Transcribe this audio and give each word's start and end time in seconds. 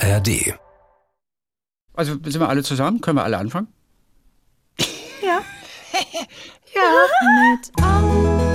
ARD. 0.00 0.54
Also 1.94 2.12
sind 2.12 2.40
wir 2.40 2.48
alle 2.48 2.62
zusammen? 2.62 3.00
Können 3.00 3.18
wir 3.18 3.24
alle 3.24 3.38
anfangen? 3.38 3.68
Ja. 5.22 5.42
ja. 6.74 7.06
Mit 7.52 8.49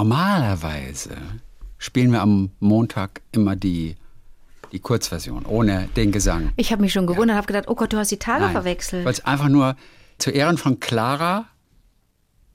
Normalerweise 0.00 1.10
spielen 1.76 2.10
wir 2.10 2.22
am 2.22 2.52
Montag 2.58 3.20
immer 3.32 3.54
die, 3.54 3.96
die 4.72 4.78
Kurzversion, 4.78 5.44
ohne 5.44 5.90
den 5.94 6.10
Gesang. 6.10 6.52
Ich 6.56 6.72
habe 6.72 6.80
mich 6.80 6.94
schon 6.94 7.06
gewundert, 7.06 7.36
habe 7.36 7.46
gedacht, 7.46 7.66
oh 7.68 7.74
Gott, 7.74 7.92
du 7.92 7.98
hast 7.98 8.10
die 8.10 8.16
Tage 8.16 8.48
verwechselt. 8.48 9.04
Weil 9.04 9.12
es 9.12 9.22
einfach 9.26 9.50
nur 9.50 9.76
zu 10.16 10.30
Ehren 10.30 10.56
von 10.56 10.80
Clara, 10.80 11.48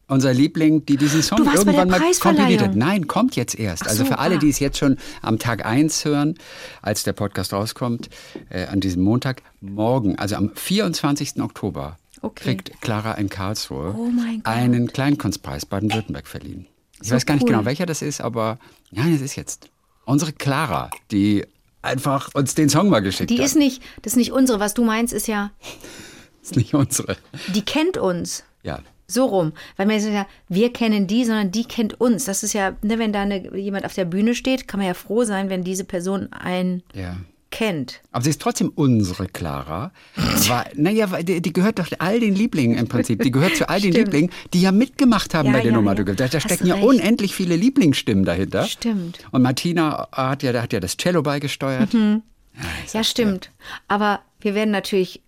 unser 0.08 0.34
Liebling, 0.34 0.88
die 0.88 0.98
diesen 0.98 1.22
Song 1.22 1.38
irgendwann 1.46 1.88
mal 1.88 2.02
kompiliert 2.20 2.64
hat. 2.64 2.76
Nein, 2.76 3.06
kommt 3.06 3.36
jetzt 3.36 3.60
erst. 3.60 3.84
Ach 3.84 3.90
also 3.90 4.06
so, 4.06 4.10
für 4.10 4.18
alle, 4.18 4.38
ah. 4.38 4.40
die 4.40 4.50
es 4.50 4.58
jetzt 4.58 4.80
schon 4.80 4.98
am 5.22 5.38
Tag 5.38 5.68
1 5.68 6.04
hören, 6.04 6.40
als 6.82 7.04
der 7.04 7.14
Podcast 7.14 7.54
rauskommt, 7.54 8.10
äh, 8.50 8.66
an 8.66 8.80
diesem 8.80 9.04
Montag, 9.04 9.44
morgen, 9.62 10.18
also 10.18 10.36
am 10.36 10.50
24. 10.56 11.44
Oktober, 11.44 11.98
Okay. 12.22 12.44
kriegt 12.44 12.82
Clara 12.82 13.14
in 13.14 13.30
Karlsruhe 13.30 13.94
Oh 13.96 14.10
einen 14.46 14.88
Kleinkunstpreis 14.88 15.68
Baden-Württemberg 15.68 16.26
verliehen. 16.26 16.66
Ich 17.02 17.10
So 17.10 17.16
weiß 17.16 17.26
gar 17.26 17.36
nicht 17.36 17.44
cool. 17.44 17.52
genau, 17.52 17.66
welcher 17.66 17.86
das 17.86 18.02
ist, 18.02 18.22
aber 18.22 18.58
ja, 18.92 19.06
es 19.08 19.22
ist 19.22 19.36
jetzt 19.36 19.70
unsere 20.06 20.32
Clara, 20.34 20.90
die 21.12 21.46
einfach 21.82 22.30
uns 22.34 22.56
den 22.56 22.70
Song 22.70 22.90
mal 22.90 23.02
geschickt 23.02 23.30
Die 23.30 23.38
hat. 23.40 23.46
ist 23.46 23.56
nicht, 23.56 23.82
das 24.02 24.14
ist 24.14 24.18
nicht 24.18 24.32
unsere. 24.32 24.60
Was 24.60 24.74
du 24.74 24.84
meinst, 24.84 25.14
ist 25.14 25.28
ja, 25.28 25.52
ist 26.42 26.56
nicht 26.56 26.74
unsere. 26.74 27.18
die 27.54 27.64
kennt 27.64 27.98
uns. 27.98 28.44
Ja, 28.64 28.80
So 29.08 29.26
rum. 29.26 29.54
Weil 29.78 29.86
man 29.86 30.00
sagt 30.00 30.14
ja, 30.14 30.26
wir 30.50 30.74
kennen 30.74 31.06
die, 31.06 31.26
sondern 31.26 31.52
die 31.52 31.66
kennt 31.66 32.00
uns. 32.02 32.26
Das 32.26 32.42
ist 32.44 32.54
ja, 32.54 32.76
ne, 32.82 32.98
wenn 32.98 33.14
da 33.14 33.22
eine, 33.22 33.56
jemand 33.58 33.86
auf 33.86 33.94
der 33.94 34.06
Bühne 34.06 34.34
steht, 34.34 34.68
kann 34.68 34.80
man 34.80 34.88
ja 34.88 34.94
froh 34.96 35.24
sein, 35.26 35.50
wenn 35.50 35.64
diese 35.64 35.84
Person 35.84 36.32
einen 36.34 36.82
ja. 36.94 37.16
Kennt. 37.56 38.02
Aber 38.12 38.24
sie 38.24 38.30
ist 38.32 38.42
trotzdem 38.42 38.70
unsere 38.76 39.28
Clara. 39.28 39.92
Weil, 40.16 40.66
naja, 40.76 41.10
weil 41.12 41.24
die, 41.24 41.42
die 41.42 41.54
gehört 41.54 41.80
doch 41.80 41.88
all 42.00 42.20
den 42.20 42.36
Lieblingen 42.36 42.78
im 42.78 42.88
Prinzip. 42.88 43.22
Die 43.24 43.32
gehört 43.32 43.56
zu 43.56 43.70
all 43.70 43.80
den 43.80 43.92
Stimmt. 43.94 44.08
Liebling, 44.14 44.32
die 44.54 44.62
ja 44.62 44.72
mitgemacht 44.72 45.34
haben 45.34 45.48
Ja, 45.48 45.54
bei 45.54 45.62
der 45.62 45.72
ja, 45.72 45.78
Nummer. 45.78 45.96
ja. 45.98 46.04
Da, 46.04 46.28
da 46.28 46.40
stecken 46.40 46.68
ja 46.68 46.76
unendlich 46.76 47.34
viele 47.34 47.56
Lieblingsstimmen 47.56 48.26
dahinter. 48.26 48.64
Stimmt. 48.66 49.20
Und 49.32 49.42
Martina 49.42 50.08
hat 50.12 50.44
ja, 50.44 50.62
hat 50.62 50.74
ja 50.74 50.80
das 50.82 50.98
Cello 50.98 51.22
beigesteuert. 51.24 51.94
Mhm. 51.94 52.22
Ja, 52.58 52.64
Ja, 53.00 53.04
stimmt. 53.04 53.52
Aber 53.88 54.20
wir 54.42 54.54
werden 54.56 54.72
natürlich 54.72 55.22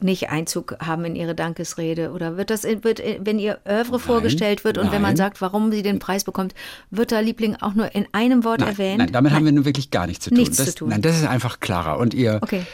nicht 0.00 0.30
Einzug 0.30 0.76
haben 0.80 1.04
in 1.04 1.16
ihre 1.16 1.34
Dankesrede 1.34 2.12
oder 2.12 2.36
wird 2.36 2.50
das 2.50 2.62
wird 2.64 3.02
wenn 3.20 3.38
ihr 3.38 3.58
Oeuvre 3.64 3.98
vorgestellt 3.98 4.64
wird 4.64 4.78
und 4.78 4.86
wenn 4.92 5.02
man 5.02 5.10
nein. 5.10 5.16
sagt, 5.16 5.40
warum 5.40 5.72
sie 5.72 5.82
den 5.82 5.98
Preis 5.98 6.24
bekommt, 6.24 6.54
wird 6.90 7.10
da 7.12 7.20
Liebling 7.20 7.56
auch 7.56 7.74
nur 7.74 7.94
in 7.94 8.06
einem 8.12 8.44
Wort 8.44 8.60
Nein, 8.60 8.68
erwähnt? 8.70 8.98
nein, 8.98 9.12
damit 9.12 9.32
haben 9.32 9.44
wir 9.44 9.52
nun 9.52 9.64
wirklich 9.64 9.90
gar 9.90 10.06
nichts 10.06 10.24
zu 10.24 10.30
tun. 10.30 10.38
Nichts 10.38 10.56
das, 10.58 10.66
zu 10.70 10.74
tun. 10.76 10.88
Nein, 10.90 11.02
das 11.02 11.16
ist 11.16 11.26
einfach 11.26 11.60
Clara 11.60 11.94
und 11.94 12.14
ihr 12.14 12.38
Okay. 12.42 12.64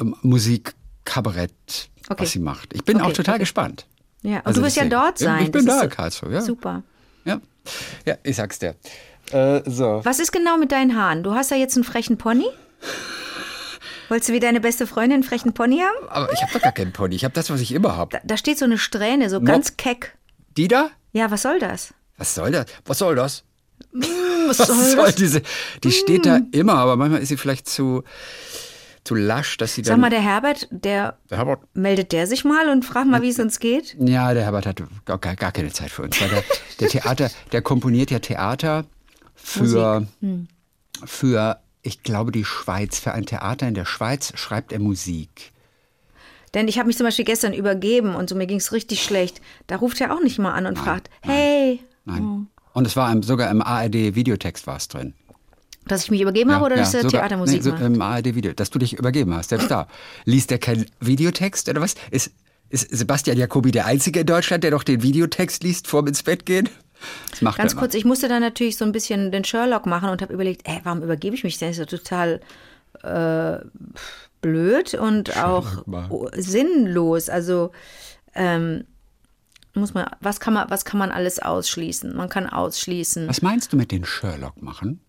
ähm, 0.00 0.16
Musik, 0.22 0.74
Kabarett, 1.04 1.52
Okay. 2.08 2.22
was 2.22 2.32
sie 2.32 2.40
macht. 2.40 2.74
Ich 2.74 2.84
bin 2.84 2.96
Okay, 2.96 3.06
auch 3.06 3.12
total 3.12 3.38
gespannt. 3.38 3.86
Ja, 4.22 4.38
und 4.38 4.46
Also 4.46 4.60
du 4.60 4.66
wirst 4.66 4.76
ja 4.76 4.86
dort 4.86 5.18
sein. 5.18 5.44
Ich 5.44 5.52
bin 5.52 5.64
Das 5.66 5.76
da, 5.76 5.82
so- 5.82 5.88
Karlsruhe, 5.88 6.32
ja. 6.32 6.40
Super. 6.42 6.82
Ja, 7.24 7.40
ja 8.04 8.16
ich 8.24 8.34
sag's 8.36 8.58
dir. 8.58 8.74
Äh, 9.32 9.60
so. 9.66 10.00
Was 10.04 10.18
ist 10.18 10.32
genau 10.32 10.56
mit 10.56 10.72
deinen 10.72 10.96
Haaren? 10.96 11.22
Du 11.22 11.34
hast 11.34 11.50
ja 11.50 11.56
jetzt 11.56 11.76
einen 11.76 11.84
frechen 11.84 12.16
Pony? 12.18 12.46
Wolltest 14.08 14.28
du 14.28 14.32
wie 14.34 14.40
deine 14.40 14.60
beste 14.60 14.86
Freundin 14.86 15.14
einen 15.14 15.22
frechen 15.22 15.52
Pony 15.52 15.80
haben? 15.80 16.08
Aber 16.08 16.32
ich 16.32 16.40
habe 16.42 16.52
doch 16.52 16.62
gar 16.62 16.72
keinen 16.72 16.92
Pony. 16.92 17.14
Ich 17.16 17.24
habe 17.24 17.34
das, 17.34 17.50
was 17.50 17.60
ich 17.60 17.72
immer 17.72 17.96
habe. 17.96 18.12
Da, 18.12 18.20
da 18.24 18.36
steht 18.36 18.58
so 18.58 18.64
eine 18.64 18.78
Strähne, 18.78 19.28
so 19.30 19.40
ganz 19.40 19.76
keck. 19.76 20.16
Die 20.56 20.68
da? 20.68 20.90
Ja, 21.12 21.30
was 21.30 21.42
soll 21.42 21.58
das? 21.58 21.92
Was 22.18 22.34
soll 22.34 22.50
das? 22.52 22.66
Was 22.84 22.98
soll 22.98 23.14
das? 23.16 23.44
Was 23.92 24.08
Was 24.58 24.66
soll 24.68 24.76
soll 24.76 25.06
das? 25.06 25.14
diese? 25.16 25.42
Die 25.84 25.92
steht 25.92 26.24
da 26.26 26.40
immer, 26.52 26.74
aber 26.74 26.96
manchmal 26.96 27.20
ist 27.20 27.28
sie 27.28 27.36
vielleicht 27.36 27.68
zu, 27.68 28.04
zu 29.04 29.14
lasch, 29.14 29.56
dass 29.56 29.74
sie 29.74 29.82
dann. 29.82 29.94
Sag 29.94 30.00
mal, 30.00 30.10
der 30.10 30.20
Herbert, 30.22 30.68
der 30.70 31.18
der 31.30 31.38
Herbert, 31.38 31.60
meldet 31.74 32.12
der 32.12 32.26
sich 32.26 32.44
mal 32.44 32.68
und 32.70 32.84
fragt 32.84 33.06
mal, 33.08 33.22
wie 33.22 33.28
es 33.28 33.38
uns 33.38 33.58
geht? 33.60 33.96
ja, 33.98 34.32
der 34.34 34.44
Herbert 34.44 34.66
hat 34.66 34.82
gar, 35.04 35.18
gar 35.18 35.36
gar 35.36 35.52
keine 35.52 35.72
Zeit 35.72 35.90
für 35.90 36.02
uns. 36.02 36.20
Weil 36.20 36.28
der, 36.30 36.44
der 36.80 36.88
Theater, 36.88 37.30
der 37.52 37.62
komponiert 37.62 38.10
ja 38.10 38.18
Theater 38.18 38.84
für, 39.34 40.06
Hm. 40.20 40.48
für, 41.04 41.58
ich 41.86 42.02
glaube, 42.02 42.32
die 42.32 42.44
Schweiz. 42.44 42.98
Für 42.98 43.12
ein 43.12 43.26
Theater 43.26 43.68
in 43.68 43.74
der 43.74 43.84
Schweiz 43.84 44.32
schreibt 44.36 44.72
er 44.72 44.80
Musik. 44.80 45.52
Denn 46.54 46.68
ich 46.68 46.78
habe 46.78 46.86
mich 46.86 46.96
zum 46.96 47.04
Beispiel 47.06 47.24
gestern 47.24 47.52
übergeben 47.52 48.14
und 48.14 48.28
so 48.28 48.34
mir 48.34 48.46
ging 48.46 48.58
es 48.58 48.72
richtig 48.72 49.02
schlecht. 49.02 49.40
Da 49.66 49.76
ruft 49.76 50.00
er 50.00 50.14
auch 50.14 50.22
nicht 50.22 50.38
mal 50.38 50.52
an 50.52 50.66
und 50.66 50.78
fragt, 50.78 51.10
hey, 51.22 51.80
Nein. 52.04 52.46
Und 52.72 52.86
es 52.86 52.94
war 52.96 53.10
im, 53.10 53.22
sogar 53.22 53.50
im 53.50 53.62
ARD-Videotext 53.62 54.66
war 54.66 54.76
es 54.76 54.88
drin. 54.88 55.14
dass 55.86 56.04
ich 56.04 56.10
mich 56.10 56.20
übergeben 56.20 56.52
habe 56.52 56.64
oder 56.64 56.76
dass 56.76 56.94
er 56.94 57.02
sogar- 57.02 57.20
Theatermusik 57.22 57.64
nee, 57.64 57.70
so? 57.70 57.74
Im 57.76 58.00
ARD-Video, 58.02 58.52
dass 58.52 58.70
du 58.70 58.78
dich 58.78 58.94
übergeben 58.94 59.34
hast, 59.34 59.50
selbst 59.50 59.70
da. 59.70 59.86
Liest 60.24 60.50
der 60.50 60.58
kein 60.58 60.86
Videotext 61.00 61.68
oder 61.68 61.80
was? 61.80 61.94
Ist, 62.10 62.32
ist 62.70 62.90
Sebastian 62.90 63.36
Jacobi 63.38 63.70
der 63.70 63.86
Einzige 63.86 64.20
in 64.20 64.26
Deutschland, 64.26 64.64
der 64.64 64.72
doch 64.72 64.82
den 64.82 65.02
Videotext 65.02 65.62
liest 65.62 65.86
vorm 65.86 66.06
ins 66.06 66.22
Bett 66.22 66.44
gehen? 66.46 66.68
Das 67.30 67.42
macht 67.42 67.58
Ganz 67.58 67.76
kurz, 67.76 67.94
ich 67.94 68.04
musste 68.04 68.28
dann 68.28 68.42
natürlich 68.42 68.76
so 68.76 68.84
ein 68.84 68.92
bisschen 68.92 69.30
den 69.30 69.44
Sherlock 69.44 69.86
machen 69.86 70.08
und 70.10 70.22
habe 70.22 70.32
überlegt, 70.32 70.68
ey, 70.68 70.80
warum 70.84 71.02
übergebe 71.02 71.34
ich 71.34 71.44
mich 71.44 71.58
denn? 71.58 71.68
Das 71.68 71.78
ist 71.78 71.90
ja 71.90 71.98
total 71.98 72.40
äh, 73.02 73.64
blöd 74.40 74.94
und 74.94 75.36
auch 75.36 75.86
mal. 75.86 76.06
oh, 76.10 76.28
sinnlos. 76.34 77.28
Also 77.28 77.72
ähm, 78.34 78.84
muss 79.74 79.94
man, 79.94 80.06
was 80.20 80.40
kann 80.40 80.54
man, 80.54 80.70
was 80.70 80.84
kann 80.84 80.98
man 80.98 81.10
alles 81.10 81.38
ausschließen? 81.38 82.16
Man 82.16 82.28
kann 82.28 82.48
ausschließen. 82.48 83.28
Was 83.28 83.42
meinst 83.42 83.72
du 83.72 83.76
mit 83.76 83.92
den 83.92 84.04
Sherlock 84.04 84.62
machen? 84.62 85.00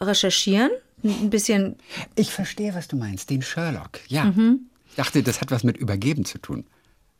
recherchieren, 0.00 0.70
ein 1.02 1.30
bisschen 1.30 1.76
Ich 2.14 2.32
verstehe, 2.32 2.74
was 2.74 2.88
du 2.88 2.96
meinst, 2.96 3.30
den 3.30 3.42
Sherlock. 3.42 4.00
Ja. 4.08 4.24
Mhm. 4.24 4.70
Ich 4.88 4.96
dachte, 4.96 5.22
das 5.22 5.40
hat 5.40 5.50
was 5.50 5.62
mit 5.62 5.76
Übergeben 5.76 6.24
zu 6.24 6.38
tun. 6.38 6.66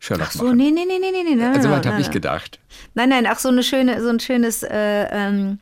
Sherlock 0.01 0.27
Ach 0.29 0.31
so, 0.31 0.43
machen. 0.45 0.57
nee, 0.57 0.71
nee, 0.71 0.85
nee, 0.85 0.97
nee, 0.99 1.11
nee, 1.11 1.35
nee. 1.35 1.45
Also 1.45 1.69
weit 1.69 1.85
habe 1.85 2.01
ich 2.01 2.09
gedacht. 2.09 2.59
Nein, 2.95 3.09
nein, 3.09 3.27
ach 3.27 3.37
so 3.37 3.49
eine 3.49 3.61
schöne, 3.61 4.01
so 4.01 4.09
ein 4.09 4.19
schönes, 4.19 4.63
äh, 4.63 5.05
ähm, 5.11 5.59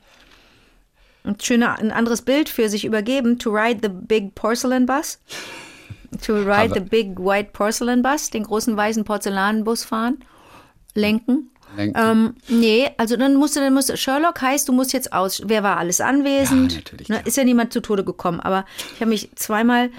ein 1.26 1.36
schöner, 1.42 1.78
ein 1.78 1.92
anderes 1.92 2.22
Bild 2.22 2.48
für 2.48 2.70
sich 2.70 2.86
übergeben. 2.86 3.38
To 3.38 3.52
ride 3.52 3.80
the 3.84 3.90
big 3.90 4.36
porcelain 4.36 4.86
bus. 4.86 5.20
To 6.26 6.36
ride 6.36 6.74
the 6.74 6.80
big 6.80 7.20
white 7.20 7.50
porcelain 7.52 8.02
bus, 8.02 8.30
den 8.30 8.44
großen 8.44 8.78
weißen 8.78 9.04
Porzellanbus 9.04 9.84
fahren, 9.84 10.20
lenken. 10.96 11.52
Lenken. 11.76 12.02
Ähm, 12.02 12.36
nee, 12.48 12.90
also 12.98 13.18
dann 13.18 13.36
musst 13.36 13.58
du, 13.58 13.60
dann 13.60 13.74
musst 13.74 13.90
du, 13.90 13.98
Sherlock 13.98 14.42
heißt, 14.42 14.70
du 14.70 14.72
musst 14.72 14.94
jetzt 14.94 15.12
aus, 15.12 15.42
wer 15.46 15.64
war 15.64 15.78
alles 15.78 16.00
anwesend? 16.00 16.72
Ja, 16.72 16.78
natürlich, 16.80 17.10
Ne, 17.10 17.22
ist 17.26 17.36
ja 17.36 17.44
niemand 17.44 17.74
zu 17.74 17.82
Tode 17.82 18.06
gekommen, 18.06 18.40
aber 18.40 18.66
ich 18.96 19.02
habe 19.02 19.10
mich 19.10 19.30
zweimal 19.36 19.92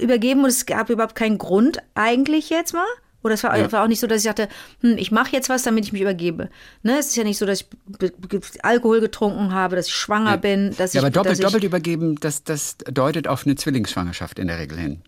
übergeben 0.00 0.42
und 0.44 0.48
es 0.50 0.66
gab 0.66 0.90
überhaupt 0.90 1.14
keinen 1.14 1.38
Grund 1.38 1.78
eigentlich 1.94 2.50
jetzt 2.50 2.72
mal. 2.74 2.86
Oder 3.22 3.34
es 3.34 3.42
war, 3.42 3.58
Ja. 3.58 3.72
war 3.72 3.82
auch 3.82 3.88
nicht 3.88 3.98
so, 3.98 4.06
dass 4.06 4.18
ich 4.20 4.26
dachte, 4.28 4.48
hm, 4.82 4.98
ich 4.98 5.10
mache 5.10 5.32
jetzt 5.32 5.48
was, 5.48 5.64
damit 5.64 5.84
ich 5.84 5.92
mich 5.92 6.02
übergebe. 6.02 6.48
Ne, 6.82 6.98
es 6.98 7.06
ist 7.08 7.16
ja 7.16 7.24
nicht 7.24 7.38
so, 7.38 7.46
dass 7.46 7.62
ich 7.62 8.64
Alkohol 8.64 9.00
getrunken 9.00 9.52
habe, 9.52 9.74
dass 9.74 9.88
ich 9.88 9.94
schwanger 9.94 10.38
bin, 10.38 10.74
dass 10.76 10.92
Ja, 10.92 11.00
ich, 11.00 11.04
aber 11.06 11.10
doppelt, 11.10 11.38
ich, 11.38 11.44
doppelt 11.44 11.64
übergeben, 11.64 12.14
das, 12.20 12.44
das 12.44 12.76
deutet 12.78 13.26
auf 13.26 13.44
eine 13.44 13.56
Zwillingsschwangerschaft 13.56 14.38
in 14.38 14.46
der 14.46 14.58
Regel 14.60 14.78
hin. 14.78 15.02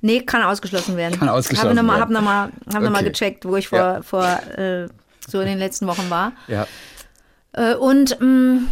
Nee, 0.00 0.22
kann 0.22 0.42
ausgeschlossen 0.42 0.96
werden. 0.96 1.18
Kann 1.18 1.28
ausgeschlossen 1.28 1.68
habe 1.68 1.76
noch 1.76 1.82
mal, 1.84 1.98
werden. 2.00 2.02
Hab 2.02 2.10
nochmal 2.10 2.50
hab 2.74 2.82
noch 2.82 2.90
mal 2.90 2.98
Okay. 3.00 3.10
gecheckt, 3.10 3.44
wo 3.44 3.54
ich 3.56 3.68
vor, 3.68 3.78
Ja. 3.78 4.02
vor 4.02 4.24
äh, 4.56 4.88
so 5.28 5.40
in 5.40 5.46
den 5.46 5.58
letzten 5.58 5.86
Wochen 5.86 6.10
war. 6.10 6.32
Ja. 6.48 6.66
Äh, 7.52 7.74
und 7.76 8.18
mh, 8.20 8.62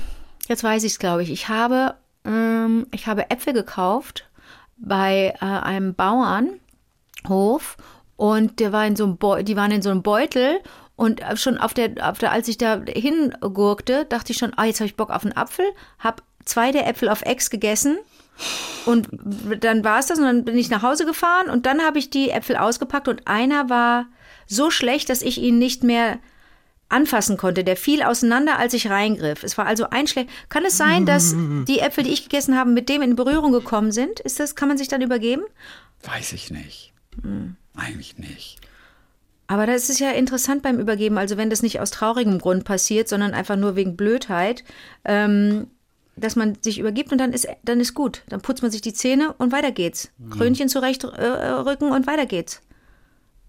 jetzt 0.49 0.65
weiß 0.65 0.83
ich 0.83 0.93
es, 0.93 0.99
glaube 0.99 1.23
ich. 1.23 1.31
Ich 1.31 1.49
habe, 1.49 1.95
ähm, 2.29 2.87
ich 2.93 3.07
habe 3.07 3.31
Äpfel 3.31 3.53
gekauft 3.53 4.29
bei 4.77 5.35
äh, 5.41 5.45
einem 5.45 5.95
Bauernhof 5.95 7.77
und 8.17 8.61
der 8.61 8.73
war 8.73 8.87
in 8.87 8.97
so 8.97 9.05
einem 9.05 9.17
Beu 9.17 9.43
die 9.43 9.57
waren 9.57 9.71
in 9.71 9.83
so 9.83 9.91
einem 9.91 10.03
Beutel 10.03 10.61
und 10.97 11.21
äh, 11.23 11.37
schon 11.37 11.59
auf 11.59 11.75
der, 11.75 12.09
auf 12.09 12.19
der, 12.19 12.33
als 12.33 12.49
ich 12.49 12.59
da 12.59 12.81
hingurkte, 12.87 14.05
dachte 14.05 14.33
ich 14.33 14.39
schon, 14.39 14.53
ah, 14.57 14.65
jetzt 14.65 14.81
habe 14.81 14.89
ich 14.89 14.97
Bock 14.97 15.11
auf 15.11 15.25
einen 15.25 15.37
Apfel, 15.37 15.65
habe 15.99 16.23
zwei 16.45 16.73
der 16.73 16.87
Äpfel 16.87 17.09
auf 17.09 17.23
Ex 17.23 17.51
gegessen 17.51 17.99
und 18.87 19.09
dann 19.61 19.85
war 19.85 19.99
es 19.99 20.07
das 20.07 20.19
und 20.19 20.25
dann 20.25 20.45
bin 20.45 20.57
ich 20.57 20.71
nach 20.71 20.83
Hause 20.83 21.07
gefahren 21.07 21.51
und 21.51 21.67
dann 21.67 21.83
habe 21.83 21.99
ich 21.99 22.11
die 22.11 22.31
Äpfel 22.31 22.57
ausgepackt 22.57 23.09
und 23.09 23.27
einer 23.27 23.69
war 23.69 24.07
so 24.47 24.71
schlecht, 24.71 25.11
dass 25.11 25.23
ich 25.23 25.39
ihn 25.41 25.59
nicht 25.59 25.83
mehr 25.83 26.19
anfassen 26.89 27.37
konnte. 27.37 27.65
Der 27.65 27.77
fiel 27.77 28.03
auseinander, 28.03 28.59
als 28.59 28.75
ich 28.75 28.91
reingriff. 28.91 29.43
Es 29.43 29.59
war 29.59 29.67
also 29.67 29.91
ein 29.91 30.07
schlecht. 30.07 30.31
Kann 30.49 30.65
es 30.65 30.77
sein, 30.77 31.07
dass 31.07 31.35
die 31.69 31.81
Äpfel, 31.81 32.05
die 32.05 32.13
ich 32.13 32.25
gegessen 32.25 32.57
habe, 32.57 32.71
mit 32.71 32.89
dem 32.89 33.03
in 33.03 33.17
Berührung 33.17 33.53
gekommen 33.53 33.93
sind? 33.93 34.21
Ist 34.21 34.41
das, 34.41 34.55
kann 34.55 34.69
man 34.69 34.79
sich 34.79 34.89
dann 34.89 35.03
übergeben? 35.03 35.43
Weiß 36.03 36.33
ich 36.33 36.51
nicht. 36.51 36.93
Hm. 37.23 37.57
Eigentlich 37.77 38.19
nicht. 38.19 38.59
Aber 39.47 39.67
das 39.67 39.89
ist 39.89 39.99
ja 39.99 40.11
interessant 40.11 40.63
beim 40.63 40.79
Übergeben. 40.79 41.17
Also 41.17 41.37
wenn 41.37 41.51
das 41.51 41.63
nicht 41.63 41.81
aus 41.81 41.91
traurigem 41.91 42.39
Grund 42.39 42.65
passiert, 42.65 43.09
sondern 43.09 43.33
einfach 43.33 43.57
nur 43.57 43.77
wegen 43.77 43.97
Blödheit, 43.97 44.63
ähm, 45.05 45.69
dass 46.17 46.37
man 46.37 46.59
sich 46.61 46.79
übergibt 46.79 47.13
und 47.13 47.19
dann 47.19 47.33
ist, 47.33 47.49
dann 47.65 47.81
ist 47.81 47.95
gut. 47.95 48.23
Dann 48.29 48.43
putzt 48.43 48.63
man 48.63 48.71
sich 48.71 48.83
die 48.83 48.93
Zähne 48.93 49.33
und 49.39 49.53
weiter 49.53 49.73
geht's. 49.73 50.11
Mhm. 50.19 50.31
Krönchen 50.31 50.69
zurechtrücken 50.69 51.91
und 51.91 52.07
weiter 52.07 52.27
geht's. 52.27 52.61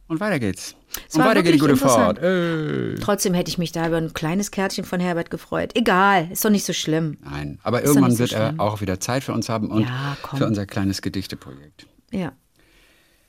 Und 0.09 0.19
weiter 0.19 0.39
geht's. 0.39 0.75
Es 1.07 1.15
und 1.15 1.23
weiter 1.23 1.43
geht 1.43 1.53
die 1.53 1.59
gute 1.59 1.77
Fahrt. 1.77 2.17
Äh. 2.17 2.95
Trotzdem 2.95 3.35
hätte 3.35 3.49
ich 3.49 3.59
mich 3.59 3.71
da 3.71 3.87
über 3.87 3.97
ein 3.97 4.11
kleines 4.13 4.49
Kärtchen 4.49 4.83
von 4.83 4.99
Herbert 4.99 5.29
gefreut. 5.29 5.71
Egal, 5.75 6.29
ist 6.31 6.43
doch 6.43 6.49
nicht 6.49 6.65
so 6.65 6.73
schlimm. 6.73 7.17
Nein, 7.23 7.59
aber 7.61 7.79
doch 7.79 7.89
irgendwann 7.89 8.11
so 8.11 8.19
wird 8.19 8.33
er 8.33 8.47
schlimm. 8.47 8.59
auch 8.59 8.81
wieder 8.81 8.99
Zeit 8.99 9.23
für 9.23 9.33
uns 9.33 9.49
haben 9.49 9.69
und 9.69 9.83
Ja, 9.83 10.17
für 10.35 10.47
unser 10.47 10.65
kleines 10.65 11.03
Gedichteprojekt. 11.03 11.85
Ja. 12.11 12.33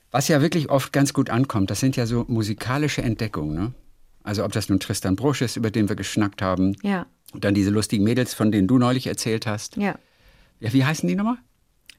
Was 0.09 0.27
ja 0.27 0.41
wirklich 0.41 0.69
oft 0.71 0.91
ganz 0.91 1.13
gut 1.13 1.29
ankommt, 1.29 1.69
das 1.69 1.79
sind 1.79 1.95
ja 1.95 2.07
so 2.07 2.25
musikalische 2.27 3.03
Entdeckungen. 3.03 3.53
Ne? 3.53 3.73
Also 4.23 4.43
ob 4.43 4.51
das 4.51 4.67
nun 4.67 4.79
Tristan 4.79 5.15
Brusch 5.15 5.43
ist, 5.43 5.55
über 5.55 5.69
den 5.69 5.87
wir 5.87 5.95
geschnackt 5.95 6.41
haben. 6.41 6.75
Ja. 6.81 7.05
Und 7.31 7.45
dann 7.45 7.53
diese 7.53 7.69
lustigen 7.69 8.03
Mädels, 8.03 8.33
von 8.33 8.51
denen 8.51 8.67
du 8.67 8.79
neulich 8.79 9.05
erzählt 9.05 9.45
hast. 9.45 9.77
Ja. 9.77 9.95
Ja, 10.59 10.73
wie 10.73 10.83
heißen 10.83 11.07
die 11.07 11.15
nochmal? 11.15 11.37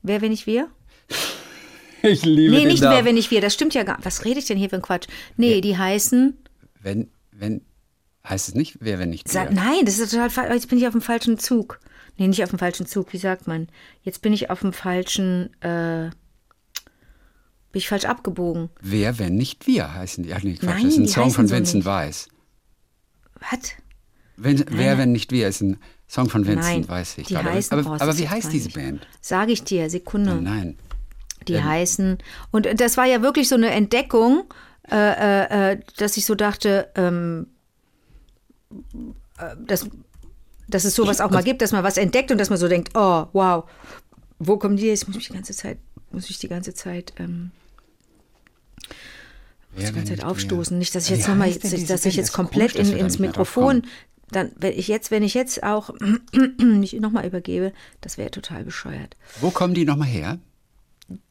Wer, 0.03 0.21
wenn 0.21 0.31
nicht 0.31 0.47
wir? 0.47 0.69
Ich 2.09 2.25
liebe 2.25 2.55
Nee, 2.55 2.65
nicht 2.67 2.83
wer, 2.83 3.05
wenn 3.05 3.15
nicht 3.15 3.31
wir. 3.31 3.41
Das 3.41 3.55
stimmt 3.55 3.75
ja 3.75 3.83
gar 3.85 3.99
Was 4.03 4.25
rede 4.25 4.39
ich 4.41 4.47
denn 4.47 4.59
hier 4.59 4.69
für 4.71 4.77
ein 4.77 4.83
Quatsch? 4.83 5.07
Nee, 5.37 5.61
die 5.61 5.77
heißen. 5.77 6.37
Wenn, 6.81 7.11
wenn, 7.31 7.63
heißt 8.29 8.49
es 8.49 8.55
nicht, 8.55 8.79
wer, 8.81 8.99
wenn 8.99 9.11
nicht 9.11 9.29
Sa 9.29 9.45
wir? 9.45 9.51
Nein, 9.53 9.85
das 9.85 9.99
ist 9.99 10.11
total 10.11 10.31
falsch. 10.31 10.53
Jetzt 10.53 10.69
bin 10.69 10.79
ich 10.79 10.87
auf 10.87 10.93
dem 10.93 11.01
falschen 11.03 11.39
Zug. 11.39 11.79
Nee, 12.19 12.29
nicht 12.29 12.43
auf 12.43 12.51
dem 12.51 12.59
falschen 12.59 12.87
Zug. 12.87 13.13
Wie 13.13 13.19
sagt 13.19 13.47
man? 13.47 13.69
Jetzt 14.03 14.21
bin 14.23 14.33
ich 14.33 14.51
auf 14.51 14.61
dem 14.61 14.73
falschen. 14.73 15.51
Äh, 15.63 16.11
bin 17.71 17.79
ich 17.79 17.89
falsch 17.89 18.05
abgebogen. 18.05 18.69
Wer, 18.81 19.19
wenn 19.19 19.35
nicht 19.37 19.67
wir, 19.67 19.95
heißen 19.95 20.25
die. 20.25 20.35
Ach 20.35 20.43
nee, 20.43 20.55
Quatsch, 20.55 20.65
Nein, 20.69 20.85
das 20.85 20.93
ist 20.95 20.99
ein 20.99 21.09
Song 21.09 21.31
von 21.31 21.47
so 21.49 21.55
Vincent 21.55 21.77
nicht. 21.77 21.87
Weiss. 21.87 22.29
Was? 23.51 23.61
Wenn, 24.37 24.65
wer, 24.71 24.99
wenn 24.99 25.13
nicht 25.13 25.33
wir, 25.33 25.49
ist 25.49 25.63
ein 25.63 25.79
Song 26.09 26.29
von 26.29 26.47
Vincent 26.47 26.81
Nein, 26.81 26.89
Weiss. 26.89 27.17
Ich 27.17 27.29
die 27.29 27.35
glaube. 27.35 27.51
heißen- 27.51 27.73
aber 27.73 28.01
aber 28.03 28.19
wie 28.19 28.29
heißt 28.29 28.53
diese. 28.53 28.71
Band? 28.71 29.07
Sage 29.21 29.53
ich 29.53 29.63
dir, 29.65 29.89
Sekunde. 29.89 30.35
Nein. 30.35 30.77
Die 31.49 31.63
heißen. 31.63 32.19
Und 32.51 32.81
das 32.81 32.97
war 32.97 33.07
ja 33.07 33.23
wirklich 33.23 33.49
so 33.49 33.55
eine 33.55 33.71
Entdeckung, 33.71 34.45
äh, 34.91 34.97
äh, 34.97 35.73
äh, 35.73 35.81
dass 35.97 36.17
ich 36.17 36.27
so 36.27 36.35
dachte, 36.35 36.89
ähm, 36.97 37.47
äh, 39.39 39.57
dass, 39.67 39.89
dass 40.69 40.85
es 40.85 40.95
sowas 40.95 41.21
auch 41.21 41.31
mal 41.31 41.43
gibt, 41.43 41.63
dass 41.63 41.73
man 41.73 41.85
was 41.85 41.97
entdeckt 41.97 42.31
und 42.31 42.39
dass 42.39 42.51
man 42.51 42.59
so 42.59 42.69
denkt, 42.69 42.91
oh, 42.95 43.27
wow, 43.33 43.65
wo 44.39 44.57
kommen 44.57 44.77
die 44.77 44.87
jetzt? 44.87 45.07
Muss 45.07 45.17
ich 45.17 45.29
die 45.29 45.35
ganze 45.35 45.55
Zeit, 45.55 45.79
muss 46.11 46.29
ich 46.31 46.39
die 46.39 46.49
ganze 46.49 46.75
Zeit, 46.75 47.13
ähm, 47.19 47.53
muss 49.75 49.87
die 49.87 49.93
ganze 49.93 50.17
Zeit 50.17 50.25
aufstoßen. 50.25 50.75
wir? 50.75 50.79
Nicht, 50.79 50.95
dass 50.95 51.05
ich 51.05 51.17
jetzt 51.17 51.29
nochmal, 51.29 51.51
denn 51.51 51.71
diese 51.71 51.87
dass 51.87 52.01
ich 52.01 52.15
Band? 52.15 52.17
jetzt 52.17 52.33
komplett 52.33 52.73
komisch, 52.73 52.89
in, 52.89 52.99
da 52.99 53.05
ins 53.05 53.15
drauf 53.15 53.21
Mikrofon, 53.21 53.83
dann, 54.31 54.51
wenn 54.57 54.73
ich 54.73 54.89
jetzt, 54.89 55.11
wenn 55.11 55.23
ich 55.23 55.35
jetzt 55.35 55.63
auch 55.63 55.91
mich 56.59 56.95
nochmal 56.95 57.27
übergebe, 57.27 57.73
das 58.01 58.19
wäre 58.19 58.31
total 58.31 58.65
bescheuert. 58.65 59.17
Wo 59.41 59.51
kommen 59.51 59.75
die 59.75 59.85
nochmal 59.85 60.09
her? 60.09 60.39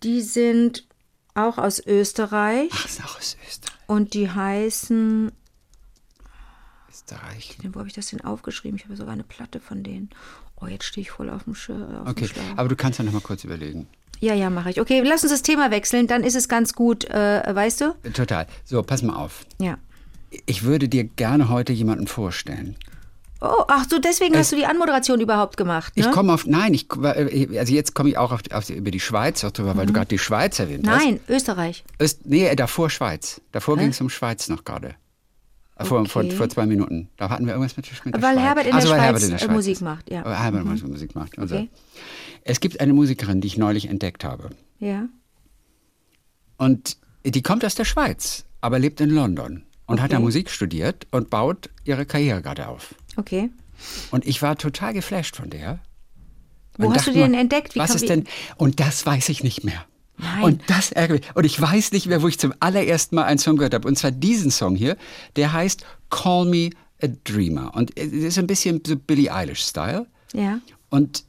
Die 0.03 0.21
sind 0.21 0.87
auch 1.33 1.57
aus 1.57 1.79
Österreich 1.85 2.69
Ach, 2.73 2.85
ist 2.85 3.03
auch 3.03 3.17
aus 3.17 3.37
Österreich. 3.47 3.77
und 3.87 4.13
die 4.13 4.29
heißen, 4.29 5.31
Österreich. 6.89 7.57
wo 7.71 7.79
habe 7.79 7.87
ich 7.87 7.93
das 7.93 8.07
denn 8.07 8.21
aufgeschrieben? 8.21 8.77
Ich 8.77 8.85
habe 8.85 8.95
sogar 8.95 9.13
eine 9.13 9.23
Platte 9.23 9.59
von 9.59 9.83
denen. 9.83 10.09
Oh, 10.59 10.67
jetzt 10.67 10.83
stehe 10.85 11.01
ich 11.03 11.11
voll 11.11 11.29
auf 11.29 11.45
dem, 11.45 11.55
Sch 11.55 11.69
auf 11.69 12.07
Okay, 12.09 12.29
aber 12.55 12.69
du 12.69 12.75
kannst 12.75 12.99
ja 12.99 13.05
nochmal 13.05 13.21
kurz 13.21 13.43
überlegen. 13.43 13.87
Ja, 14.19 14.35
ja, 14.35 14.49
mache 14.51 14.69
ich. 14.69 14.79
Okay, 14.79 15.01
lass 15.03 15.23
uns 15.23 15.31
das 15.31 15.41
Thema 15.41 15.71
wechseln, 15.71 16.05
dann 16.05 16.23
ist 16.23 16.35
es 16.35 16.47
ganz 16.47 16.73
gut, 16.73 17.05
äh, 17.05 17.43
weißt 17.55 17.81
du? 17.81 17.95
Total. 18.13 18.45
So, 18.65 18.83
pass 18.83 19.01
mal 19.01 19.15
auf. 19.15 19.45
Ja. 19.59 19.79
Ich 20.45 20.63
würde 20.63 20.87
dir 20.87 21.03
gerne 21.05 21.49
heute 21.49 21.73
jemanden 21.73 22.07
vorstellen. 22.07 22.75
Oh, 23.43 23.63
ach 23.67 23.85
so, 23.89 23.97
deswegen 23.97 24.37
hast 24.37 24.51
du 24.51 24.55
die 24.55 24.65
Anmoderation 24.67 25.19
überhaupt 25.19 25.57
gemacht, 25.57 25.97
ne? 25.97 26.03
Ich 26.05 26.11
komme 26.11 26.31
auf, 26.31 26.45
nein, 26.45 26.75
ich, 26.75 26.87
also 27.57 27.73
jetzt 27.73 27.95
komme 27.95 28.09
ich 28.09 28.17
auch 28.19 28.31
auf, 28.31 28.41
auf, 28.51 28.69
über 28.69 28.91
die 28.91 28.99
Schweiz 28.99 29.43
auch 29.43 29.49
drüber, 29.49 29.75
weil 29.75 29.87
du 29.87 29.93
gerade 29.93 30.07
die 30.09 30.19
Schweiz 30.19 30.59
erwähnt 30.59 30.87
hast. 30.87 31.03
Mhm. 31.03 31.09
Nein, 31.13 31.19
Österreich. 31.27 31.83
Öst, 31.99 32.19
nee, 32.25 32.53
davor 32.55 32.91
Schweiz. 32.91 33.41
Davor 33.51 33.77
ging 33.77 33.89
es 33.89 33.99
um 33.99 34.09
Schweiz 34.11 34.47
noch 34.47 34.63
gerade. 34.63 34.93
Äh, 35.75 35.85
Vor, 35.85 36.05
vor, 36.05 36.21
Okay. 36.23 36.35
vor 36.35 36.49
zwei 36.49 36.67
Minuten. 36.67 37.09
Da 37.17 37.29
hatten 37.31 37.45
wir 37.47 37.53
irgendwas 37.53 37.75
mit, 37.77 37.87
mit 38.05 38.13
der 38.13 38.21
Weil 38.21 38.33
Schweiz. 38.35 38.43
Herbert 38.45 38.65
in 38.67 38.73
Also, 38.73 38.87
der 38.89 38.97
weil 38.97 38.99
Schweiz, 38.99 39.05
Herbert 39.07 39.23
in 39.23 39.29
der 39.29 39.37
äh, 39.37 39.41
Schweiz 39.43 39.55
Musik 39.55 39.73
ist. 39.73 39.81
macht, 39.81 40.11
ja. 40.11 40.23
Weil 40.25 40.37
Herbert 40.39 40.65
Musik 40.87 41.15
macht. 41.15 41.39
Also. 41.39 41.55
Okay. 41.55 41.69
Es 42.43 42.59
gibt 42.59 42.79
eine 42.79 42.93
Musikerin, 42.93 43.41
die 43.41 43.47
ich 43.47 43.57
neulich 43.57 43.87
entdeckt 43.89 44.23
habe. 44.23 44.51
Ja. 44.77 45.07
Und 46.57 46.97
die 47.25 47.41
kommt 47.41 47.65
aus 47.65 47.73
der 47.75 47.85
Schweiz, 47.85 48.45
aber 48.61 48.77
lebt 48.79 49.01
in 49.01 49.09
London 49.09 49.63
und 49.87 50.01
hat 50.01 50.11
da 50.11 50.17
Okay. 50.17 50.23
Musik 50.25 50.49
studiert 50.51 51.07
und 51.11 51.29
baut 51.29 51.69
ihre 51.85 52.05
Karriere 52.05 52.41
gerade 52.41 52.67
auf. 52.67 52.93
Okay. 53.17 53.49
Und 54.11 54.25
ich 54.25 54.41
war 54.41 54.57
total 54.57 54.93
geflasht 54.93 55.35
von 55.35 55.49
der. 55.49 55.79
Wo 56.77 56.87
Und 56.87 56.95
hast 56.95 57.07
du 57.07 57.11
die 57.11 57.19
denn 57.19 57.33
entdeckt? 57.33 57.75
Wie 57.75 57.79
was 57.79 57.95
ist 57.95 58.09
denn? 58.09 58.25
Und 58.57 58.79
das 58.79 59.05
weiß 59.05 59.29
ich 59.29 59.43
nicht 59.43 59.63
mehr. 59.63 59.85
Nein. 60.17 60.43
Und 60.43 60.61
das 60.67 60.91
ärgert 60.91 61.21
mich. 61.21 61.35
Und 61.35 61.45
ich 61.45 61.59
weiß 61.59 61.91
nicht 61.91 62.05
mehr, 62.05 62.21
wo 62.21 62.27
ich 62.27 62.39
zum 62.39 62.53
allerersten 62.59 63.15
Mal 63.15 63.23
einen 63.23 63.39
Song 63.39 63.57
gehört 63.57 63.73
habe. 63.73 63.87
Und 63.87 63.97
zwar 63.97 64.11
diesen 64.11 64.51
Song 64.51 64.75
hier, 64.75 64.97
der 65.35 65.51
heißt 65.51 65.83
Call 66.09 66.45
Me 66.45 66.69
a 67.01 67.07
Dreamer. 67.23 67.73
Und 67.75 67.97
es 67.97 68.11
ist 68.11 68.37
ein 68.37 68.47
bisschen 68.47 68.81
so 68.85 68.95
Billie 68.95 69.33
Eilish-Style. 69.33 70.05
Ja. 70.33 70.59
Und, 70.89 71.25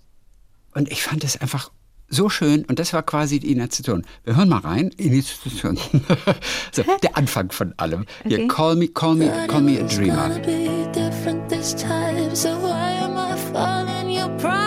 und 0.74 0.90
ich 0.92 1.02
fand 1.02 1.24
es 1.24 1.40
einfach 1.40 1.70
so 2.12 2.28
schön. 2.28 2.64
Und 2.66 2.78
das 2.78 2.92
war 2.92 3.02
quasi 3.02 3.40
die 3.40 3.50
Initiation. 3.50 4.04
Wir 4.24 4.36
hören 4.36 4.50
mal 4.50 4.58
rein. 4.58 4.90
Initiation. 4.98 5.78
so, 6.72 6.82
der 7.02 7.16
Anfang 7.16 7.50
von 7.50 7.74
allem. 7.78 8.06
Hier, 8.26 8.38
Okay. 8.42 8.48
Call 8.48 8.76
Me, 8.76 8.88
Call 8.88 9.14
Me, 9.14 9.46
Call 9.46 9.62
Me 9.62 9.80
a 9.80 9.84
Dreamer. 9.84 10.30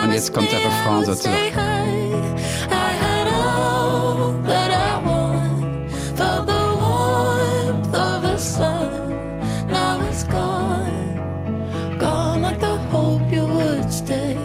Und 0.04 0.12
jetzt 0.12 0.32
kommt 0.32 0.50
der 0.50 0.58
Refrain 0.58 1.04
sozusagen. 1.04 1.36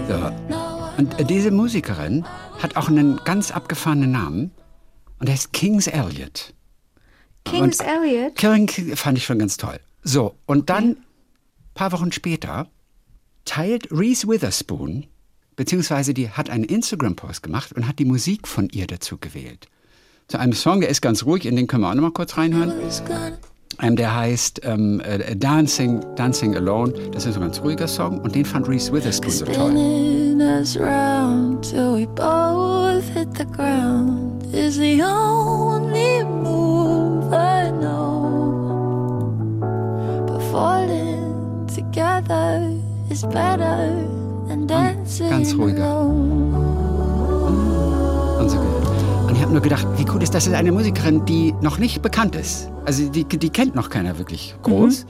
So. 0.07 0.61
Und 1.01 1.30
diese 1.31 1.50
Musikerin 1.50 2.25
hat 2.62 2.77
auch 2.77 2.88
einen 2.88 3.19
ganz 3.25 3.50
abgefahrenen 3.50 4.12
Namen. 4.12 4.51
Und 5.19 5.27
der 5.27 5.33
ist 5.33 5.51
Kings 5.51 5.88
Elliot. 5.88 6.53
Kings 7.44 7.80
Und- 7.80 7.87
Elliot. 7.87 8.35
King 8.35 8.68
fand 8.95 9.18
ich 9.18 9.26
schon 9.26 9.40
ganz 9.40 9.57
toll. 9.57 9.80
So, 10.04 10.35
und 10.45 10.69
dann, 10.69 10.90
ein 10.90 10.97
paar 11.73 11.92
Wochen 11.92 12.11
später, 12.11 12.68
teilt 13.45 13.92
Reese 13.92 14.28
Witherspoon, 14.28 15.07
beziehungsweise 15.56 16.14
die 16.14 16.30
hat 16.30 16.52
einen 16.52 16.66
Instagram-Post 16.66 17.42
gemacht 17.42 17.73
und 17.73 17.87
hat 17.87 17.97
die 17.97 18.06
Musik 18.06 18.47
von 18.47 18.69
ihr 18.69 18.85
dazu 18.85 19.18
gewählt. 19.18 19.68
Zu 20.28 20.37
einem 20.40 20.54
Song, 20.54 20.81
der 20.81 20.90
ist 20.90 21.02
ganz 21.02 21.26
ruhig, 21.26 21.47
in 21.47 21.56
den 21.56 21.66
können 21.66 21.81
wir 21.81 21.90
auch 21.90 21.95
noch 21.95 22.04
mal 22.04 22.11
kurz 22.11 22.37
reinhören. 22.37 22.73
Ähm, 23.80 23.95
der 23.95 24.16
heißt 24.16 24.61
ähm, 24.64 24.99
äh, 24.99 25.35
Dancing, 25.35 26.04
Dancing 26.16 26.56
Alone. 26.56 26.94
Das 27.11 27.26
ist 27.26 27.35
ein 27.35 27.42
ganz 27.42 27.59
ruhiger 27.61 27.87
Song 27.87 28.19
und 28.19 28.35
den 28.35 28.45
fand 28.45 28.68
Reese 28.68 28.94
Witherspoon 28.94 29.31
so 29.31 29.45
toll. 29.45 30.31
Us 30.42 30.76
round 30.76 31.64
till 31.64 31.94
we 31.94 32.07
both 32.07 33.07
hit 33.10 33.31
the 33.36 33.45
ground 33.45 34.44
is 34.52 34.76
the 34.78 35.04
only 35.04 36.24
move 36.24 37.31
I 37.31 37.69
know. 37.69 39.60
But 40.26 40.42
falling 40.52 41.68
together 41.68 42.76
is 43.12 43.21
better 43.24 44.04
than 44.48 44.66
dancing 44.66 45.30
ganz 45.30 45.54
ruhiger. 45.54 45.83
alone. 45.83 46.56
Und, 48.40 48.50
so. 48.50 48.57
und 49.28 49.36
ich 49.36 49.42
habe 49.44 49.52
nur 49.52 49.62
gedacht, 49.62 49.86
wie 49.98 50.06
cool 50.12 50.24
ist 50.24 50.33
das? 50.33 50.45
Das 50.45 50.54
ist 50.54 50.57
eine 50.57 50.71
Musikerin, 50.71 51.24
die 51.26 51.54
noch 51.62 51.78
nicht 51.78 52.02
bekannt 52.02 52.36
ist. 52.36 52.68
Also 52.86 53.07
die, 53.10 53.26
die 53.26 53.50
kennt 53.52 53.76
noch 53.76 53.92
keiner 53.92 54.18
wirklich 54.18 54.56
groß. 54.64 55.06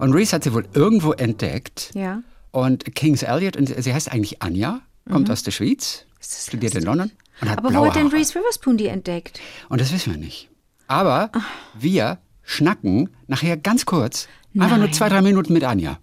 Und 0.00 0.12
Reese 0.12 0.34
hat 0.34 0.42
sie 0.42 0.52
wohl 0.52 0.66
irgendwo 0.74 1.12
entdeckt. 1.12 1.92
Ja. 1.94 2.22
Und 2.52 2.94
Kings 2.94 3.22
Elliot, 3.22 3.56
und 3.56 3.66
sie 3.82 3.92
heißt 3.92 4.12
eigentlich 4.12 4.42
Anja, 4.42 4.80
kommt 5.10 5.30
aus 5.30 5.42
der 5.42 5.50
Schweiz, 5.50 6.04
studiert 6.20 6.74
in 6.74 6.84
London 6.84 7.10
und 7.40 7.50
hat 7.50 7.58
Aber 7.58 7.74
wo 7.74 7.86
hat 7.86 7.96
denn. 7.96 8.08
Reese 8.08 8.34
Witherspoon 8.34 8.76
die 8.76 8.86
entdeckt? 8.86 9.40
Und 9.68 9.80
das 9.80 9.92
wissen 9.92 10.12
wir 10.12 10.18
nicht. 10.18 10.48
Aber 10.86 11.30
wir 11.74 12.18
schnacken 12.42 13.10
nachher 13.26 13.56
ganz 13.56 13.86
kurz, 13.86 14.28
einfach 14.54 14.76
nur 14.76 14.86
Nein. 14.86 14.92
zwei, 14.92 15.08
drei 15.08 15.22
Minuten 15.22 15.52
mit 15.52 15.64
Anja. 15.64 15.98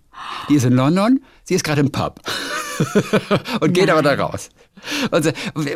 Die 0.49 0.55
ist 0.55 0.65
in 0.65 0.73
London, 0.73 1.21
sie 1.43 1.53
ist 1.53 1.63
gerade 1.63 1.81
im 1.81 1.91
Pub. 1.91 2.19
und 3.61 3.73
geht 3.73 3.89
aber 3.89 4.01
da 4.01 4.15
raus. 4.15 4.49
Und 5.11 5.23
so, 5.23 5.31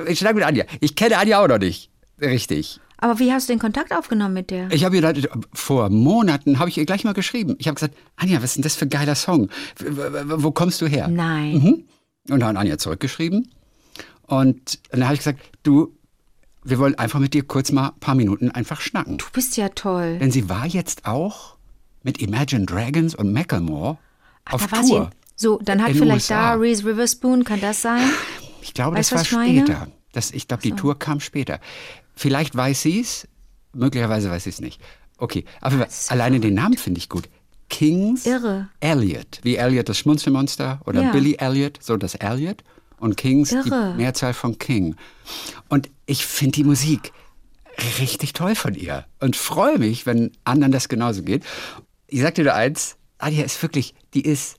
ich 0.08 0.20
schnack 0.20 0.36
mit 0.36 0.44
Anja. 0.44 0.66
Ich 0.80 0.96
kenne 0.96 1.18
Anja 1.18 1.44
auch 1.44 1.48
noch 1.48 1.60
nicht. 1.60 1.92
Richtig. 2.20 2.80
Aber 3.04 3.20
wie 3.20 3.34
hast 3.34 3.50
du 3.50 3.54
den 3.54 3.60
Kontakt 3.60 3.94
aufgenommen 3.94 4.34
mit 4.34 4.50
der? 4.50 4.72
Ich 4.72 4.86
habe 4.86 4.96
ihr 4.96 5.30
vor 5.52 5.90
Monaten 5.90 6.58
habe 6.58 6.70
ich 6.70 6.78
ihr 6.78 6.86
gleich 6.86 7.04
mal 7.04 7.14
geschrieben. 7.14 7.58
Ich 7.60 7.68
habe 7.68 7.76
gesagt, 7.76 7.98
Anja, 8.16 8.38
was 8.38 8.52
ist 8.52 8.56
denn 8.56 8.64
das 8.64 8.78
für 8.78 8.86
ein 8.86 8.90
geiler 8.90 9.16
Song? 9.16 9.50
Wo 9.78 10.52
kommst 10.52 10.80
du 10.80 10.88
her? 10.88 11.10
Nein. 11.10 11.54
Mhm. 11.56 11.84
Und 12.30 12.40
dann 12.40 12.48
hat 12.48 12.56
Anja 12.56 12.78
zurückgeschrieben. 12.78 13.52
Und 14.22 14.80
dann 14.92 15.04
habe 15.04 15.16
ich 15.16 15.20
gesagt, 15.20 15.42
du, 15.64 15.98
wir 16.64 16.80
wollen 16.80 16.96
einfach 16.96 17.20
mit 17.20 17.34
dir 17.34 17.44
kurz 17.44 17.74
mal 17.74 17.90
ein 17.90 18.00
paar 18.00 18.16
Minuten 18.16 18.52
einfach 18.52 18.80
schnacken. 18.80 19.18
Du 19.18 19.26
bist 19.34 19.58
ja 19.58 19.68
toll. 19.68 20.20
Denn 20.20 20.32
sie 20.32 20.48
war 20.48 20.66
jetzt 20.66 21.06
auch 21.06 21.58
mit 22.04 22.22
Imagine 22.22 22.66
Dragons 22.66 23.16
und 23.16 23.34
Macklemore 23.34 23.98
Ach, 24.46 24.54
auf 24.54 24.68
da 24.68 24.78
war 24.78 24.84
sie. 24.86 24.92
Tour. 24.92 25.10
So, 25.36 25.60
dann 25.62 25.84
hat 25.84 25.92
vielleicht 25.92 26.32
USA. 26.32 26.54
da 26.54 26.54
Reese 26.54 26.86
Witherspoon, 26.86 27.44
kann 27.44 27.60
das 27.60 27.82
sein? 27.82 28.10
Ich 28.62 28.74
glaube, 28.74 28.96
Weißt 28.96 29.12
das 29.12 29.34
war 29.34 29.44
später. 29.44 29.88
Das, 30.14 30.32
ich 30.32 30.48
glaube, 30.48 30.64
die 30.64 30.72
Tour 30.72 30.98
kam 30.98 31.20
später. 31.20 31.60
Vielleicht 32.16 32.56
weiß 32.56 32.82
sie 32.82 33.00
es, 33.00 33.28
möglicherweise 33.74 34.30
weiß 34.30 34.44
sie 34.44 34.50
es 34.50 34.62
nicht. 34.62 34.82
Okay, 35.18 35.46
aber 35.62 35.88
alleine 36.10 36.40
den 36.40 36.54
Namen 36.54 36.78
finde 36.78 36.98
ich 37.00 37.10
gut. 37.10 37.30
Kings 37.70 38.26
Irre. 38.26 38.70
Elliot, 38.82 39.40
wie 39.44 39.56
Elliot 39.56 39.90
das 39.90 39.98
Schmunzelmonster 39.98 40.82
oder 40.86 41.02
Ja. 41.04 41.12
Billy 41.12 41.36
Elliot, 41.40 41.80
so 41.82 41.98
das 41.98 42.16
Elliot. 42.16 42.64
Und 43.00 43.18
Kings 43.18 43.52
Irre. 43.52 43.94
die 43.94 43.98
Mehrzahl 43.98 44.34
von 44.34 44.58
King. 44.60 44.96
Und 45.70 45.90
ich 46.06 46.26
finde 46.26 46.58
die 46.58 46.64
Musik 46.64 47.12
richtig 48.00 48.34
toll 48.34 48.56
von 48.56 48.76
ihr 48.76 49.06
und 49.20 49.36
freue 49.36 49.80
mich, 49.80 50.06
wenn 50.06 50.32
anderen 50.44 50.72
das 50.72 50.88
genauso 50.88 51.24
geht. 51.24 51.44
Ich 52.08 52.22
sag 52.22 52.36
dir 52.36 52.44
nur 52.44 52.54
eins, 52.54 52.96
Adia 53.18 53.44
ist 53.44 53.62
wirklich, 53.62 53.96
die 54.14 54.22
ist, 54.22 54.58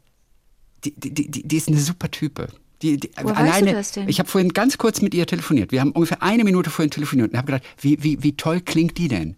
die, 0.84 0.92
die, 0.98 1.30
die, 1.30 1.46
die 1.46 1.56
ist 1.56 1.68
eine 1.68 1.78
super 1.78 2.10
Type. 2.10 2.48
Die, 2.84 2.98
die, 2.98 3.16
alleine? 3.16 3.82
Ich 4.06 4.18
habe 4.18 4.28
vorhin 4.28 4.52
ganz 4.52 4.76
kurz 4.76 5.00
mit 5.00 5.14
ihr 5.14 5.26
telefoniert. 5.26 5.72
Wir 5.72 5.80
haben 5.80 5.92
ungefähr 5.92 6.22
eine 6.22 6.44
Minute 6.44 6.68
vorhin 6.68 6.90
telefoniert 6.90 7.30
und 7.30 7.38
habe 7.38 7.46
gedacht, 7.46 7.64
wie, 7.80 8.02
wie, 8.02 8.22
wie 8.22 8.36
toll 8.36 8.60
klingt 8.60 8.98
die 8.98 9.08
denn? 9.08 9.36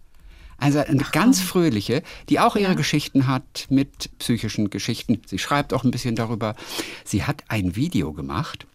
Also 0.58 0.80
eine 0.80 1.04
ganz 1.12 1.40
fröhliche, 1.40 2.02
die 2.28 2.40
auch 2.40 2.56
ihre 2.56 2.74
Geschichten 2.74 3.28
hat 3.28 3.66
mit 3.68 4.10
psychischen 4.18 4.68
Geschichten. 4.68 5.22
Sie 5.26 5.38
schreibt 5.38 5.72
auch 5.72 5.84
ein 5.84 5.92
bisschen 5.92 6.16
darüber. 6.16 6.56
Sie 7.04 7.22
hat 7.22 7.44
ein 7.46 7.76
Video 7.76 8.12
gemacht 8.12 8.66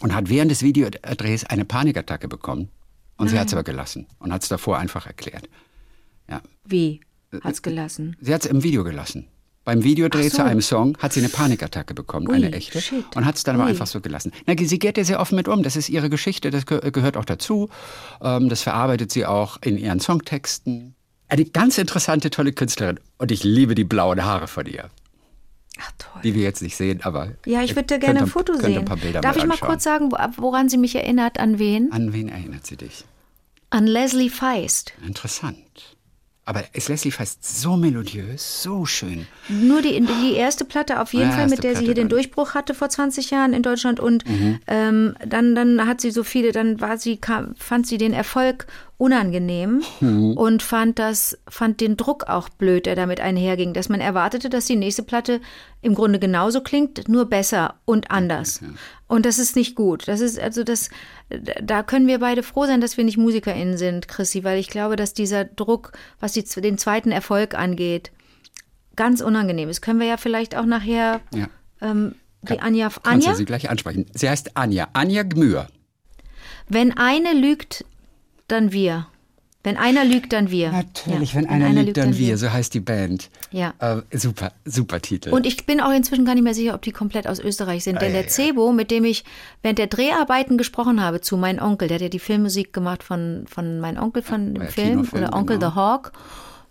und 0.00 0.12
hat 0.12 0.28
während 0.28 0.50
des 0.50 0.62
Videodrehs 0.62 1.44
eine 1.44 1.64
Panikattacke 1.64 2.26
bekommen. 2.26 2.68
Und 3.16 3.28
sie 3.28 3.38
hat 3.38 3.46
es 3.46 3.52
aber 3.52 3.62
gelassen 3.62 4.06
und 4.18 4.32
hat 4.32 4.42
es 4.42 4.48
davor 4.48 4.78
einfach 4.78 5.06
erklärt. 5.06 5.48
Ja. 6.28 6.40
Wie? 6.64 7.00
Äh, 7.32 7.40
Hat's 7.42 7.62
gelassen. 7.62 8.16
Sie 8.20 8.34
hat 8.34 8.44
es 8.44 8.50
im 8.50 8.64
Video 8.64 8.82
gelassen. 8.82 9.28
Beim 9.70 9.84
Videodreh 9.84 10.28
so. 10.28 10.36
zu 10.38 10.44
einem 10.44 10.60
Song 10.62 10.96
hat 10.98 11.12
sie 11.12 11.20
eine 11.20 11.28
Panikattacke 11.28 11.94
bekommen, 11.94 12.26
Ui, 12.28 12.34
eine 12.34 12.52
echte, 12.52 12.80
shit. 12.80 13.04
und 13.14 13.24
hat 13.24 13.36
es 13.36 13.44
dann 13.44 13.54
aber 13.54 13.64
Ui. 13.64 13.70
einfach 13.70 13.86
so 13.86 14.00
gelassen. 14.00 14.32
Na, 14.46 14.54
sie 14.58 14.78
geht 14.80 14.98
ja 14.98 15.04
sehr 15.04 15.20
offen 15.20 15.36
mit 15.36 15.46
um. 15.46 15.62
Das 15.62 15.76
ist 15.76 15.88
ihre 15.88 16.10
Geschichte, 16.10 16.50
das 16.50 16.66
ge 16.66 16.90
gehört 16.90 17.16
auch 17.16 17.24
dazu. 17.24 17.68
Ähm, 18.20 18.48
das 18.48 18.62
verarbeitet 18.62 19.12
sie 19.12 19.26
auch 19.26 19.58
in 19.62 19.78
ihren 19.78 20.00
Songtexten. 20.00 20.94
Eine 21.28 21.44
ganz 21.44 21.78
interessante, 21.78 22.30
tolle 22.30 22.52
Künstlerin. 22.52 22.98
Und 23.18 23.30
ich 23.30 23.44
liebe 23.44 23.76
die 23.76 23.84
blauen 23.84 24.24
Haare 24.24 24.48
von 24.48 24.66
ihr, 24.66 24.90
Ach 25.78 25.92
toll. 25.98 26.22
die 26.24 26.34
wir 26.34 26.42
jetzt 26.42 26.62
nicht 26.62 26.76
sehen, 26.76 27.00
aber. 27.04 27.28
Ja, 27.46 27.62
ich 27.62 27.76
würde 27.76 27.98
gerne 28.00 28.20
ein 28.22 28.26
Foto 28.26 28.54
könnt 28.54 28.64
ein 28.64 28.72
sehen. 28.74 28.84
paar 28.84 28.96
Bilder 28.96 29.20
Darf 29.20 29.36
ich 29.36 29.46
mal 29.46 29.56
kurz 29.56 29.84
sagen, 29.84 30.10
wo- 30.10 30.16
woran 30.42 30.68
sie 30.68 30.78
mich 30.78 30.96
erinnert? 30.96 31.38
An 31.38 31.60
wen? 31.60 31.92
An 31.92 32.12
wen 32.12 32.28
erinnert 32.28 32.66
sie 32.66 32.76
dich? 32.76 33.04
An 33.70 33.86
Leslie 33.86 34.30
Feist. 34.30 34.92
Interessant. 35.06 35.58
Aber 36.46 36.64
ist 36.72 36.88
Leslie 36.88 37.10
fast 37.12 37.44
so 37.60 37.76
melodiös, 37.76 38.62
so 38.62 38.84
schön. 38.86 39.26
Nur 39.48 39.82
die, 39.82 40.00
die 40.00 40.34
erste 40.34 40.64
Platte 40.64 41.00
auf 41.00 41.12
jeden 41.12 41.26
Ja, 41.30 41.32
Fall, 41.32 41.42
erste 41.42 41.56
mit 41.56 41.64
der 41.64 41.70
sie 41.72 41.74
Platte 41.74 41.86
hier 41.86 41.94
den. 41.94 42.08
Durchbruch 42.08 42.54
hatte 42.54 42.74
vor 42.74 42.88
20 42.88 43.30
Jahren 43.30 43.52
in 43.52 43.62
Deutschland. 43.62 44.00
Und 44.00 44.26
Mhm. 44.28 44.58
ähm, 44.66 45.14
dann, 45.24 45.54
dann 45.54 45.86
hat 45.86 46.00
sie 46.00 46.10
so 46.10 46.24
viele, 46.24 46.50
dann 46.52 46.80
war 46.80 46.98
sie, 46.98 47.18
kam, 47.18 47.54
fand 47.56 47.86
sie 47.86 47.98
den 47.98 48.12
Erfolg 48.12 48.66
unangenehm 49.00 49.82
Mhm. 50.00 50.32
und 50.36 50.62
fand 50.62 50.98
das, 50.98 51.38
fand 51.48 51.80
den 51.80 51.96
Druck 51.96 52.24
auch 52.28 52.48
blöd, 52.50 52.84
der 52.86 52.96
damit 52.96 53.18
einherging, 53.20 53.72
dass 53.72 53.88
man 53.88 54.00
erwartete, 54.00 54.50
dass 54.50 54.66
die 54.66 54.76
nächste 54.76 55.02
Platte 55.02 55.40
im 55.80 55.94
Grunde 55.94 56.18
genauso 56.18 56.60
klingt, 56.60 57.08
nur 57.08 57.24
besser 57.24 57.76
und 57.86 58.10
anders. 58.10 58.60
Und 59.08 59.24
das 59.26 59.38
ist 59.38 59.56
nicht 59.56 59.74
gut. 59.74 60.06
Das 60.06 60.20
ist 60.20 60.38
also 60.38 60.64
das, 60.64 60.90
da 61.62 61.82
können 61.82 62.06
wir 62.06 62.18
beide 62.18 62.42
froh 62.42 62.66
sein, 62.66 62.80
dass 62.82 62.96
wir 62.98 63.04
nicht 63.04 63.16
MusikerInnen 63.16 63.78
sind, 63.78 64.06
Chrissy, 64.06 64.44
weil 64.44 64.58
ich 64.58 64.68
glaube, 64.68 64.96
dass 64.96 65.14
dieser 65.14 65.44
Druck, 65.46 65.92
was 66.20 66.32
die, 66.32 66.44
den 66.44 66.76
zweiten 66.76 67.10
Erfolg 67.10 67.54
angeht, 67.54 68.10
ganz 68.96 69.22
unangenehm 69.22 69.70
ist. 69.70 69.80
Können 69.80 69.98
wir 70.00 70.06
ja 70.06 70.18
vielleicht 70.18 70.54
auch 70.56 70.66
nachher 70.66 71.20
Ja. 71.34 71.48
ähm, 71.80 72.14
die 72.42 72.58
Anja, 72.60 72.88
Kannst 72.88 73.06
Anja, 73.06 73.30
du 73.30 73.36
sie 73.36 73.44
gleich 73.46 73.70
ansprechen? 73.70 74.06
Sie 74.14 74.28
heißt 74.28 74.56
Anja. 74.56 74.88
Anja 74.92 75.22
Gmür. 75.22 75.68
wenn 76.68 76.96
eine 76.96 77.32
lügt, 77.32 77.84
dann 78.52 78.72
wir. 78.72 79.06
Wenn 79.62 79.76
einer 79.76 80.06
lügt, 80.06 80.32
dann 80.32 80.50
wir. 80.50 80.72
Natürlich, 80.72 81.34
Ja, 81.34 81.40
wenn 81.40 81.46
einer 81.50 81.82
liegt, 81.82 81.98
dann 81.98 82.16
wir. 82.16 82.38
So 82.38 82.50
heißt 82.50 82.72
die 82.72 82.80
Band. 82.80 83.28
Ja. 83.50 83.74
Äh, 83.78 84.00
super, 84.16 84.52
super 84.64 85.02
Titel. 85.02 85.28
Und 85.30 85.46
ich 85.46 85.66
bin 85.66 85.82
auch 85.82 85.92
inzwischen 85.92 86.24
gar 86.24 86.34
nicht 86.34 86.44
mehr 86.44 86.54
sicher, 86.54 86.74
ob 86.74 86.80
die 86.80 86.92
komplett 86.92 87.26
aus 87.26 87.40
Österreich 87.40 87.84
sind. 87.84 88.00
Denn 88.00 88.14
ja, 88.14 88.22
der 88.22 88.30
Cebo, 88.30 88.72
mit 88.72 88.90
dem 88.90 89.04
ich 89.04 89.22
während 89.60 89.78
der 89.78 89.88
Dreharbeiten 89.88 90.56
gesprochen 90.56 91.02
habe 91.02 91.20
zu 91.20 91.36
meinem 91.36 91.62
Onkel, 91.62 91.88
der 91.88 91.96
hat 91.96 92.02
ja 92.02 92.08
die 92.08 92.18
Filmmusik 92.18 92.72
gemacht 92.72 93.02
von, 93.02 93.44
von 93.48 93.80
meinem 93.80 94.02
Onkel 94.02 94.22
von 94.22 94.54
dem 94.54 94.62
ja, 94.62 94.68
Film, 94.70 95.06
oder 95.12 95.34
Onkel 95.34 95.58
genau. 95.58 95.70
the 95.70 95.76
Hawk. 95.76 96.12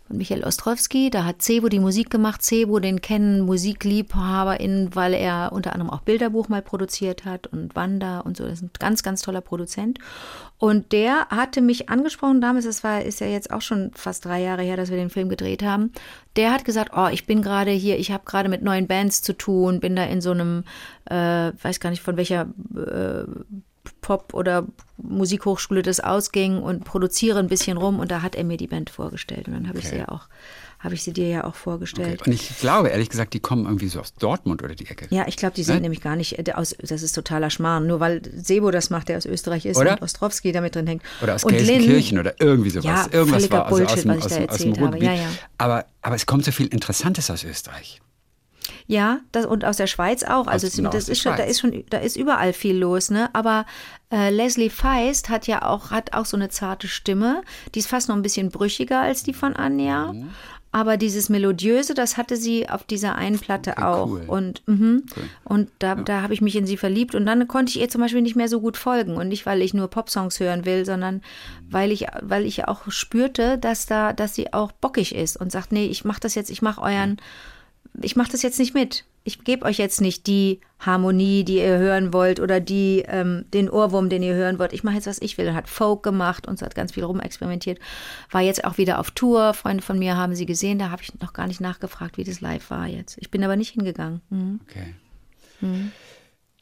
Und 0.10 0.18
Michael 0.18 0.44
Ostrowski, 0.44 1.12
da 1.12 1.24
hat 1.24 1.44
Cebo 1.44 1.70
die 1.70 1.80
Musik 1.80 2.10
gemacht. 2.10 2.42
Cebo, 2.42 2.80
den 2.80 3.00
kennen 3.00 3.42
MusikliebhaberInnen, 3.42 4.96
weil 4.96 5.14
er 5.14 5.52
unter 5.52 5.74
anderem 5.74 5.92
auch 5.92 6.02
Bilderbuch 6.02 6.50
mal 6.50 6.64
produziert 6.64 7.26
hat 7.26 7.46
und 7.48 7.76
Wanda 7.76 8.22
und 8.22 8.36
so. 8.36 8.44
Das 8.44 8.54
ist 8.54 8.64
ein 8.64 8.72
ganz, 8.80 9.04
ganz 9.04 9.22
toller 9.22 9.42
Produzent. 9.42 10.00
Und 10.58 10.92
der 10.92 11.28
hatte 11.30 11.62
mich 11.62 11.90
angesprochen 11.90 12.42
damals, 12.42 12.66
das 12.66 12.84
war, 12.84 13.04
ist 13.04 13.22
ja 13.22 13.28
jetzt 13.28 13.52
auch 13.52 13.62
schon 13.62 13.92
fast 13.94 14.26
drei 14.26 14.42
Jahre 14.42 14.64
her, 14.64 14.78
dass 14.78 14.90
wir 14.90 14.98
den 14.98 15.12
Film 15.12 15.30
gedreht 15.30 15.64
haben. 15.64 15.94
Der 16.36 16.52
hat 16.52 16.66
gesagt, 16.66 16.92
oh, 16.98 17.08
ich 17.12 17.28
bin 17.28 17.42
gerade 17.44 17.72
hier, 17.72 18.00
ich 18.00 18.12
habe 18.12 18.26
gerade 18.26 18.50
mit 18.50 18.64
neuen 18.64 18.88
Bands 18.88 19.22
zu 19.22 19.34
tun, 19.34 19.80
bin 19.80 19.96
da 19.96 20.04
in 20.06 20.22
so 20.22 20.32
einem, 20.32 20.64
äh, 21.06 21.52
weiß 21.62 21.80
gar 21.80 21.92
nicht 21.92 22.02
von 22.02 22.18
welcher 22.18 22.48
äh, 22.76 23.26
Pop- 24.02 24.34
oder 24.34 24.66
Musikhochschule 24.98 25.82
das 25.82 26.00
ausging 26.00 26.62
und 26.62 26.84
produziere 26.84 27.40
ein 27.40 27.48
bisschen 27.48 27.78
rum 27.78 28.00
und 28.00 28.12
da 28.12 28.22
hat 28.22 28.36
er 28.36 28.44
mir 28.44 28.58
die 28.58 28.68
Band 28.68 28.90
vorgestellt 28.90 29.48
und 29.48 29.54
dann 29.54 29.68
habe 29.68 29.80
ich 29.80 29.88
sie 29.90 29.98
ja 29.98 30.10
auch, 30.10 30.28
habe 30.80 30.94
ich 30.96 31.04
sie 31.04 31.14
dir 31.14 31.28
ja 31.28 31.44
auch 31.44 31.50
okay. 31.50 31.58
vorgestellt. 31.64 32.26
Und 32.28 32.34
ich 32.34 32.58
glaube, 32.60 32.90
ehrlich 32.90 33.10
gesagt, 33.10 33.34
die 33.34 33.40
kommen 33.40 33.66
irgendwie 33.66 33.88
so 33.88 34.00
aus 34.00 34.14
Dortmund 34.14 34.64
oder 34.64 34.76
die 34.76 34.86
Ecke. 34.88 35.08
Ja, 35.10 35.26
ich 35.28 35.36
glaube, 35.38 35.56
die 35.56 35.64
sind 35.64 35.76
Ne? 35.76 35.82
nämlich 35.82 36.02
gar 36.02 36.16
nicht 36.16 36.38
äh, 36.40 36.52
aus, 36.54 36.76
das 36.82 37.02
ist 37.02 37.14
totaler 37.14 37.50
Schmarrn, 37.50 37.88
nur 37.88 38.00
weil 38.00 38.22
Sebo 38.36 38.72
das 38.72 38.90
macht, 38.90 39.10
der 39.10 39.18
aus 39.18 39.26
Österreich 39.26 39.66
ist 39.66 39.78
Oder? 39.78 39.94
und 39.94 40.02
Ostrowski 40.02 40.52
da 40.52 40.62
mit 40.62 40.76
drin 40.76 40.88
hängt. 40.88 41.04
Oder 41.22 41.36
aus 41.36 41.44
und 41.44 41.52
Gelsenkirchen 41.54 42.20
oder 42.20 42.34
irgendwie 42.40 42.70
sowas. 42.70 42.86
Ja, 42.86 43.08
Irgendwas 43.12 43.50
war 43.52 43.66
also 43.66 43.84
aus 43.84 43.88
Bullshit, 43.90 44.04
dem, 44.06 44.10
was 44.12 44.18
ich 44.18 44.24
aus, 44.26 44.30
da 44.32 44.38
dem- 44.40 44.50
aus 44.50 44.58
dem 44.58 44.70
erzählt 44.70 44.88
habe. 44.88 45.04
Ja, 45.06 45.14
ja. 45.14 45.30
Aber, 45.58 45.86
aber 46.02 46.16
es 46.16 46.26
kommt 46.26 46.46
so 46.46 46.52
viel 46.52 46.68
Interessantes 46.68 47.30
aus 47.30 47.44
Österreich. 47.44 48.02
Ja, 48.92 49.20
das, 49.32 49.46
und 49.46 49.66
aus 49.66 49.78
der 49.78 49.86
Schweiz 49.86 50.24
auch. 50.24 50.48
Also 50.48 50.66
Aus- 50.66 50.76
genau, 50.76 50.90
das 50.90 51.10
ist 51.10 51.22
schon, 51.22 51.38
da 51.38 51.44
ist 51.44 51.60
schon, 51.60 51.84
da 51.92 52.00
ist 52.00 52.16
überall 52.18 52.54
viel 52.54 52.76
los, 52.76 53.12
ne? 53.12 53.30
Aber 53.34 53.68
äh, 54.12 54.32
Leslie 54.32 54.72
Feist 54.72 55.30
hat 55.30 55.46
ja 55.46 55.62
auch, 55.62 55.92
hat 55.92 56.14
auch 56.14 56.26
so 56.26 56.36
eine 56.36 56.50
zarte 56.50 56.88
Stimme. 56.88 57.44
Die 57.76 57.80
ist 57.80 57.88
fast 57.88 58.10
noch 58.10 58.16
ein 58.16 58.24
bisschen 58.24 58.50
brüchiger 58.50 59.00
als 59.00 59.22
die 59.22 59.34
von 59.36 59.56
Anja. 59.56 60.12
Mhm. 60.14 60.32
Aber 60.72 60.98
dieses 60.98 61.30
Melodiöse, 61.30 61.94
das 61.94 62.18
hatte 62.18 62.36
sie 62.36 62.68
auf 62.68 62.84
dieser 62.84 63.14
einen 63.14 63.38
Platte 63.38 63.74
Okay, 63.74 63.84
auch. 63.84 64.08
cool. 64.08 64.24
Und, 64.26 64.68
mhm. 64.68 65.04
und 65.44 65.70
da, 65.78 65.94
da 65.94 66.24
habe 66.24 66.34
ich 66.34 66.42
mich 66.42 66.56
in 66.56 66.66
sie 66.66 66.78
verliebt. 66.78 67.14
Und 67.14 67.28
dann 67.28 67.48
konnte 67.48 67.70
ich 67.70 67.80
ihr 67.80 67.90
zum 67.90 68.02
Beispiel 68.02 68.24
nicht 68.24 68.36
mehr 68.36 68.50
so 68.50 68.60
gut 68.60 68.76
folgen. 68.78 69.18
Und 69.18 69.28
nicht, 69.28 69.46
weil 69.46 69.62
ich 69.62 69.76
nur 69.76 69.88
Popsongs 69.88 70.40
hören 70.40 70.66
will, 70.66 70.84
sondern 70.84 71.22
weil 71.70 71.92
ich, 71.92 72.08
weil 72.22 72.44
ich 72.44 72.68
auch 72.68 72.82
spürte, 72.90 73.60
dass 73.60 73.86
da, 73.86 74.14
dass 74.14 74.34
sie 74.34 74.52
auch 74.52 74.72
bockig 74.72 75.14
ist 75.14 75.38
und 75.38 75.52
sagt, 75.52 75.72
nee, 75.72 75.86
ich 75.86 76.06
mache 76.06 76.22
das 76.22 76.34
jetzt, 76.34 76.50
ich 76.50 76.64
mache 76.64 76.82
euren, 76.82 77.18
ich 78.02 78.16
mache 78.16 78.32
das 78.32 78.42
jetzt 78.42 78.60
nicht 78.60 78.74
mit. 78.74 79.06
Ich 79.24 79.44
gebe 79.44 79.66
euch 79.66 79.78
jetzt 79.78 80.02
nicht 80.02 80.28
die 80.28 80.60
Harmonie, 80.80 81.44
die 81.44 81.58
ihr 81.58 81.78
hören 81.78 82.14
wollt 82.14 82.40
oder 82.40 82.60
die 82.60 83.04
ähm, 83.08 83.46
den 83.54 83.70
Ohrwurm, 83.70 84.10
den 84.10 84.24
ihr 84.24 84.34
hören 84.34 84.60
wollt. 84.60 84.74
Ich 84.74 84.84
mache 84.84 84.96
jetzt, 84.96 85.08
was 85.08 85.22
ich 85.22 85.38
will. 85.38 85.48
Und 85.50 85.56
hat 85.56 85.70
Folk 85.70 86.04
gemacht 86.04 86.48
und 86.48 86.58
so 86.58 86.66
hat 86.66 86.74
ganz 86.74 86.94
viel 86.94 87.04
rumexperimentiert. 87.04 87.80
War 88.32 88.42
jetzt 88.42 88.64
auch 88.64 88.78
wieder 88.78 89.00
auf 89.00 89.12
Tour. 89.12 89.54
Freunde 89.54 89.84
von 89.84 90.00
mir 90.00 90.16
haben 90.16 90.36
sie 90.36 90.46
gesehen. 90.46 90.80
Da 90.80 90.90
habe 90.90 91.04
ich 91.04 91.20
noch 91.20 91.34
gar 91.34 91.48
nicht 91.48 91.62
nachgefragt, 91.62 92.18
wie 92.18 92.24
das 92.24 92.42
live 92.42 92.70
war 92.70 92.88
jetzt. 92.88 93.18
Ich 93.20 93.30
bin 93.30 93.44
aber 93.44 93.56
nicht 93.56 93.74
hingegangen. 93.74 94.22
Mhm. 94.30 94.62
Okay. 94.68 94.96
Hm. 95.60 95.92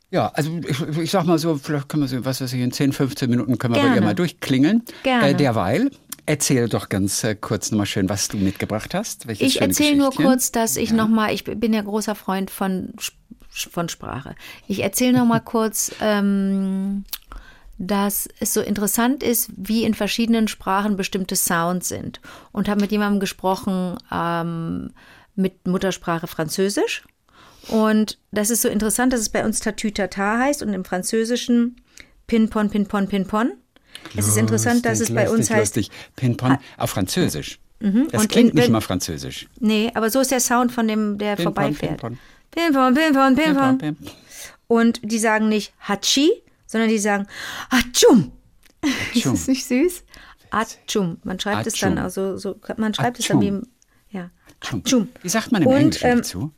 Ja, 0.10 0.30
also 0.30 0.60
ich, 0.66 0.98
ich 0.98 1.12
sag 1.12 1.26
mal 1.26 1.38
so, 1.38 1.56
vielleicht 1.58 1.90
können 1.90 2.04
wir 2.04 2.08
so, 2.08 2.24
was 2.24 2.40
weiß 2.40 2.54
ich, 2.54 2.62
in 2.62 2.72
10, 2.72 2.94
15 2.94 3.30
Minuten 3.30 3.58
können 3.58 3.76
wir 3.76 3.82
bei 3.82 3.88
Gerne. 3.88 4.02
ihr 4.02 4.06
mal 4.06 4.16
durchklingeln. 4.16 4.84
Gerne. 5.04 5.30
Äh, 5.30 5.36
derweil, 5.36 5.92
erzähl 6.28 6.70
doch 6.70 6.90
ganz 6.90 7.24
äh, 7.24 7.36
kurz 7.36 7.72
nochmal 7.72 7.88
schön, 7.88 8.10
was 8.10 8.28
du 8.28 8.38
mitgebracht 8.38 8.94
hast. 8.94 9.28
Welches 9.28 9.48
Ich 9.48 9.62
erzähle 9.62 9.98
nur 9.98 10.12
kurz, 10.12 10.52
dass 10.52 10.78
ich 10.78 10.92
noch 10.92 11.08
mal, 11.08 11.34
ich 11.34 11.44
bin 11.44 11.74
ja 11.74 11.82
großer 11.82 12.14
Freund 12.14 12.52
von, 12.52 12.94
von 13.50 13.90
Sprache. 13.90 14.36
Ich 14.68 14.84
erzähle 14.84 15.18
noch 15.18 15.26
mal 15.26 15.40
kurz, 15.44 15.92
ähm, 16.02 17.06
dass 17.80 18.28
es 18.40 18.54
so 18.54 18.62
interessant 18.62 19.24
ist, 19.24 19.50
wie 19.56 19.84
in 19.84 19.94
verschiedenen 19.94 20.48
Sprachen 20.48 20.98
bestimmte 20.98 21.36
Sounds 21.36 21.88
sind. 21.88 22.22
Und 22.52 22.70
habe 22.70 22.82
mit 22.82 22.92
jemandem 22.92 23.20
gesprochen 23.20 23.98
ähm, 24.12 24.92
mit 25.36 25.66
Muttersprache 25.68 26.28
Französisch. 26.28 27.04
Und 27.70 28.18
das 28.32 28.50
ist 28.50 28.62
so 28.62 28.70
interessant, 28.70 29.14
dass 29.14 29.22
es 29.22 29.30
bei 29.30 29.46
uns 29.46 29.60
Tatütata 29.60 30.40
heißt 30.40 30.62
und 30.62 30.74
im 30.74 30.86
Französischen 30.86 31.78
Pin-Pon, 32.28 32.70
Pin-Pon, 32.70 33.08
Pin-Pon. 33.08 33.54
Es 34.16 34.28
ist 34.28 34.38
interessant, 34.38 34.86
dass 34.86 35.00
es 35.00 35.14
bei 35.14 35.30
uns 35.30 35.50
heißt 35.50 35.76
Lustig. 35.76 35.92
Pin-Pon 36.16 36.58
auf 36.78 36.90
Französisch. 36.92 37.60
Das 37.80 38.22
Und 38.24 38.30
klingt 38.30 38.52
in- 38.52 38.56
nicht 38.56 38.70
mal 38.70 38.82
Französisch. 38.82 39.48
Nee, 39.60 39.92
aber 39.94 40.10
so 40.10 40.20
ist 40.22 40.32
der 40.32 40.40
Sound 40.40 40.72
von 40.72 40.88
dem, 40.88 41.18
der 41.18 41.36
Pin-Pon, 41.36 41.54
vorbeifährt. 41.54 42.02
Pin-Pon, 42.52 42.94
Pin-Pon. 42.96 43.36
Pin-Pon. 43.36 43.98
Und 44.68 45.00
die 45.04 45.20
sagen 45.20 45.48
nicht 45.50 45.74
Hachi, 45.88 46.32
sondern 46.66 46.90
die 46.90 46.98
sagen 47.00 47.28
Achum. 47.70 48.32
Ist 49.14 49.26
das 49.26 49.48
nicht 49.48 49.66
süß? 49.66 50.04
Achum. 50.50 51.18
Man 51.24 51.40
schreibt 51.40 51.68
es 51.68 51.74
dann 51.80 51.98
also 51.98 52.38
so, 52.38 52.60
man 52.78 52.94
schreibt 52.94 53.20
es 53.20 53.28
dann 53.28 53.42
wie 53.42 53.62
ja. 54.10 54.30
Hatschum. 54.62 54.80
Hatschum. 54.80 55.08
Wie 55.22 55.30
sagt 55.30 55.52
man 55.52 55.62
im 55.62 55.68
Und, 55.68 55.76
Englischen 55.76 56.08
ähm, 56.08 56.18
dazu? 56.18 56.52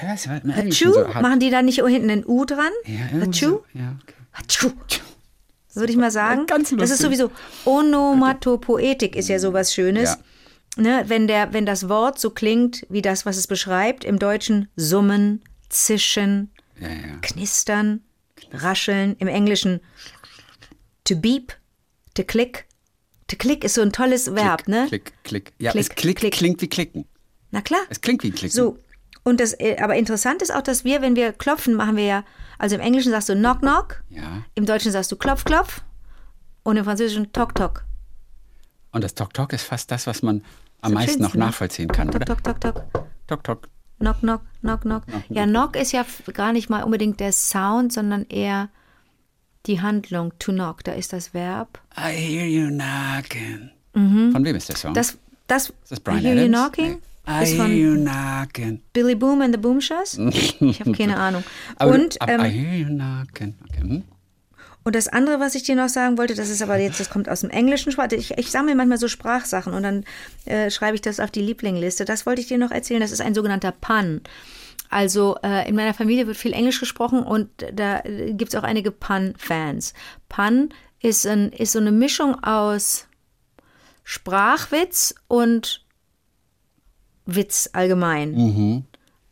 Was 0.00 0.26
Hatschu, 0.26 0.92
so? 0.92 1.14
Hat- 1.14 1.22
machen 1.22 1.38
die 1.38 1.50
da 1.50 1.62
nicht 1.62 1.76
hinten 1.84 2.10
ein 2.10 2.24
U 2.26 2.44
dran? 2.44 2.70
ja, 2.86 3.20
Hatschu? 3.20 3.46
so. 3.46 3.64
Ja, 3.74 3.96
okay. 4.02 4.14
Hatschu. 4.32 4.70
Würde 5.74 5.92
ich 5.92 5.98
mal 5.98 6.10
sagen. 6.10 6.46
Ganz 6.46 6.74
das 6.76 6.90
ist 6.90 7.00
sowieso 7.02 7.30
Onomatopoetik 7.64 9.16
ist 9.16 9.28
ja 9.28 9.38
sowas 9.38 9.72
Schönes. 9.72 10.18
Ne, 10.76 11.04
wenn, 11.06 11.26
der, 11.28 11.52
wenn 11.52 11.66
das 11.66 11.88
Wort 11.90 12.18
so 12.18 12.30
klingt 12.30 12.86
wie 12.88 13.02
das, 13.02 13.26
was 13.26 13.36
es 13.36 13.46
beschreibt, 13.46 14.04
im 14.04 14.18
Deutschen 14.18 14.68
summen, 14.74 15.42
zischen, 15.68 16.50
Ja, 16.80 16.88
ja. 16.88 16.94
knistern, 17.20 18.00
rascheln, 18.52 19.14
im 19.18 19.28
Englischen 19.28 19.80
to 21.04 21.14
beep, 21.16 21.52
to 22.14 22.24
click. 22.24 22.64
To 23.28 23.36
click 23.36 23.64
ist 23.64 23.74
so 23.74 23.82
ein 23.82 23.92
tolles 23.92 24.34
Verb, 24.34 24.66
ne? 24.66 24.86
Klick, 24.88 25.12
klick. 25.24 25.52
Ja, 25.58 25.72
Klick, 25.72 25.82
es 25.82 25.88
klickt, 25.90 26.20
klick. 26.20 26.32
klingt 26.34 26.62
wie 26.62 26.68
klicken. 26.68 27.04
Na 27.50 27.60
klar. 27.60 27.80
Es 27.90 28.00
klingt 28.00 28.22
wie 28.22 28.30
klicken. 28.30 28.54
So, 28.54 28.78
und 29.24 29.40
das, 29.40 29.52
äh, 29.58 29.76
aber 29.80 29.94
interessant 29.96 30.42
ist 30.42 30.54
auch, 30.54 30.62
dass 30.62 30.84
wir, 30.84 31.02
wenn 31.02 31.16
wir 31.16 31.32
klopfen, 31.32 31.74
machen 31.74 31.96
wir 31.96 32.04
ja, 32.04 32.24
also 32.58 32.74
im 32.74 32.80
Englischen 32.80 33.10
sagst 33.12 33.28
du 33.28 33.34
knock 33.34 33.60
knock, 33.60 34.02
Ja. 34.10 34.42
im 34.54 34.66
Deutschen 34.66 34.92
sagst 34.92 35.10
du 35.12 35.16
klopf 35.16 35.44
klopf 35.44 35.82
und 36.62 36.76
im 36.76 36.84
Französischen 36.84 37.32
tok 37.32 37.54
tok. 37.54 37.84
Und 38.92 39.02
das 39.04 39.14
Tok 39.14 39.32
Tok 39.32 39.52
ist 39.54 39.62
fast 39.62 39.90
das, 39.90 40.06
was 40.06 40.22
man 40.22 40.42
am 40.82 40.92
meisten 40.92 41.22
noch 41.22 41.28
schönsten, 41.30 41.38
ne? 41.38 41.44
nachvollziehen 41.46 41.88
kann, 41.88 42.08
Tok 42.10 42.16
oder? 42.16 42.26
tok 42.26 42.42
tok 42.44 42.60
tok. 42.60 42.84
Tok 43.26 43.44
Tok. 43.44 43.68
Knock 44.00 44.18
knock 44.20 44.42
knock 44.60 44.80
knock. 44.82 45.02
Ja, 45.30 45.44
knock 45.46 45.76
ist 45.76 45.92
ja 45.92 46.04
gar 46.34 46.52
nicht 46.52 46.68
mal 46.68 46.82
unbedingt 46.82 47.20
der 47.20 47.32
Sound, 47.32 47.92
sondern 47.92 48.26
eher 48.26 48.68
die 49.66 49.80
Handlung 49.80 50.32
to 50.38 50.52
knock. 50.52 50.82
Da 50.84 50.92
ist 50.92 51.12
das 51.12 51.32
Verb. 51.34 51.80
I 51.96 52.10
hear 52.12 52.46
you 52.46 52.68
knocking. 52.68 53.70
Von 53.94 54.44
wem 54.44 54.56
ist 54.56 54.68
der 54.68 54.76
Song? 54.76 54.90
Mhm. 54.90 54.94
Das, 54.94 55.18
das, 55.46 55.70
ist 55.70 55.74
das 55.92 56.00
Brian 56.00 56.18
I 56.18 56.22
Hear 56.22 56.34
You 56.34 56.40
Adams? 56.40 56.56
Knocking 56.58 56.90
Nee. 56.90 57.00
Ist 57.42 57.54
knocking. 57.54 58.82
Billy 58.92 59.14
Boom 59.14 59.42
and 59.42 59.54
the 59.54 59.60
Boomshots. 59.60 60.18
Ich 60.60 60.80
habe 60.80 60.92
keine 60.92 61.16
Ahnung. 61.18 61.44
Und, 61.80 62.18
ähm. 62.26 62.40
Okay. 62.40 63.54
hm? 63.80 64.02
Und 64.84 64.96
das 64.96 65.06
andere, 65.06 65.38
was 65.38 65.54
ich 65.54 65.62
dir 65.62 65.76
noch 65.76 65.88
sagen 65.88 66.18
wollte, 66.18 66.34
das 66.34 66.48
ist 66.50 66.60
aber 66.60 66.76
jetzt, 66.78 66.98
das 66.98 67.08
kommt 67.08 67.28
aus 67.28 67.40
dem 67.42 67.50
Englischen. 67.50 67.92
Sprach- 67.92 68.10
Ich, 68.10 68.32
ich 68.36 68.50
sammle 68.50 68.74
manchmal 68.74 68.98
so 68.98 69.06
Sprachsachen 69.06 69.72
und 69.74 69.84
dann 69.84 70.04
äh, 70.44 70.70
schreibe 70.70 70.96
ich 70.96 71.00
das 71.00 71.20
auf 71.20 71.30
die 71.30 71.40
Lieblingliste. 71.42 72.04
Das 72.04 72.26
wollte 72.26 72.40
ich 72.40 72.48
dir 72.48 72.58
noch 72.58 72.72
erzählen. 72.72 73.00
Das 73.00 73.12
ist 73.12 73.20
ein 73.20 73.34
sogenannter 73.34 73.70
Pun. 73.70 74.22
Also 74.90 75.36
äh, 75.44 75.68
in 75.68 75.76
meiner 75.76 75.94
Familie 75.94 76.26
wird 76.26 76.36
viel 76.36 76.52
Englisch 76.52 76.80
gesprochen 76.80 77.22
und 77.22 77.48
da 77.72 78.00
gibt 78.30 78.52
es 78.52 78.58
auch 78.58 78.64
einige 78.64 78.90
Pun-Fans. 78.90 79.94
Pun 80.28 80.70
ist, 81.00 81.26
ein, 81.26 81.50
ist 81.52 81.72
so 81.72 81.78
eine 81.78 81.92
Mischung 81.92 82.42
aus 82.42 83.06
Sprachwitz 84.04 85.14
und 85.28 85.81
Witz 87.26 87.70
allgemein. 87.72 88.84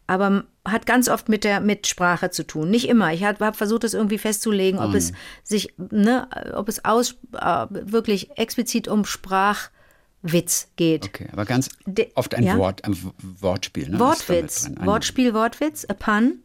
Aber 0.06 0.44
hat 0.66 0.86
ganz 0.86 1.08
oft 1.08 1.28
mit 1.28 1.44
der 1.44 1.60
mit 1.60 1.86
Sprache 1.86 2.30
zu 2.30 2.46
tun. 2.46 2.70
Nicht 2.70 2.88
immer. 2.88 3.12
Ich 3.12 3.24
habe 3.24 3.44
hab 3.44 3.56
versucht, 3.56 3.84
das 3.84 3.94
irgendwie 3.94 4.18
festzulegen, 4.18 4.78
ob 4.80 4.94
es 4.94 5.12
sich, 5.42 5.72
ne, 5.78 6.28
ob 6.54 6.68
es 6.68 6.84
aus 6.84 7.16
äh, 7.32 7.66
wirklich 7.70 8.36
explizit 8.36 8.88
um 8.88 9.04
Sprachwitz 9.04 10.68
geht. 10.76 11.04
Okay, 11.06 11.28
aber 11.32 11.44
ganz 11.44 11.70
De- 11.86 12.10
oft 12.14 12.34
ein 12.34 12.42
ja? 12.42 12.58
Wort, 12.58 12.84
ein 12.84 12.96
Wortspiel. 13.40 13.88
Ne? 13.88 13.98
Wortwitz. 13.98 14.66
Ein- 14.66 14.84
Wortspiel, 14.86 15.32
Wortwitz, 15.32 15.86
a 15.88 15.94
pun. 15.94 16.40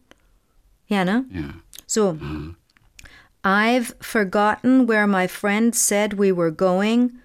Ja, 0.86 1.04
ne? 1.04 1.24
Ja. 1.30 1.50
So. 1.86 2.16
I've 3.44 3.94
forgotten 4.00 4.88
where 4.88 5.06
my 5.06 5.28
friend 5.28 5.74
said 5.74 6.18
we 6.18 6.34
were 6.36 6.52
going. 6.52 7.18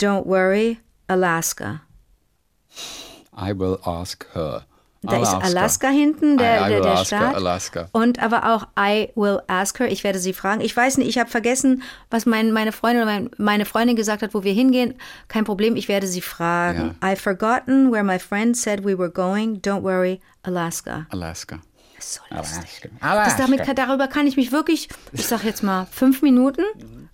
Don't 0.00 0.26
worry, 0.26 0.78
Alaska. 1.08 1.82
I 3.40 3.58
will 3.58 3.78
ask 3.84 4.26
her. 4.34 4.64
Da 5.06 5.20
ist 5.20 5.34
Alaska 5.34 5.88
hinten, 5.88 6.38
der, 6.38 6.62
I, 6.62 6.64
I 6.64 6.68
der, 6.68 6.80
der 6.80 7.04
Staat. 7.04 7.34
Alaska. 7.34 7.88
Und 7.92 8.22
aber 8.22 8.54
auch 8.54 8.68
I 8.78 9.10
will 9.14 9.38
ask 9.48 9.78
her. 9.78 9.92
Ich 9.92 10.02
werde 10.02 10.18
sie 10.18 10.32
fragen. 10.32 10.62
Ich 10.62 10.74
weiß 10.74 10.96
nicht, 10.96 11.08
ich 11.08 11.18
habe 11.18 11.28
vergessen, 11.28 11.82
was 12.10 12.24
mein, 12.24 12.52
meine 12.52 12.72
Freundin 12.72 13.04
mein, 13.04 13.30
meine 13.36 13.66
Freundin 13.66 13.96
gesagt 13.96 14.22
hat, 14.22 14.32
wo 14.32 14.44
wir 14.44 14.54
hingehen. 14.54 14.94
Kein 15.28 15.44
Problem, 15.44 15.76
ich 15.76 15.88
werde 15.88 16.06
sie 16.06 16.22
fragen. 16.22 16.96
I've 17.02 17.16
forgotten 17.20 17.92
where 17.92 18.02
my 18.02 18.18
friend 18.18 18.56
said 18.56 18.82
we 18.82 18.96
were 18.98 19.10
going. 19.10 19.60
Don't 19.60 19.82
worry, 19.82 20.20
Alaska. 20.42 21.04
Alaska. 21.10 21.58
Das 21.96 22.06
ist 22.06 22.14
so 22.14 22.20
lustig. 22.34 22.56
Alaska. 22.64 22.88
Das 23.00 23.10
Alaska. 23.10 23.42
damit, 23.42 23.62
kann- 23.64 23.76
darüber 23.76 24.08
kann 24.08 24.26
ich 24.26 24.36
mich 24.38 24.52
wirklich, 24.52 24.88
ich 25.12 25.26
sag 25.26 25.44
jetzt 25.44 25.62
mal, 25.62 25.86
fünf 25.90 26.22
Minuten 26.22 26.62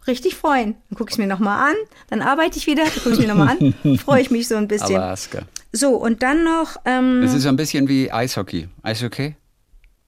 richtig 0.07 0.37
freuen. 0.37 0.77
Dann 0.91 0.97
gucke 0.97 1.11
ich 1.11 1.15
es 1.15 1.19
mir 1.19 1.27
nochmal 1.27 1.71
an, 1.71 1.77
dann 2.09 2.23
arbeite 2.23 2.57
ich 2.57 2.67
wieder, 2.69 2.85
dann 2.85 2.93
gucke 2.95 3.11
ich 3.11 3.19
es 3.19 3.19
mir 3.19 3.35
nochmal 3.35 3.57
an, 3.59 3.99
freue 3.99 4.21
ich 4.23 4.31
mich 4.31 4.47
so 4.47 4.55
ein 4.55 4.69
bisschen. 4.69 4.97
Alaska. 4.97 5.41
So, 5.73 5.91
und 5.97 6.23
dann 6.23 6.43
noch, 6.45 6.77
ähm, 6.85 7.21
Das 7.23 7.33
ist 7.35 7.43
so 7.45 7.49
ein 7.49 7.57
bisschen 7.57 7.89
wie 7.89 8.11
Eishockey. 8.11 8.69
Eishockey? 8.83 9.37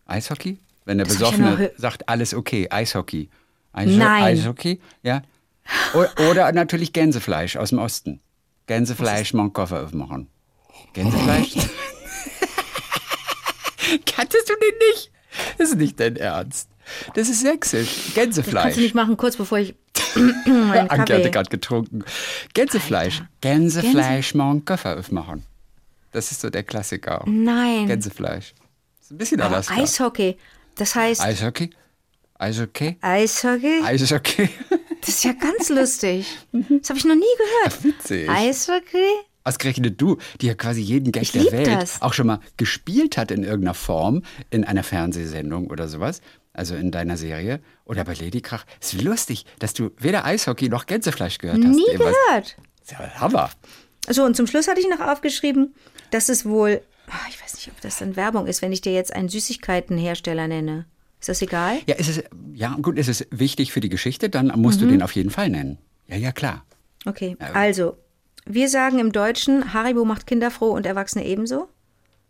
Eishockey? 0.06 0.58
Wenn 0.84 0.98
der 0.98 1.06
Das 1.06 1.14
Besoffene 1.16 1.70
sagt, 1.76 2.08
alles 2.08 2.34
okay, 2.34 2.68
Eishockey. 2.70 3.28
Eisho 3.72 3.96
Nein. 3.96 4.24
Eishockey, 4.24 4.80
ja. 5.02 5.22
O 5.94 6.04
oder 6.30 6.50
natürlich 6.52 6.92
Gänsefleisch 6.92 7.56
aus 7.56 7.70
dem 7.70 7.78
Osten. 7.78 8.20
Gänsefleisch, 8.66 9.32
mal 9.34 9.42
einen 9.44 9.52
Koffer 9.52 9.84
aufmachen. 9.84 10.28
Gänsefleisch? 10.92 11.54
Kanntest 14.06 14.48
du 14.48 14.54
den 14.54 14.78
nicht? 14.90 15.10
Das 15.58 15.70
ist 15.70 15.76
nicht 15.78 15.98
dein 16.00 16.16
Ernst. 16.16 16.68
Das 17.14 17.28
ist 17.28 17.40
sächsisch. 17.40 17.88
kannst 17.88 18.14
Gänsefleisch. 18.14 18.74
du 18.74 18.80
nicht 18.80 18.94
machen, 18.94 19.16
kurz 19.16 19.36
bevor 19.36 19.58
ich 19.58 19.74
meinen 20.16 20.90
Anke 20.90 21.14
hatte 21.14 21.30
gerade 21.30 21.48
getrunken. 21.48 22.04
Gänsefleisch. 22.54 23.22
Gänsefleisch, 23.40 24.34
mal 24.34 24.50
einen 24.50 24.64
Koffer 24.64 24.98
aufmachen. 24.98 25.44
Das 26.12 26.30
ist 26.30 26.40
so 26.42 26.50
der 26.50 26.62
Klassiker. 26.62 27.24
Nein, 27.26 27.86
Gänsefleisch. 27.86 28.54
ist 29.00 29.10
ein 29.10 29.18
bisschen 29.18 29.40
aber 29.40 29.56
Alaska. 29.56 29.74
Eishockey, 29.74 30.36
das 30.76 30.94
heißt 30.94 31.20
Eishockey? 31.22 31.70
Eishockey? 32.38 32.96
Eishockey, 33.00 33.82
Eishockey? 33.84 34.48
das 35.00 35.08
ist 35.08 35.24
ja 35.24 35.32
ganz 35.32 35.68
lustig. 35.68 36.26
Das 36.52 36.90
habe 36.90 36.98
ich 36.98 37.04
noch 37.04 37.14
nie 37.14 37.24
gehört. 37.38 37.84
Witzig. 37.84 38.28
Eishockey? 38.28 39.06
Ausgerechnet 39.44 40.00
du, 40.00 40.18
die 40.40 40.46
ja 40.46 40.54
quasi 40.54 40.80
jeden 40.80 41.10
Gag 41.12 41.22
Ich 41.22 41.32
der 41.32 41.50
Welt 41.50 41.66
das. 41.66 42.00
auch 42.00 42.12
schon 42.12 42.28
mal 42.28 42.40
gespielt 42.56 43.16
hat 43.16 43.30
in 43.30 43.42
irgendeiner 43.42 43.74
Form, 43.74 44.22
in 44.50 44.64
einer 44.64 44.84
Fernsehsendung 44.84 45.68
oder 45.68 45.88
sowas, 45.88 46.20
also 46.52 46.76
in 46.76 46.90
deiner 46.92 47.16
Serie 47.16 47.60
oder 47.84 48.04
bei 48.04 48.14
Lady 48.14 48.40
Krach. 48.40 48.64
Ist 48.80 49.00
lustig, 49.02 49.44
dass 49.58 49.72
du 49.74 49.90
weder 49.98 50.24
Eishockey 50.24 50.68
noch 50.68 50.86
Gänsefleisch 50.86 51.38
gehört 51.38 51.64
hast. 51.64 51.74
Nie 51.74 51.96
gehört. 51.96 52.56
Ist 52.82 52.92
ja 52.92 52.98
Hammer. 53.20 53.50
So, 54.08 54.24
und 54.24 54.36
zum 54.36 54.46
Schluss 54.46 54.68
hatte 54.68 54.80
ich 54.80 54.88
noch 54.88 55.00
aufgeschrieben, 55.00 55.74
dass 56.10 56.28
es 56.28 56.44
wohl, 56.44 56.80
ah, 57.08 57.26
ich 57.28 57.40
weiß 57.42 57.54
nicht, 57.54 57.68
ob 57.70 57.80
das 57.80 57.98
dann 57.98 58.16
Werbung 58.16 58.46
ist, 58.46 58.60
wenn 58.62 58.72
ich 58.72 58.80
dir 58.80 58.92
jetzt 58.92 59.14
einen 59.14 59.28
Süßigkeitenhersteller 59.28 60.48
nenne. 60.48 60.86
Ist 61.20 61.28
das 61.28 61.40
egal? 61.42 61.78
Ja, 61.86 61.94
ist 61.94 62.08
es, 62.08 62.24
ja, 62.52 62.76
gut, 62.82 62.98
ist 62.98 63.08
es 63.08 63.26
wichtig 63.30 63.70
für 63.72 63.80
die 63.80 63.88
Geschichte, 63.88 64.28
dann 64.28 64.48
musst 64.60 64.80
Mhm. 64.80 64.84
du 64.86 64.90
den 64.92 65.02
auf 65.02 65.12
jeden 65.14 65.30
Fall 65.30 65.48
nennen. 65.50 65.78
Ja, 66.08 66.16
ja, 66.16 66.32
klar. 66.32 66.64
Okay, 67.06 67.36
also, 67.54 67.96
wir 68.44 68.68
sagen 68.68 68.98
im 68.98 69.12
Deutschen, 69.12 69.72
Haribo 69.72 70.04
macht 70.04 70.26
Kinder 70.26 70.50
froh 70.50 70.70
und 70.72 70.84
Erwachsene 70.84 71.24
ebenso. 71.24 71.68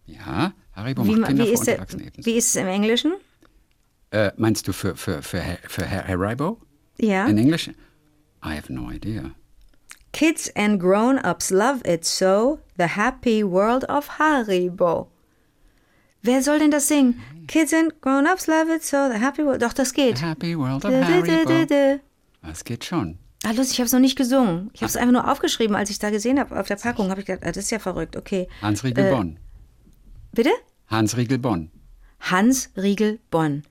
Ja, 0.06 0.52
Haribo 0.74 1.06
Wie, 1.06 1.16
macht 1.16 1.28
Kinder 1.28 1.46
ist 1.46 1.60
und 1.60 1.66
der, 1.68 1.74
Erwachsene 1.76 2.02
ebenso. 2.04 2.26
wie 2.30 2.34
ist 2.36 2.48
es 2.48 2.56
im 2.56 2.66
Englischen? 2.66 3.12
Äh, 4.10 4.30
meinst 4.36 4.68
du 4.68 4.72
für, 4.74 4.94
für, 4.94 5.22
für, 5.22 5.42
für 5.66 5.90
Har- 5.90 6.06
Haribo? 6.06 6.60
Ja. 6.98 7.26
In 7.26 7.38
Englisch? 7.38 7.68
I 8.44 8.56
have 8.56 8.70
no 8.70 8.90
idea. 8.90 9.30
Kids 10.12 10.50
and 10.54 10.78
grown-ups 10.78 11.50
love 11.50 11.80
it 11.86 12.04
so, 12.04 12.58
the 12.76 12.96
happy 12.96 13.42
world 13.42 13.84
of 13.88 14.18
Haribo. 14.18 15.08
Wer 16.22 16.42
soll 16.42 16.58
denn 16.58 16.70
das 16.70 16.86
singen? 16.88 17.20
Kids 17.48 17.72
and 17.72 17.92
grown-ups 18.00 18.46
love 18.46 18.70
it 18.72 18.84
so, 18.84 19.08
the 19.10 19.18
happy 19.18 19.42
world. 19.44 19.62
Doch, 19.62 19.72
das 19.72 19.92
geht. 19.94 20.20
Happy 20.22 20.56
World 20.56 20.84
of 20.84 20.92
Haribo. 20.92 22.00
Das 22.42 22.64
geht 22.64 22.84
schon. 22.84 23.18
Ah, 23.44 23.50
lustig, 23.50 23.72
ich 23.72 23.78
habe 23.80 23.86
es 23.86 23.92
noch 23.92 23.98
nicht 24.00 24.16
gesungen. 24.16 24.70
Ich 24.72 24.82
habe 24.82 24.88
es 24.90 24.96
einfach 24.96 25.12
nur 25.12 25.28
aufgeschrieben, 25.30 25.74
als 25.74 25.90
ich 25.90 25.98
da 25.98 26.10
gesehen 26.10 26.38
habe 26.38 26.60
auf 26.60 26.68
der 26.68 26.76
Packung. 26.76 27.10
Habe 27.10 27.20
ich 27.20 27.26
gedacht, 27.26 27.44
ah, 27.44 27.50
das 27.50 27.64
ist 27.64 27.70
ja 27.70 27.80
verrückt. 27.80 28.16
Okay. 28.16 28.46
Hans 28.60 28.84
Riegel 28.84 29.06
Äh, 29.06 29.10
Bonn. 29.10 29.38
Bitte? 30.32 30.50
Hans 30.86 31.16
Riegel 31.16 31.38
Bonn. 31.38 31.70
Hans 32.20 32.70
Riegel 32.76 33.18
Bonn. 33.30 33.64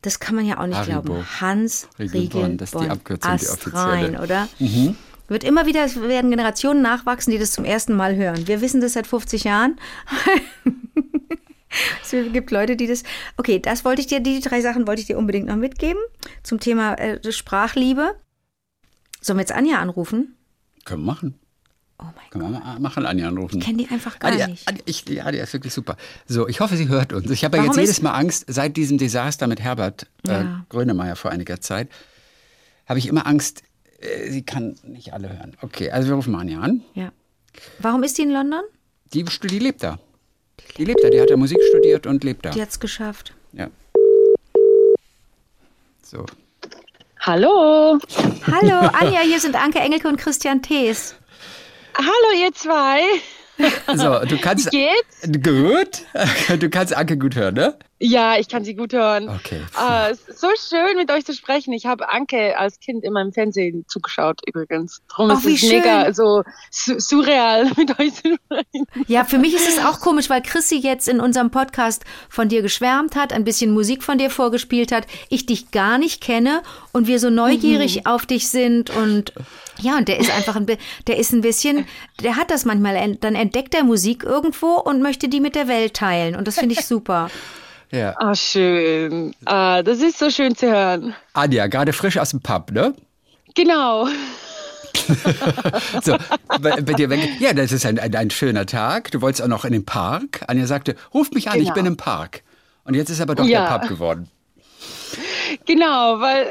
Das 0.00 0.20
kann 0.20 0.36
man 0.36 0.46
ja 0.46 0.58
auch 0.58 0.66
nicht 0.66 0.78
Haribo. 0.78 1.02
glauben. 1.02 1.26
Hans 1.42 1.88
Riegel 1.98 2.20
Riegel, 2.20 2.40
Bonn, 2.42 2.56
das 2.56 2.72
ist 2.72 2.80
die. 2.82 2.88
Abkürzung, 2.88 3.36
die 3.36 3.46
Astrein, 3.46 4.16
offizielle. 4.16 4.22
oder? 4.22 4.48
Wird 5.30 5.44
immer 5.44 5.64
wieder, 5.64 5.84
es 5.84 5.94
werden 6.00 6.28
Generationen 6.28 6.82
nachwachsen, 6.82 7.30
die 7.30 7.38
das 7.38 7.52
zum 7.52 7.64
ersten 7.64 7.94
Mal 7.94 8.16
hören. 8.16 8.48
Wir 8.48 8.60
wissen 8.60 8.80
das 8.80 8.94
seit 8.94 9.06
50 9.06 9.44
Jahren. 9.44 9.78
es 12.02 12.10
gibt 12.10 12.50
Leute, 12.50 12.74
die 12.74 12.88
das. 12.88 13.04
Okay, 13.36 13.60
das 13.60 13.84
wollte 13.84 14.00
ich 14.00 14.08
dir, 14.08 14.18
die 14.18 14.40
drei 14.40 14.60
Sachen 14.60 14.88
wollte 14.88 15.02
ich 15.02 15.06
dir 15.06 15.16
unbedingt 15.16 15.46
noch 15.46 15.54
mitgeben 15.54 16.02
zum 16.42 16.58
Thema 16.58 16.94
äh, 16.94 17.30
Sprachliebe. 17.30 18.16
Sollen 19.20 19.38
wir 19.38 19.42
jetzt 19.42 19.52
Anja 19.52 19.78
anrufen? 19.78 20.34
Können 20.84 21.02
wir 21.02 21.12
machen. 21.12 21.38
Oh 22.00 22.06
mein 22.06 22.30
Können 22.30 22.52
wir 22.52 22.58
mal 22.58 22.80
machen, 22.80 23.06
Anja 23.06 23.28
anrufen. 23.28 23.58
Ich 23.58 23.64
kenne 23.64 23.84
die 23.84 23.88
einfach 23.88 24.18
gar 24.18 24.32
Anja, 24.32 24.48
nicht. 24.48 24.66
Anja, 24.66 24.82
ich, 24.84 25.08
ja, 25.08 25.30
die 25.30 25.38
ist 25.38 25.52
wirklich 25.52 25.72
super. 25.72 25.96
So, 26.26 26.48
ich 26.48 26.58
hoffe, 26.58 26.76
sie 26.76 26.88
hört 26.88 27.12
uns. 27.12 27.30
Ich 27.30 27.44
habe 27.44 27.56
ja 27.56 27.66
jetzt 27.66 27.76
jedes 27.76 28.02
Mal 28.02 28.14
Angst, 28.14 28.46
seit 28.48 28.76
diesem 28.76 28.98
Desaster 28.98 29.46
mit 29.46 29.60
Herbert 29.60 30.08
äh, 30.26 30.30
Ja. 30.32 30.66
Grönemeyer 30.70 31.14
vor 31.14 31.30
einiger 31.30 31.60
Zeit, 31.60 31.88
habe 32.88 32.98
ich 32.98 33.06
immer 33.06 33.28
Angst, 33.28 33.62
äh, 34.00 34.30
sie 34.30 34.42
kann 34.42 34.76
nicht 34.82 35.12
alle 35.12 35.28
hören. 35.28 35.56
Okay, 35.62 35.90
also 35.90 36.08
wir 36.08 36.14
rufen 36.14 36.34
Anja 36.34 36.60
an. 36.60 36.82
Ja. 36.94 37.12
Warum 37.78 38.02
ist 38.02 38.18
die 38.18 38.22
in 38.22 38.30
London? 38.32 38.62
Die, 39.12 39.24
die 39.24 39.58
lebt 39.58 39.82
da. 39.82 39.98
Die 40.76 40.84
lebt 40.84 41.02
da, 41.02 41.10
die 41.10 41.20
hat 41.20 41.30
ja 41.30 41.36
Musik 41.36 41.58
studiert 41.68 42.06
und 42.06 42.22
lebt 42.24 42.44
da. 42.44 42.50
Die 42.50 42.62
hat's 42.62 42.78
geschafft. 42.78 43.34
Ja. 43.52 43.68
So. 46.02 46.26
Hallo. 47.20 47.98
Hallo, 48.46 48.88
Anja, 48.98 49.20
hier 49.20 49.40
sind 49.40 49.56
Anke 49.56 49.78
Engelke 49.80 50.08
und 50.08 50.16
Christian 50.16 50.62
Thees. 50.62 51.14
Hallo, 51.96 52.40
ihr 52.42 52.52
zwei. 52.52 53.00
So, 53.94 54.24
du 54.24 54.38
kannst. 54.38 54.72
Wie 54.72 54.88
geht's? 54.88 55.42
Gut. 55.42 56.06
Du 56.60 56.70
kannst 56.70 56.96
Anke 56.96 57.18
gut 57.18 57.34
hören, 57.36 57.54
ne? 57.54 57.78
Ja, 58.02 58.38
ich 58.38 58.48
kann 58.48 58.64
sie 58.64 58.74
gut 58.74 58.94
hören. 58.94 59.28
Okay. 59.28 59.60
Ah, 59.74 60.08
es 60.10 60.20
ist 60.26 60.40
so 60.40 60.48
schön, 60.56 60.96
mit 60.96 61.10
euch 61.10 61.26
zu 61.26 61.34
sprechen. 61.34 61.74
Ich 61.74 61.84
habe 61.84 62.08
Anke 62.08 62.58
als 62.58 62.80
Kind 62.80 63.04
immer 63.04 63.20
im 63.20 63.30
Fernsehen 63.30 63.84
zugeschaut, 63.88 64.40
übrigens. 64.46 65.02
Darum 65.10 65.30
Ach, 65.30 65.38
ist 65.38 65.44
wie 65.44 65.54
es 65.54 65.62
mega 65.70 66.04
schön. 66.06 66.14
so 66.14 66.42
su 66.70 66.98
surreal, 66.98 67.70
mit 67.76 67.98
euch 68.00 68.14
zu 68.14 68.36
sprechen. 68.36 68.86
Ja, 69.06 69.24
für 69.24 69.36
mich 69.36 69.54
ist 69.54 69.68
es 69.68 69.84
auch 69.84 70.00
komisch, 70.00 70.30
weil 70.30 70.40
Chrissy 70.40 70.78
jetzt 70.78 71.08
in 71.08 71.20
unserem 71.20 71.50
Podcast 71.50 72.04
von 72.30 72.48
dir 72.48 72.62
geschwärmt 72.62 73.16
hat, 73.16 73.34
ein 73.34 73.44
bisschen 73.44 73.70
Musik 73.70 74.02
von 74.02 74.16
dir 74.16 74.30
vorgespielt 74.30 74.92
hat, 74.92 75.06
ich 75.28 75.44
dich 75.44 75.70
gar 75.70 75.98
nicht 75.98 76.22
kenne 76.22 76.62
und 76.92 77.06
wir 77.06 77.18
so 77.18 77.28
neugierig 77.28 78.06
auf 78.06 78.24
dich 78.24 78.48
sind 78.48 78.88
und 78.88 79.34
ja, 79.78 79.98
und 79.98 80.08
der 80.08 80.20
ist 80.20 80.30
einfach 80.30 80.56
ein, 80.56 80.66
der 80.66 81.18
ist 81.18 81.32
ein 81.32 81.42
bisschen, 81.42 81.86
der 82.22 82.36
hat 82.36 82.50
das 82.50 82.64
manchmal, 82.64 83.16
dann 83.16 83.34
entdeckt 83.34 83.74
er 83.74 83.84
Musik 83.84 84.24
irgendwo 84.24 84.76
und 84.76 85.02
möchte 85.02 85.28
die 85.28 85.40
mit 85.40 85.54
der 85.54 85.68
Welt 85.68 85.94
teilen 85.94 86.34
und 86.34 86.48
das 86.48 86.58
finde 86.58 86.74
ich 86.78 86.86
super. 86.86 87.30
Ja. 87.90 88.14
Ah, 88.18 88.34
schön. 88.34 89.34
Ah, 89.46 89.82
das 89.82 90.00
ist 90.00 90.18
so 90.18 90.30
schön 90.30 90.54
zu 90.54 90.70
hören. 90.70 91.14
Anja, 91.32 91.66
gerade 91.66 91.92
frisch 91.92 92.18
aus 92.18 92.30
dem 92.30 92.40
Pub, 92.40 92.70
ne? 92.72 92.94
Genau. 93.54 94.06
So, 96.02 96.16
bei, 96.60 96.80
bei 96.82 96.92
dir. 96.92 97.08
Ja, 97.40 97.52
das 97.52 97.72
ist 97.72 97.84
ein, 97.84 97.98
ein, 97.98 98.14
ein 98.14 98.30
schöner 98.30 98.64
Tag. 98.66 99.10
Du 99.10 99.20
wolltest 99.20 99.42
auch 99.42 99.48
noch 99.48 99.64
in 99.64 99.72
den 99.72 99.84
Park. 99.84 100.42
Anja 100.46 100.66
sagte, 100.66 100.94
ruf 101.12 101.30
mich 101.32 101.48
an, 101.48 101.56
ich 101.56 101.62
Genau. 101.64 101.74
bin 101.74 101.86
im 101.86 101.96
Park. 101.96 102.42
Und 102.84 102.94
jetzt 102.94 103.10
ist 103.10 103.20
aber 103.20 103.34
doch 103.34 103.44
Ja. 103.44 103.68
der 103.68 103.78
Pub 103.78 103.88
geworden. 103.88 104.28
Genau, 105.66 106.20
weil 106.20 106.48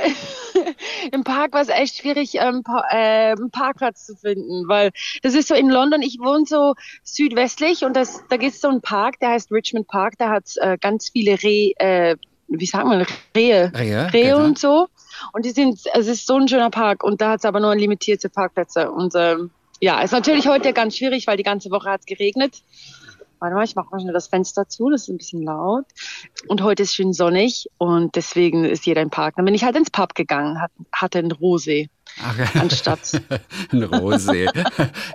im 1.12 1.24
Park 1.24 1.54
war 1.54 1.62
es 1.62 1.70
echt 1.70 1.98
schwierig, 1.98 2.36
ähm, 2.36 2.64
pa 2.64 2.84
äh, 2.92 3.32
einen 3.32 3.52
Parkplatz 3.52 4.06
zu 4.06 4.16
finden, 4.16 4.68
weil 4.68 4.92
das 5.22 5.34
ist 5.34 5.48
so 5.48 5.56
in 5.56 5.70
London, 5.70 6.02
ich 6.02 6.20
wohne 6.20 6.46
so 6.46 6.76
südwestlich 7.04 7.84
und 7.84 7.96
das, 7.96 8.24
da 8.30 8.38
gibt 8.38 8.54
es 8.54 8.62
so 8.62 8.70
einen 8.70 8.82
Park, 8.82 9.20
der 9.20 9.30
heißt 9.30 9.52
Richmond 9.52 9.88
Park, 9.88 10.16
da 10.18 10.30
hat 10.30 10.46
äh, 10.58 10.78
ganz 10.80 11.10
viele 11.10 11.42
Reh, 11.42 11.72
äh, 11.78 12.16
wie 12.48 12.66
sagt 12.66 12.86
man, 12.86 13.06
Rehe, 13.36 13.72
Rehe, 13.76 14.14
Rehe 14.14 14.34
genau. 14.34 14.44
und 14.44 14.60
so. 14.60 14.88
Und 15.34 15.46
die 15.46 15.52
sind, 15.52 15.80
es 15.94 16.08
ist 16.08 16.26
so 16.26 16.36
ein 16.36 16.48
schöner 16.48 16.70
Park 16.70 17.04
und 17.04 17.22
da 17.22 17.32
hat 17.32 17.40
es 17.40 17.46
aber 17.46 17.60
nur 17.60 17.76
limitierte 17.76 18.30
Parkplätze. 18.30 18.92
Und 18.92 19.14
ähm, 19.16 19.52
ja, 19.82 20.02
ist 20.02 20.12
natürlich 20.12 20.48
heute 20.48 20.74
ganz 20.74 20.98
schwierig, 20.98 21.28
weil 21.28 21.38
die 21.38 21.44
ganze 21.44 21.72
Woche 21.72 21.90
hat 21.90 22.02
es 22.02 22.06
geregnet. 22.06 22.62
Warte 23.39 23.56
mal, 23.56 23.63
ich 23.63 23.75
mache 23.75 23.88
mal 23.91 23.99
schnell 23.99 24.13
das 24.13 24.28
Fenster 24.28 24.67
zu, 24.67 24.89
das 24.89 25.04
ist 25.04 25.10
ein 25.10 25.17
bisschen 25.17 25.43
laut. 25.43 25.86
Und 26.47 26.62
heute 26.62 26.84
ist 26.84 26.93
schön 26.93 27.13
sonnig 27.13 27.67
und 27.78 28.15
deswegen 28.15 28.65
ist 28.65 28.86
jeder 28.86 29.02
im 29.02 29.10
Park. 29.10 29.36
Dann 29.38 29.45
bin 29.45 29.54
ich 29.54 29.63
halt 29.63 29.78
ins 29.78 29.89
Pub 29.89 30.13
gegangen, 30.13 30.62
hat, 30.62 30.71
hatte 30.91 31.19
einen 31.19 31.32
Rosé 31.32 31.89
Ach, 32.21 32.56
anstatt. 32.56 33.21
ein 33.71 33.84
Rosé. 33.84 34.49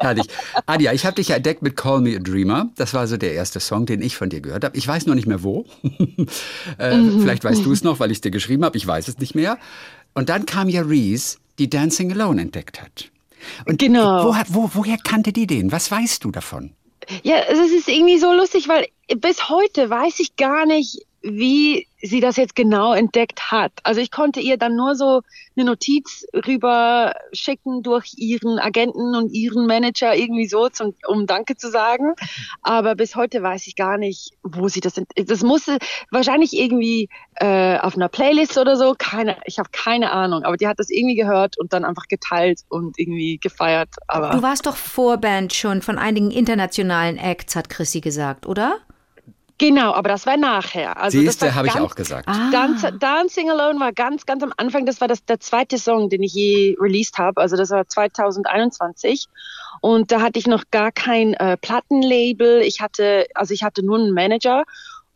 Herrlich. 0.00 0.26
Anja, 0.66 0.92
ich 0.92 1.04
habe 1.04 1.16
dich 1.16 1.28
ja 1.28 1.36
entdeckt 1.36 1.62
mit 1.62 1.76
Call 1.76 2.00
Me 2.00 2.16
a 2.16 2.18
Dreamer. 2.18 2.70
Das 2.76 2.94
war 2.94 3.06
so 3.06 3.16
der 3.16 3.34
erste 3.34 3.60
Song, 3.60 3.84
den 3.86 4.00
ich 4.00 4.16
von 4.16 4.30
dir 4.30 4.40
gehört 4.40 4.64
habe. 4.64 4.76
Ich 4.76 4.86
weiß 4.86 5.06
noch 5.06 5.14
nicht 5.14 5.26
mehr 5.26 5.42
wo. 5.42 5.66
äh, 6.78 6.98
Vielleicht 7.20 7.44
weißt 7.44 7.64
du 7.64 7.72
es 7.72 7.84
noch, 7.84 8.00
weil 8.00 8.10
ich 8.10 8.18
es 8.18 8.22
dir 8.22 8.30
geschrieben 8.30 8.64
habe. 8.64 8.76
Ich 8.76 8.86
weiß 8.86 9.08
es 9.08 9.18
nicht 9.18 9.34
mehr. 9.34 9.58
Und 10.14 10.28
dann 10.28 10.46
kam 10.46 10.68
ja 10.68 10.82
Reese, 10.82 11.38
die 11.58 11.68
Dancing 11.68 12.12
Alone 12.12 12.42
entdeckt 12.42 12.80
hat. 12.80 13.10
Und 13.66 13.78
Genau. 13.78 14.24
Wo, 14.24 14.34
wo, 14.48 14.70
woher 14.74 14.96
kannte 14.96 15.32
die 15.32 15.46
den? 15.46 15.72
Was 15.72 15.90
weißt 15.90 16.24
du 16.24 16.30
davon? 16.30 16.74
Ja, 17.22 17.36
es 17.48 17.70
ist 17.70 17.88
irgendwie 17.88 18.18
so 18.18 18.32
lustig, 18.32 18.68
weil 18.68 18.86
bis 19.16 19.48
heute 19.48 19.90
weiß 19.90 20.20
ich 20.20 20.36
gar 20.36 20.66
nicht, 20.66 21.04
wie 21.22 21.86
sie 22.04 22.20
das 22.20 22.36
jetzt 22.36 22.54
genau 22.54 22.92
entdeckt 22.92 23.50
hat. 23.50 23.72
Also 23.82 24.00
ich 24.00 24.10
konnte 24.10 24.40
ihr 24.40 24.58
dann 24.58 24.76
nur 24.76 24.94
so 24.94 25.22
eine 25.56 25.64
Notiz 25.64 26.26
rüber 26.46 27.14
schicken 27.32 27.82
durch 27.82 28.12
ihren 28.16 28.58
Agenten 28.58 29.16
und 29.16 29.32
ihren 29.32 29.66
Manager 29.66 30.14
irgendwie 30.14 30.46
so, 30.46 30.68
zum, 30.68 30.94
um 31.08 31.26
Danke 31.26 31.56
zu 31.56 31.70
sagen. 31.70 32.14
Aber 32.62 32.94
bis 32.94 33.16
heute 33.16 33.42
weiß 33.42 33.66
ich 33.66 33.74
gar 33.74 33.96
nicht, 33.96 34.32
wo 34.42 34.68
sie 34.68 34.80
das. 34.80 35.00
Das 35.16 35.42
musste 35.42 35.78
wahrscheinlich 36.10 36.52
irgendwie 36.52 37.08
äh, 37.36 37.78
auf 37.78 37.96
einer 37.96 38.08
Playlist 38.08 38.58
oder 38.58 38.76
so. 38.76 38.94
Keine, 38.98 39.36
ich 39.46 39.58
habe 39.58 39.70
keine 39.72 40.12
Ahnung. 40.12 40.42
Aber 40.44 40.56
die 40.56 40.68
hat 40.68 40.78
das 40.78 40.90
irgendwie 40.90 41.16
gehört 41.16 41.58
und 41.58 41.72
dann 41.72 41.84
einfach 41.84 42.06
geteilt 42.08 42.60
und 42.68 42.98
irgendwie 42.98 43.38
gefeiert. 43.38 43.88
Aber 44.08 44.30
Du 44.30 44.42
warst 44.42 44.66
doch 44.66 44.76
Vorband 44.76 45.54
schon 45.54 45.80
von 45.80 45.98
einigen 45.98 46.30
internationalen 46.30 47.16
Acts, 47.16 47.56
hat 47.56 47.70
Chrissy 47.70 48.00
gesagt, 48.00 48.46
oder? 48.46 48.78
Genau, 49.58 49.92
aber 49.92 50.08
das 50.08 50.26
war 50.26 50.36
nachher. 50.36 50.96
Also 50.96 51.18
das 51.18 51.34
Siehste, 51.34 51.54
habe 51.54 51.68
ich 51.68 51.74
auch 51.74 51.94
gesagt. 51.94 52.28
Ah. 52.28 52.50
Dance, 52.50 52.92
Dancing 52.98 53.50
Alone 53.50 53.80
war 53.80 53.92
ganz, 53.92 54.26
ganz 54.26 54.42
am 54.42 54.52
Anfang. 54.56 54.86
Das 54.86 55.00
war 55.00 55.08
das, 55.08 55.24
der 55.24 55.40
zweite 55.40 55.78
Song, 55.78 56.08
den 56.08 56.22
ich 56.22 56.34
je 56.34 56.76
released 56.80 57.18
habe. 57.18 57.40
Also 57.40 57.56
das 57.56 57.70
war 57.70 57.86
2021. 57.86 59.28
Und 59.80 60.12
da 60.12 60.20
hatte 60.20 60.38
ich 60.38 60.46
noch 60.46 60.64
gar 60.70 60.92
kein 60.92 61.34
äh, 61.34 61.56
Plattenlabel. 61.56 62.62
Ich 62.62 62.80
hatte, 62.80 63.26
also 63.34 63.52
ich 63.52 63.62
hatte 63.62 63.84
nur 63.84 63.98
einen 63.98 64.12
Manager 64.12 64.64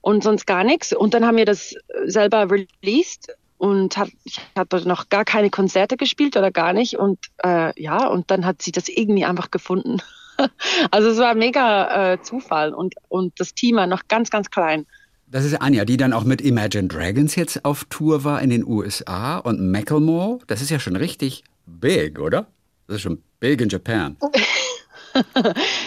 und 0.00 0.22
sonst 0.22 0.46
gar 0.46 0.64
nichts. 0.64 0.92
Und 0.92 1.14
dann 1.14 1.26
haben 1.26 1.36
wir 1.36 1.44
das 1.44 1.72
äh, 1.72 1.78
selber 2.06 2.48
released 2.50 3.34
und 3.58 3.96
hat, 3.96 4.10
ich 4.24 4.40
hatte 4.56 4.86
noch 4.88 5.08
gar 5.08 5.24
keine 5.24 5.50
Konzerte 5.50 5.96
gespielt 5.96 6.36
oder 6.36 6.50
gar 6.50 6.72
nicht. 6.72 6.96
Und 6.96 7.18
äh, 7.44 7.72
ja, 7.80 8.06
und 8.06 8.30
dann 8.30 8.46
hat 8.46 8.62
sie 8.62 8.72
das 8.72 8.88
irgendwie 8.88 9.24
einfach 9.24 9.50
gefunden. 9.50 9.98
Also 10.90 11.08
es 11.10 11.18
war 11.18 11.34
mega 11.34 12.12
äh, 12.12 12.22
Zufall 12.22 12.72
und, 12.72 12.94
und 13.08 13.38
das 13.40 13.54
Team 13.54 13.76
war 13.76 13.86
noch 13.86 14.02
ganz, 14.08 14.30
ganz 14.30 14.50
klein. 14.50 14.86
Das 15.26 15.44
ist 15.44 15.60
Anja, 15.60 15.84
die 15.84 15.96
dann 15.96 16.12
auch 16.12 16.24
mit 16.24 16.40
Imagine 16.40 16.88
Dragons 16.88 17.34
jetzt 17.34 17.64
auf 17.64 17.84
Tour 17.90 18.24
war 18.24 18.40
in 18.40 18.50
den 18.50 18.64
USA 18.64 19.38
und 19.38 19.60
Macklemore. 19.60 20.38
Das 20.46 20.62
ist 20.62 20.70
ja 20.70 20.78
schon 20.78 20.96
richtig 20.96 21.44
big, 21.66 22.18
oder? 22.18 22.46
Das 22.86 22.96
ist 22.96 23.02
schon 23.02 23.22
big 23.40 23.60
in 23.60 23.68
Japan. 23.68 24.16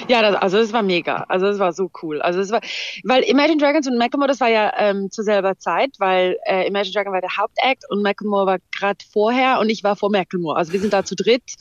Ja, 0.08 0.22
das, 0.22 0.36
also 0.36 0.58
es 0.58 0.74
war 0.74 0.84
mega. 0.84 1.26
Also 1.30 1.48
es 1.48 1.60
war 1.60 1.74
so 1.74 1.90
cool. 2.02 2.22
Also 2.22 2.40
es 2.40 2.52
war, 2.52 2.62
weil 3.04 3.24
Imagine 3.24 3.58
Dragons 3.58 3.88
und 3.88 3.98
Macklemore, 3.98 4.28
das 4.28 4.42
war 4.42 4.50
ja 4.50 4.74
ähm, 4.78 5.10
zur 5.12 5.24
selber 5.24 5.58
Zeit, 5.58 5.92
weil 6.00 6.38
äh, 6.46 6.68
Imagine 6.68 6.94
Dragon 6.94 7.14
war 7.14 7.22
der 7.22 7.38
Hauptakt 7.38 7.84
und 7.90 8.02
Macklemore 8.02 8.46
war 8.46 8.58
gerade 8.76 9.00
vorher 9.12 9.60
und 9.60 9.70
ich 9.70 9.84
war 9.84 9.96
vor 9.96 10.12
Macklemore. 10.12 10.58
Also 10.58 10.74
wir 10.74 10.80
sind 10.80 10.92
da 10.92 11.06
zu 11.06 11.16
dritt, 11.16 11.56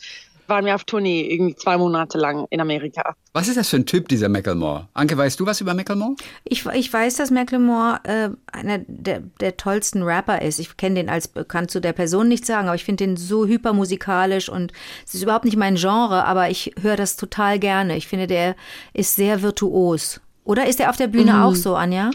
waren 0.51 0.67
wir 0.67 0.75
auf 0.75 0.85
Tournee 0.85 1.23
irgendwie 1.23 1.55
zwei 1.55 1.79
Monate 1.79 2.19
lang 2.19 2.47
in 2.51 2.61
Amerika. 2.61 3.15
Was 3.33 3.49
ist 3.49 3.57
das 3.57 3.71
für 3.71 3.77
ein 3.77 3.87
Typ, 3.87 4.09
dieser 4.09 4.29
Macklemore? 4.29 4.89
Anke, 4.93 5.17
weißt 5.17 5.41
du 5.41 5.47
was 5.47 5.61
über 5.61 5.73
Macklemore? 5.73 6.17
Ich, 6.45 6.67
ich 6.67 6.93
weiß, 6.93 7.17
dass 7.17 7.31
Macklemore 7.31 8.01
äh, 8.05 8.31
einer 8.53 8.79
der, 8.87 9.21
der 9.41 9.57
tollsten 9.57 10.03
Rapper 10.03 10.43
ist. 10.43 10.59
Ich 10.59 10.77
kenne 10.77 10.97
den 10.97 11.09
als, 11.09 11.31
kann 11.49 11.69
zu 11.69 11.81
der 11.81 11.95
Person 11.95 12.29
nichts 12.29 12.49
sagen, 12.49 12.69
aber 12.69 12.75
ich 12.75 12.85
finde 12.85 13.05
den 13.05 13.17
so 13.17 13.47
hypermusikalisch 13.47 14.51
und 14.51 14.73
es 15.07 15.15
ist 15.15 15.23
überhaupt 15.23 15.47
nicht 15.47 15.57
mein 15.57 15.77
Genre, 15.77 16.25
aber 16.27 16.51
ich 16.51 16.75
höre 16.81 16.97
das 16.97 17.17
total 17.17 17.59
gerne. 17.59 17.97
Ich 17.97 18.09
finde, 18.09 18.27
der 18.27 18.57
ist 18.93 19.17
sehr 19.17 19.41
virtuos. 19.43 20.21
Oder 20.45 20.67
ist 20.67 20.81
er 20.81 20.91
auf 20.91 20.97
der 20.97 21.07
Bühne 21.07 21.45
auch 21.45 21.55
so, 21.55 21.77
Anja? 21.77 22.11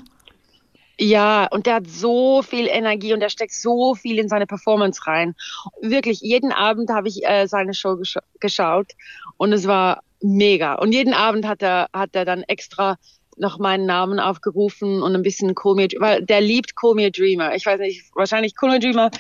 Ja, 0.98 1.48
und 1.52 1.66
der 1.66 1.76
hat 1.76 1.88
so 1.88 2.42
viel 2.42 2.68
Energie 2.68 3.14
und 3.14 3.20
der 3.20 3.30
steckt 3.30 3.54
so 3.54 3.96
viel 3.96 4.18
in 4.18 4.30
seine 4.30 4.48
Performance 4.48 5.06
rein. 5.06 5.36
Wirklich, 5.82 6.22
jeden 6.22 6.52
Abend 6.52 6.90
habe 6.90 7.08
ich 7.08 7.26
äh, 7.26 7.48
seine 7.48 7.74
Show 7.74 7.98
gescha 7.98 8.22
geschaut 8.40 8.92
und 9.38 9.52
es 9.52 9.68
war 9.68 10.02
mega. 10.22 10.76
Und 10.76 10.94
jeden 10.94 11.14
Abend 11.14 11.46
hat 11.46 11.62
er, 11.62 11.88
hat 11.94 12.16
er 12.16 12.26
dann 12.26 12.44
extra 12.44 12.98
noch 13.38 13.60
meinen 13.60 13.86
Namen 13.86 14.20
aufgerufen 14.20 15.04
und 15.04 15.14
ein 15.14 15.22
bisschen 15.22 15.48
Me, 15.48 15.88
weil 16.00 16.24
der 16.24 16.42
liebt 16.42 16.74
a 16.82 17.10
Dreamer. 17.10 17.56
Ich 17.56 17.66
weiß 17.66 17.80
nicht, 17.80 18.04
wahrscheinlich 18.16 18.54
a 18.62 18.80
Dreamer 18.80 19.12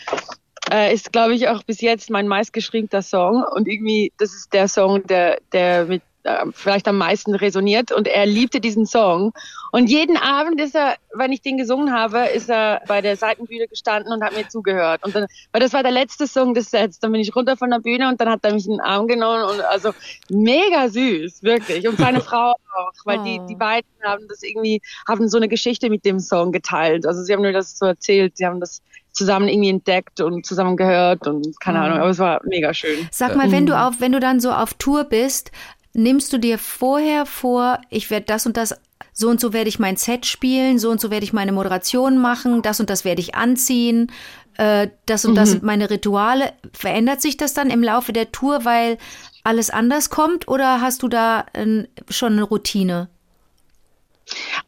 äh, 0.71 0.93
ist, 0.93 1.11
glaube 1.11 1.35
ich, 1.35 1.49
auch 1.49 1.63
bis 1.63 1.81
jetzt 1.81 2.09
mein 2.09 2.27
meistgeschriebener 2.27 3.01
Song 3.01 3.43
und 3.53 3.67
irgendwie, 3.67 4.13
das 4.17 4.33
ist 4.33 4.53
der 4.53 4.67
Song, 4.67 5.05
der, 5.07 5.39
der 5.51 5.85
mit 5.85 6.01
äh, 6.25 6.45
vielleicht 6.53 6.87
am 6.87 6.97
meisten 6.97 7.35
resoniert 7.35 7.91
und 7.91 8.07
er 8.07 8.25
liebte 8.25 8.59
diesen 8.59 8.85
Song. 8.85 9.31
Und 9.71 9.89
jeden 9.89 10.17
Abend 10.17 10.59
ist 10.59 10.75
er, 10.75 10.95
wenn 11.13 11.31
ich 11.31 11.41
den 11.41 11.57
gesungen 11.57 11.93
habe, 11.93 12.25
ist 12.27 12.49
er 12.49 12.81
bei 12.87 13.01
der 13.01 13.15
Seitenbühne 13.15 13.67
gestanden 13.67 14.11
und 14.11 14.23
hat 14.23 14.35
mir 14.35 14.47
zugehört. 14.47 15.03
Und 15.03 15.15
dann, 15.15 15.27
weil 15.51 15.61
das 15.61 15.73
war 15.73 15.83
der 15.83 15.91
letzte 15.91 16.27
Song 16.27 16.53
des 16.53 16.71
Sets, 16.71 16.99
dann 16.99 17.11
bin 17.11 17.21
ich 17.21 17.35
runter 17.35 17.57
von 17.57 17.69
der 17.69 17.79
Bühne 17.79 18.09
und 18.09 18.19
dann 18.19 18.29
hat 18.29 18.39
er 18.43 18.53
mich 18.53 18.65
in 18.65 18.73
den 18.73 18.81
Arm 18.81 19.07
genommen 19.07 19.43
und 19.43 19.61
also 19.61 19.91
mega 20.29 20.89
süß, 20.89 21.43
wirklich. 21.43 21.87
Und 21.87 21.97
seine 21.97 22.21
Frau 22.21 22.51
auch, 22.51 22.91
weil 23.05 23.23
die, 23.23 23.39
die 23.47 23.55
beiden 23.55 23.89
haben 24.03 24.27
das 24.27 24.43
irgendwie, 24.43 24.81
haben 25.07 25.29
so 25.29 25.37
eine 25.37 25.47
Geschichte 25.47 25.89
mit 25.89 26.05
dem 26.05 26.19
Song 26.19 26.51
geteilt, 26.51 27.05
also 27.05 27.21
sie 27.21 27.33
haben 27.33 27.41
mir 27.41 27.53
das 27.53 27.77
so 27.77 27.85
erzählt, 27.85 28.37
sie 28.37 28.45
haben 28.45 28.59
das 28.59 28.81
zusammen 29.15 29.47
irgendwie 29.47 29.69
entdeckt 29.69 30.19
und 30.19 30.45
zusammen 30.45 30.75
gehört 30.75 31.25
und 31.25 31.59
keine 31.61 31.79
Ahnung, 31.79 31.99
aber 31.99 32.09
es 32.09 32.19
war 32.19 32.41
mega 32.43 32.73
schön. 32.73 33.07
Sag 33.11 33.35
mal, 33.35 33.49
wenn 33.51 33.65
du 33.65 33.79
auf, 33.79 34.01
wenn 34.01 34.11
du 34.11 34.19
dann 34.19 34.41
so 34.41 34.51
auf 34.51 34.73
Tour 34.73 35.05
bist, 35.05 35.51
nimmst 35.95 36.31
du 36.33 36.37
dir 36.37 36.57
vorher 36.57 37.25
vor, 37.25 37.79
ich 37.89 38.09
werde 38.09 38.25
das 38.25 38.45
und 38.45 38.57
das, 38.57 38.75
so 39.13 39.29
und 39.29 39.39
so 39.39 39.53
werde 39.53 39.69
ich 39.69 39.79
mein 39.79 39.97
Set 39.97 40.25
spielen, 40.25 40.77
so 40.79 40.89
und 40.89 41.01
so 41.01 41.09
werde 41.09 41.23
ich 41.23 41.33
meine 41.33 41.51
Moderation 41.51 42.17
machen, 42.17 42.61
das 42.61 42.79
und 42.79 42.89
das 42.89 43.05
werde 43.05 43.21
ich 43.21 43.35
anziehen. 43.35 44.11
äh, 44.57 44.89
das 45.05 45.25
und 45.25 45.35
das 45.35 45.51
sind 45.51 45.63
meine 45.63 45.89
Rituale. 45.89 46.53
Verändert 46.73 47.21
sich 47.21 47.37
das 47.37 47.53
dann 47.53 47.69
im 47.69 47.83
Laufe 47.83 48.13
der 48.13 48.31
Tour, 48.31 48.65
weil 48.65 48.97
alles 49.43 49.69
anders 49.69 50.09
kommt 50.09 50.47
oder 50.47 50.81
hast 50.81 51.03
du 51.03 51.07
da 51.07 51.45
äh, 51.53 51.85
schon 52.09 52.33
eine 52.33 52.43
Routine? 52.43 53.09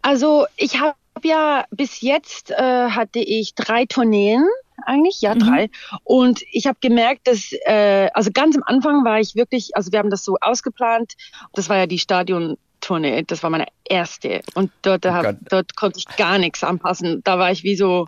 Also 0.02 0.46
ich 0.56 0.80
habe 0.80 0.96
ja 1.24 1.66
bis 1.72 2.02
jetzt 2.02 2.52
äh, 2.52 2.90
hatte 2.90 3.20
ich 3.20 3.56
drei 3.56 3.86
Tourneen 3.86 4.46
eigentlich, 4.86 5.22
ja, 5.22 5.36
drei. 5.36 5.70
Und 6.04 6.42
ich 6.52 6.68
habe 6.68 6.78
gemerkt, 6.82 7.28
dass, 7.28 7.52
äh, 7.66 8.10
also 8.14 8.32
ganz 8.32 8.56
am 8.56 8.64
Anfang 8.66 9.04
war 9.04 9.20
ich 9.20 9.36
wirklich, 9.36 9.76
also 9.76 9.92
wir 9.92 10.00
haben 10.00 10.10
das 10.10 10.24
so 10.24 10.38
ausgeplant, 10.42 11.14
das 11.54 11.68
war 11.70 11.78
ja 11.78 11.88
die 11.88 12.00
Stadion-Tournee, 12.00 13.24
das 13.24 13.44
war 13.44 13.50
meine 13.50 13.66
erste. 13.86 14.42
Und 14.54 14.72
dort, 14.82 15.06
Oh 15.06 15.10
hab, 15.10 15.36
dort 15.50 15.76
konnte 15.76 16.00
ich 16.00 16.06
gar 16.18 16.38
nichts 16.38 16.64
anpassen. 16.64 17.22
Da 17.24 17.40
war 17.40 17.52
ich 17.52 17.64
wie 17.64 17.76
so, 17.76 18.08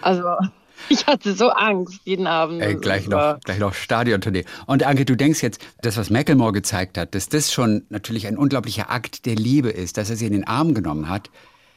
also 0.00 0.22
ich 0.88 1.06
hatte 1.06 1.34
so 1.34 1.48
Angst 1.50 2.00
jeden 2.04 2.26
Abend. 2.26 2.60
Ey, 2.60 2.68
Also, 2.68 2.80
gleich 2.80 3.10
war- 3.10 3.34
noch, 3.34 3.40
gleich 3.40 3.58
noch 3.58 3.74
Stadiontournee. 3.74 4.44
Und 4.66 4.84
Anke, 4.84 5.04
du 5.04 5.16
denkst 5.16 5.42
jetzt, 5.42 5.64
das, 5.82 5.96
was 5.96 6.10
Macklemore 6.10 6.52
gezeigt 6.52 6.98
hat, 6.98 7.14
dass 7.14 7.28
das 7.28 7.52
schon 7.52 7.84
natürlich 7.90 8.26
ein 8.26 8.38
unglaublicher 8.38 8.90
Akt 8.90 9.26
der 9.26 9.34
Liebe 9.36 9.68
ist, 9.70 9.96
dass 9.96 10.10
er 10.10 10.16
sie 10.16 10.26
in 10.26 10.32
den 10.32 10.46
Arm 10.46 10.74
genommen 10.74 11.08
hat. 11.08 11.30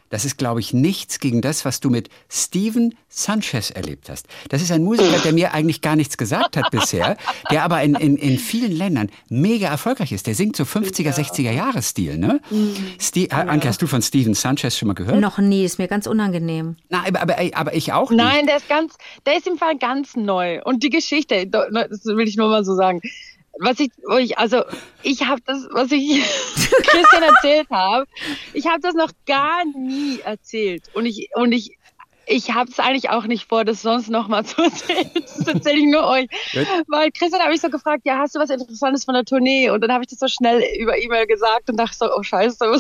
Das 0.10 0.26
ist, 0.26 0.38
glaube 0.38 0.60
ich, 0.60 0.74
nichts 0.74 1.20
gegen 1.20 1.42
das, 1.42 1.66
was 1.66 1.80
du 1.80 1.90
mit 1.90 2.10
Steven 2.30 2.96
Sanchez 3.08 3.72
erlebt 3.72 4.10
hast. 4.10 4.28
Das 4.50 4.62
ist 4.62 4.72
ein 4.72 4.84
Musiker, 4.84 5.20
der 5.20 5.34
mir 5.34 5.54
eigentlich 5.54 5.82
gar 5.82 5.96
nichts 5.96 6.18
gesagt 6.18 6.58
hat 6.58 6.72
bisher, 6.72 7.18
der 7.52 7.64
aber 7.64 7.82
in, 7.82 7.96
in, 7.96 8.18
in 8.18 8.38
vielen 8.38 8.72
Ländern 8.72 9.10
mega 9.30 9.68
erfolgreich 9.68 10.12
ist. 10.12 10.28
Der 10.28 10.36
singt 10.36 10.56
so 10.56 10.64
50er, 10.64 11.14
60er 11.14 11.52
Jahre 11.52 11.82
Stil, 11.82 12.18
ne? 12.18 12.40
Ste 13.00 13.32
Anke, 13.32 13.68
hast 13.68 13.82
du 13.82 13.88
von 13.88 14.02
Steven 14.02 14.34
Sanchez 14.34 14.78
schon 14.78 14.88
mal 14.88 14.94
gehört? 14.94 15.20
Noch 15.20 15.38
nie, 15.38 15.64
ist 15.64 15.80
mir 15.80 15.88
ganz 15.88 16.08
unangenehm. 16.08 16.76
Na, 16.90 17.04
aber, 17.08 17.22
aber, 17.22 17.36
aber 17.54 17.74
ich 17.74 17.94
auch 17.94 18.12
nicht. 18.12 18.18
Nein, 18.18 18.46
der 18.46 18.58
ist 18.58 18.70
ganz, 18.70 18.96
der 19.26 19.38
ist 19.38 19.48
im 19.48 19.58
Fall 19.58 19.78
ganz 19.78 20.16
neu. 20.16 20.62
Und 20.64 20.84
die 20.84 20.90
Geschichte, 20.90 21.48
das 21.48 22.06
will 22.06 22.28
ich 22.28 22.38
nur 22.38 22.50
mal 22.50 22.64
so 22.64 22.76
sagen. 22.76 23.02
Was 23.62 23.80
ich, 23.80 23.92
wo 24.08 24.16
ich, 24.18 24.38
also 24.38 24.64
ich 25.04 25.26
habe 25.26 25.42
das, 25.46 25.68
was 25.72 25.92
ich 25.92 26.22
Christian 26.84 27.24
erzählt 27.24 27.70
habe, 27.70 28.06
ich 28.54 28.68
habe 28.68 28.80
das 28.80 28.94
noch 28.94 29.12
gar 29.26 29.66
nie 29.66 30.20
erzählt. 30.22 30.84
Und 30.94 31.06
ich, 31.06 31.30
und 31.36 31.52
ich, 31.52 31.78
ich 32.30 32.54
habe 32.54 32.70
es 32.72 32.80
eigentlich 32.80 33.10
auch 33.10 33.26
nicht 33.26 33.50
vor, 33.50 33.66
das 33.66 33.82
sonst 33.82 34.10
noch 34.10 34.28
mal 34.28 34.46
zu 34.46 34.62
erzählen. 34.64 35.10
Das 35.14 35.48
erzähle 35.48 35.80
ich 35.80 35.86
nur 35.86 36.06
euch. 36.08 36.28
Weil 36.88 37.12
Christian 37.12 37.42
habe 37.42 37.54
ich 37.54 37.62
so 37.62 37.70
gefragt, 37.70 38.04
ja, 38.06 38.20
hast 38.20 38.36
du 38.36 38.40
was 38.40 38.50
Interessantes 38.50 39.04
von 39.06 39.16
der 39.16 39.26
Tournee? 39.26 39.70
Und 39.70 39.82
dann 39.82 39.92
habe 39.92 40.04
ich 40.04 40.10
das 40.10 40.20
so 40.20 40.28
schnell 40.28 40.64
über 40.80 40.98
E-Mail 40.98 41.26
gesagt 41.26 41.70
und 41.70 41.78
dachte 41.78 41.98
so, 41.98 42.06
oh 42.16 42.22
Scheiße, 42.24 42.60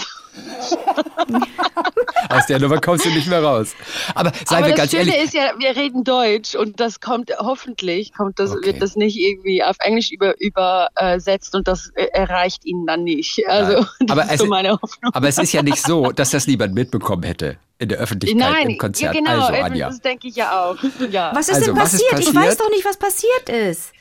Aus 2.29 2.45
der 2.47 2.59
Nummer 2.59 2.79
kommst 2.79 3.05
du 3.05 3.09
nicht 3.09 3.27
mehr 3.27 3.43
raus. 3.43 3.75
Aber 4.13 4.31
seien 4.45 4.63
wir 4.63 4.69
das 4.69 4.77
ganz 4.77 4.91
Schöne 4.91 5.11
ehrlich. 5.15 5.25
ist 5.25 5.33
ja, 5.33 5.51
wir 5.57 5.75
reden 5.75 6.03
Deutsch 6.03 6.53
und 6.55 6.79
das 6.79 6.99
kommt 6.99 7.31
hoffentlich 7.39 8.13
kommt 8.13 8.37
das 8.39 8.51
Okay. 8.51 8.67
wird 8.67 8.81
das 8.81 8.95
nicht 8.95 9.17
irgendwie 9.17 9.63
auf 9.63 9.77
Englisch 9.79 10.11
über 10.11 10.39
übersetzt 10.39 11.55
und 11.55 11.67
das 11.67 11.89
erreicht 12.13 12.65
ihn 12.65 12.85
dann 12.85 13.03
nicht. 13.03 13.47
Also 13.47 13.85
das 13.99 14.09
Aber 14.09 14.31
ist 14.31 14.39
so 14.39 14.45
meine 14.45 14.71
Hoffnung. 14.73 15.11
Aber 15.13 15.27
es 15.27 15.37
ist 15.37 15.51
ja 15.53 15.63
nicht 15.63 15.81
so, 15.81 16.11
dass 16.11 16.29
das 16.31 16.45
niemand 16.47 16.73
mitbekommen 16.75 17.23
hätte 17.23 17.57
in 17.79 17.89
der 17.89 17.97
Öffentlichkeit 17.97 18.51
Nein, 18.51 18.69
im 18.71 18.77
Konzert. 18.77 19.15
ja, 19.15 19.19
genau, 19.19 19.45
also, 19.45 19.63
Anja. 19.63 19.87
das 19.87 20.01
denke 20.01 20.27
ich 20.27 20.35
ja 20.35 20.63
auch. 20.65 20.77
Ja. 21.09 21.31
Was 21.33 21.47
ist 21.49 21.55
Also, 21.55 21.67
denn 21.67 21.77
was 21.81 21.93
ist 21.93 22.01
passiert? 22.09 22.19
Ich 22.19 22.33
passiert? 22.33 22.35
weiß 22.51 22.57
doch 22.57 22.69
nicht, 22.69 22.85
was 22.85 22.97
passiert 22.97 23.49
ist. 23.49 23.93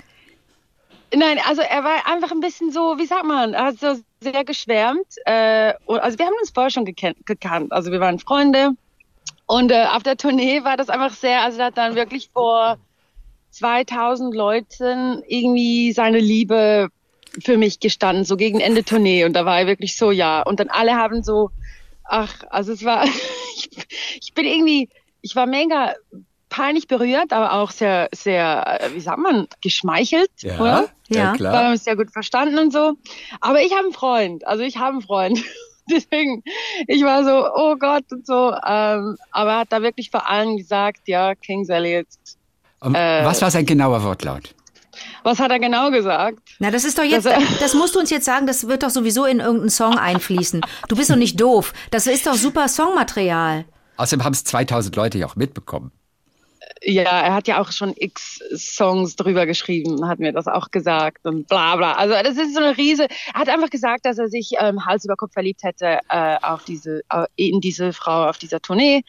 Nein, 1.15 1.39
also 1.49 1.63
er 1.63 1.85
war 1.85 2.07
einfach 2.07 2.33
ein 2.33 2.41
bisschen 2.41 2.71
so, 2.71 2.99
wie 2.99 3.07
sagt 3.07 3.25
man, 3.25 3.55
er 3.55 3.67
hat 3.67 3.79
so 3.79 3.95
sehr 4.21 4.45
geschwärmt. 4.45 5.07
Äh, 5.25 5.73
also 5.87 6.19
wir 6.19 6.27
haben 6.27 6.35
uns 6.41 6.51
vorher 6.51 6.71
schon 6.71 6.85
gekannt, 6.85 7.25
gekannt. 7.25 7.73
Also 7.73 7.91
wir 7.93 8.01
waren 8.01 8.19
Freunde. 8.19 8.73
Und 9.47 9.71
äh, 9.73 9.87
auf 9.87 10.03
der 10.03 10.17
Tournee 10.19 10.65
war 10.65 10.77
das 10.77 10.91
einfach 10.91 11.15
sehr, 11.15 11.41
also 11.43 11.61
er 11.61 11.67
hat 11.67 11.79
dann 11.79 11.95
wirklich 11.95 12.29
vor 12.35 12.77
2000 13.53 14.35
Leuten 14.35 15.23
irgendwie 15.27 15.93
seine 15.93 16.19
Liebe 16.19 16.89
für 17.43 17.57
mich 17.57 17.81
gestanden, 17.81 18.25
so 18.25 18.37
gegen 18.37 18.61
Ende 18.61 18.85
Tournee. 18.85 19.25
Und 19.25 19.33
da 19.35 19.47
war 19.47 19.61
er 19.61 19.67
wirklich 19.67 19.97
so, 19.97 20.11
ja. 20.11 20.43
Und 20.43 20.61
dann 20.61 20.69
alle 20.69 20.97
haben 20.97 21.23
so, 21.23 21.51
ach, 22.09 22.35
also 22.51 22.73
es 22.73 22.85
war, 22.85 23.05
ich, 23.55 23.71
ich 24.21 24.35
bin 24.35 24.45
irgendwie, 24.47 24.89
ich 25.23 25.37
war 25.37 25.47
mega 25.47 25.95
peinlich 26.49 26.89
berührt, 26.89 27.33
aber 27.33 27.53
auch 27.55 27.71
sehr, 27.71 28.09
sehr, 28.15 28.81
äh, 28.81 28.95
wie 28.95 29.01
sagt 29.01 29.19
man, 29.19 29.49
geschmeichelt, 29.61 30.31
Ja, 30.41 30.59
oder? 30.59 30.89
ja. 31.09 31.33
Wir 31.33 31.37
klar. 31.37 31.57
haben 31.57 31.73
uns 31.73 31.85
sehr 31.85 31.97
gut 31.97 32.11
verstanden 32.11 32.59
und 32.59 32.73
so. 32.73 32.95
Aber 33.41 33.61
ich 33.63 33.73
habe 33.73 33.85
einen 33.85 33.93
Freund, 33.93 34.47
also 34.47 34.63
ich 34.63 34.79
habe 34.79 34.93
einen 34.93 35.03
Freund. 35.03 35.39
Deswegen, 35.91 36.43
ich 36.87 37.03
war 37.03 37.25
so, 37.25 37.49
oh 37.55 37.77
Gott 37.77 38.05
und 38.11 38.27
so. 38.27 38.53
Ähm, 38.53 39.17
aber 39.31 39.51
er 39.53 39.59
hat 39.61 39.73
da 39.73 39.81
wirklich 39.81 40.11
vor 40.11 40.29
allem 40.29 40.57
gesagt, 40.59 41.01
ja, 41.07 41.35
Kings 41.35 41.69
Elliot. 41.71 42.07
Und 42.81 42.95
äh, 42.95 43.25
was 43.25 43.41
war 43.41 43.51
sein 43.51 43.65
genauer 43.65 44.03
Wortlaut? 44.05 44.55
Was 45.23 45.39
hat 45.41 45.51
er 45.51 45.59
genau 45.59 45.91
gesagt? 45.91 46.39
Na, 46.59 46.71
das 46.71 46.85
ist 46.85 46.99
doch 46.99 47.05
jetzt, 47.05 47.27
Das- 47.61 47.75
musst 47.75 47.95
du 47.95 47.99
uns 48.01 48.11
jetzt 48.11 48.25
sagen, 48.25 48.47
das 48.47 48.67
wird 48.69 48.83
doch 48.83 48.91
sowieso 48.91 49.25
in 49.25 49.41
irgendeinen 49.41 49.71
Song 49.71 49.97
einfließen. 49.99 50.61
Du 50.89 50.97
bist 50.97 51.11
doch 51.11 51.17
nicht 51.17 51.41
doof. 51.41 51.73
Das 51.91 52.07
ist 52.07 52.27
doch 52.27 52.35
super 52.35 52.69
Songmaterial. 52.69 53.65
Außerdem 53.97 54.25
haben 54.25 54.33
es 54.33 54.45
2000 54.45 54.95
Leute 54.97 55.19
ja 55.19 55.27
auch 55.27 55.37
mitbekommen. 55.37 55.91
Ja, 56.83 57.21
er 57.21 57.35
hat 57.35 57.49
ja 57.49 57.61
auch 57.61 57.73
schon 57.73 57.93
x 57.97 58.41
Songs 58.55 59.17
drüber 59.17 59.47
geschrieben, 59.47 60.07
hat 60.07 60.19
mir 60.19 60.33
das 60.33 60.47
auch 60.47 60.71
gesagt 60.71 61.25
und 61.25 61.49
bla 61.49 61.77
bla. 61.77 61.95
Also 61.95 62.15
das 62.15 62.37
ist 62.37 62.55
so 62.55 62.61
eine 62.61 62.77
Riese. 62.77 63.09
Er 63.35 63.41
hat 63.41 63.49
einfach 63.49 63.71
gesagt, 63.71 64.07
dass 64.07 64.19
er 64.19 64.29
sich 64.29 64.53
ähm, 64.59 64.85
Hals 64.87 65.05
über 65.05 65.17
Kopf 65.17 65.33
verliebt 65.33 65.63
hätte 65.63 65.99
äh, 66.09 66.37
auf 66.43 66.65
diese, 66.65 67.03
äh, 67.11 67.27
in 67.37 67.61
diese 67.61 67.93
Frau 67.93 68.29
auf 68.29 68.39
dieser 68.39 68.61
Tournee 68.61 69.03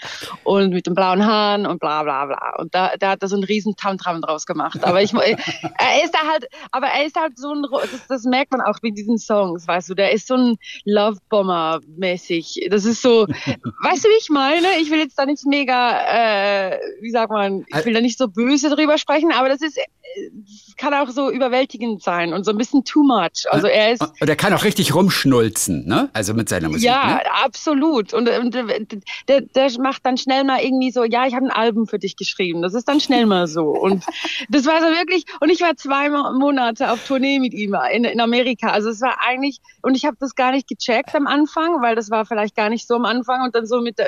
und 0.44 0.74
mit 0.74 0.88
den 0.88 0.96
blauen 0.96 1.26
Haaren 1.26 1.66
und 1.66 1.80
bla 1.80 2.04
bla 2.04 2.26
bla. 2.26 2.56
Und 2.58 2.74
da, 2.74 2.94
da 2.98 3.12
hat 3.12 3.22
er 3.22 3.28
so 3.28 3.36
einen 3.36 3.44
riesen 3.44 3.76
Tamtam 3.76 4.22
draus 4.22 4.46
gemacht. 4.46 4.84
Aber 4.84 5.02
ich, 5.02 5.14
äh, 5.14 5.36
er 5.78 6.04
ist 6.04 6.14
da 6.14 6.28
halt, 6.28 6.48
aber 6.72 6.88
er 6.88 7.06
ist 7.06 7.16
halt 7.16 7.38
so 7.38 7.54
ein, 7.54 7.64
das, 7.92 8.08
das 8.08 8.24
merkt 8.24 8.52
man 8.52 8.62
auch 8.62 8.78
mit 8.82 8.98
diesen 8.98 9.18
Songs, 9.18 9.68
weißt 9.68 9.90
du, 9.90 9.96
der 9.96 10.12
ist 10.12 10.28
so 10.28 10.36
ein 10.36 10.58
Love 10.86 11.20
Bomber 11.30 11.82
mäßig. 11.98 12.68
Das 12.70 12.86
ist 12.86 13.02
so, 13.02 13.28
weißt 13.28 14.06
du, 14.06 14.10
wie 14.10 14.20
ich 14.20 14.30
meine? 14.30 14.68
Ich 14.80 14.90
will 14.90 15.00
jetzt 15.00 15.18
da 15.20 15.26
nicht 15.26 15.46
mega, 15.46 16.72
äh, 16.72 16.80
wie 17.02 17.12
sagt 17.12 17.32
man, 17.32 17.49
ich 17.68 17.86
will 17.86 17.94
da 17.94 18.02
nicht 18.02 18.18
so 18.18 18.28
böse 18.28 18.70
drüber 18.70 18.98
sprechen, 18.98 19.32
aber 19.32 19.50
das 19.50 19.62
ist, 19.62 19.78
äh, 19.78 19.82
kann 20.78 20.94
auch 20.94 21.10
so 21.10 21.30
überwältigend 21.30 22.02
sein 22.02 22.34
und 22.34 22.44
so 22.46 22.52
ein 22.52 22.58
bisschen 22.58 22.84
too 22.84 23.04
much. 23.04 23.46
Also 23.50 23.68
er 23.68 23.94
ist, 23.94 24.02
Und 24.02 24.28
er 24.30 24.36
kann 24.36 24.54
auch 24.54 24.64
richtig 24.64 24.94
rumschnulzen, 24.96 25.86
ne? 25.88 26.10
Also 26.14 26.34
mit 26.34 26.50
seiner 26.50 26.70
Musik. 26.70 26.86
ja, 26.86 27.16
Ne? 27.16 27.22
absolut. 27.44 28.14
Und, 28.14 28.30
und 28.30 28.56
der, 29.28 29.42
der 29.42 29.72
macht 29.80 30.06
dann 30.06 30.18
schnell 30.18 30.44
mal 30.44 30.62
irgendwie 30.62 30.92
so, 30.92 31.04
ja, 31.04 31.26
ich 31.28 31.36
habe 31.36 31.46
ein 31.46 31.52
Album 31.52 31.88
für 31.88 32.00
dich 32.00 32.16
geschrieben. 32.16 32.62
Das 32.62 32.74
ist 32.74 32.88
dann 32.88 33.00
schnell 33.00 33.26
mal 33.26 33.48
so. 33.48 33.64
Und 33.70 34.04
das 34.50 34.66
war 34.66 34.80
so 34.82 34.88
wirklich, 34.88 35.26
und 35.42 35.50
ich 35.50 35.62
war 35.62 35.76
zwei 35.76 36.10
Mo- 36.10 36.34
Monate 36.40 36.92
auf 36.92 37.06
Tournee 37.06 37.40
mit 37.40 37.54
ihm 37.54 37.76
in, 37.94 38.04
in 38.06 38.20
Amerika. 38.20 38.70
Also 38.70 38.90
es 38.90 39.02
war 39.02 39.18
eigentlich, 39.26 39.60
und 39.82 39.96
ich 39.96 40.06
habe 40.06 40.18
das 40.20 40.36
gar 40.36 40.52
nicht 40.52 40.68
gecheckt 40.68 41.14
am 41.16 41.28
Anfang, 41.28 41.82
weil 41.82 41.96
das 41.96 42.10
war 42.10 42.26
vielleicht 42.26 42.56
gar 42.56 42.70
nicht 42.70 42.88
so 42.88 42.96
am 42.96 43.06
Anfang. 43.06 43.44
Und 43.44 43.54
dann 43.56 43.66
so 43.66 43.82
mit, 43.82 43.98
der, 44.00 44.08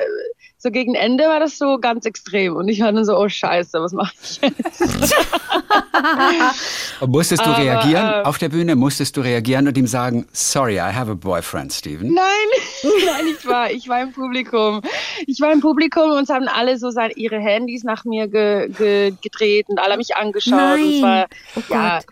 so 0.62 0.70
gegen 0.70 0.94
Ende 0.94 1.24
war 1.24 1.40
das 1.40 1.58
so 1.58 1.78
ganz 1.78 2.06
extrem. 2.06 2.54
Und 2.54 2.68
ich 2.68 2.80
war 2.80 2.92
dann 2.92 3.04
so, 3.04 3.18
oh 3.18 3.28
Scheiße, 3.28 3.80
was 3.80 3.92
mache 3.92 4.14
ich 4.22 4.40
jetzt? 4.40 4.80
Und 7.00 7.10
musstest 7.10 7.44
du 7.44 7.50
Aber, 7.50 7.58
reagieren 7.58 8.06
äh, 8.06 8.22
auf 8.22 8.38
der 8.38 8.48
Bühne? 8.48 8.76
Musstest 8.76 9.16
du 9.16 9.22
reagieren 9.22 9.66
und 9.66 9.76
ihm 9.76 9.88
sagen, 9.88 10.24
sorry, 10.32 10.76
I 10.76 10.92
have 10.94 11.10
a 11.10 11.14
boyfriend, 11.14 11.72
Steven? 11.72 12.14
Nein, 12.14 12.24
nein, 13.06 13.26
ich 13.36 13.44
war, 13.44 13.72
ich 13.72 13.88
war 13.88 14.02
im 14.02 14.12
Publikum. 14.12 14.82
Ich 15.26 15.40
war 15.40 15.50
im 15.50 15.60
Publikum 15.60 16.12
und 16.12 16.22
es 16.22 16.28
haben 16.28 16.46
alle 16.46 16.78
so 16.78 16.90
seine, 16.90 17.14
ihre 17.14 17.40
Handys 17.40 17.82
nach 17.82 18.04
mir 18.04 18.28
ge, 18.28 18.68
ge, 18.68 19.14
gedreht 19.20 19.66
und 19.68 19.80
alle 19.80 19.94
haben 19.94 19.98
mich 19.98 20.14
angeschaut. 20.14 20.78
Und 20.78 20.94
es 20.94 21.00
Nein. 21.00 21.02
war, 21.02 21.26
Oh 21.56 21.62
ja, 21.70 21.98
Gott. 21.98 22.06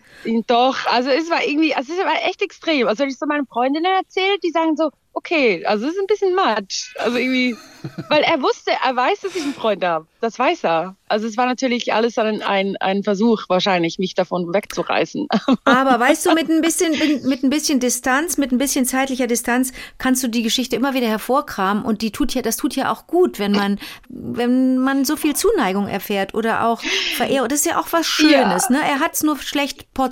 Doch, 0.47 0.87
also 0.87 1.11
es 1.11 1.31
war 1.31 1.45
irgendwie, 1.45 1.75
also 1.75 1.93
es 1.93 1.99
war 1.99 2.29
echt 2.29 2.43
extrem. 2.43 2.89
Also 2.89 3.03
wenn 3.03 3.11
ich 3.11 3.19
so 3.19 3.27
meinen 3.27 3.47
Freundinnen 3.47 3.93
erzählt, 3.93 4.43
die 4.43 4.51
sagen 4.51 4.77
so, 4.77 4.91
okay, 5.13 5.65
also 5.67 5.87
es 5.87 5.95
ist 5.95 6.01
ein 6.01 6.07
bisschen 6.07 6.35
matsch. 6.35 6.95
Also 6.99 7.19
irgendwie, 7.19 7.57
weil 8.09 8.23
er 8.23 8.41
wusste, 8.43 8.73
er 8.85 8.95
weiß, 8.95 9.21
dass 9.21 9.35
ich 9.35 9.43
einen 9.43 9.55
Freund 9.55 9.85
habe. 9.85 10.07
Das 10.21 10.39
weiß 10.39 10.65
er. 10.65 10.97
Also 11.09 11.27
es 11.27 11.37
war 11.37 11.47
natürlich 11.47 11.93
alles 11.93 12.19
ein, 12.19 12.43
ein, 12.43 12.77
ein 12.77 13.03
Versuch 13.03 13.45
wahrscheinlich, 13.49 13.99
mich 13.99 14.15
davon 14.15 14.53
wegzureißen. 14.53 15.27
Aber 15.65 15.99
weißt 15.99 16.27
du, 16.27 16.35
mit 16.35 16.49
ein 16.49 16.61
bisschen, 16.61 16.93
mit 17.27 17.43
ein 17.43 17.51
bisschen 17.51 17.81
Distanz, 17.81 18.37
mit 18.37 18.53
ein 18.53 18.59
bisschen 18.59 18.85
zeitlicher 18.85 19.27
Distanz 19.27 19.73
kannst 19.99 20.23
du 20.23 20.29
die 20.29 20.43
Geschichte 20.43 20.77
immer 20.77 20.95
wieder 20.95 21.09
hervorkramen 21.09 21.85
und 21.85 22.03
die 22.03 22.13
tut 22.13 22.35
ja, 22.35 22.43
das 22.43 22.57
tut 22.57 22.77
ja 22.77 22.93
auch 22.93 23.07
gut, 23.07 23.39
wenn 23.39 23.53
man, 23.53 23.81
wenn 24.09 24.79
man 24.79 25.05
so 25.05 25.17
viel 25.17 25.35
Zuneigung 25.35 25.89
erfährt 25.89 26.35
oder 26.35 26.67
auch 26.67 26.83
Verehrung. 27.17 27.49
Das 27.49 27.61
ist 27.61 27.67
ja 27.67 27.81
auch 27.81 27.89
was 27.91 28.07
Schönes, 28.07 28.71
ne? 28.71 28.79
Er 28.87 29.01
hat 29.01 29.15
es 29.15 29.23
nur 29.23 29.39
schlecht 29.39 29.93
portioniert. 29.95 30.10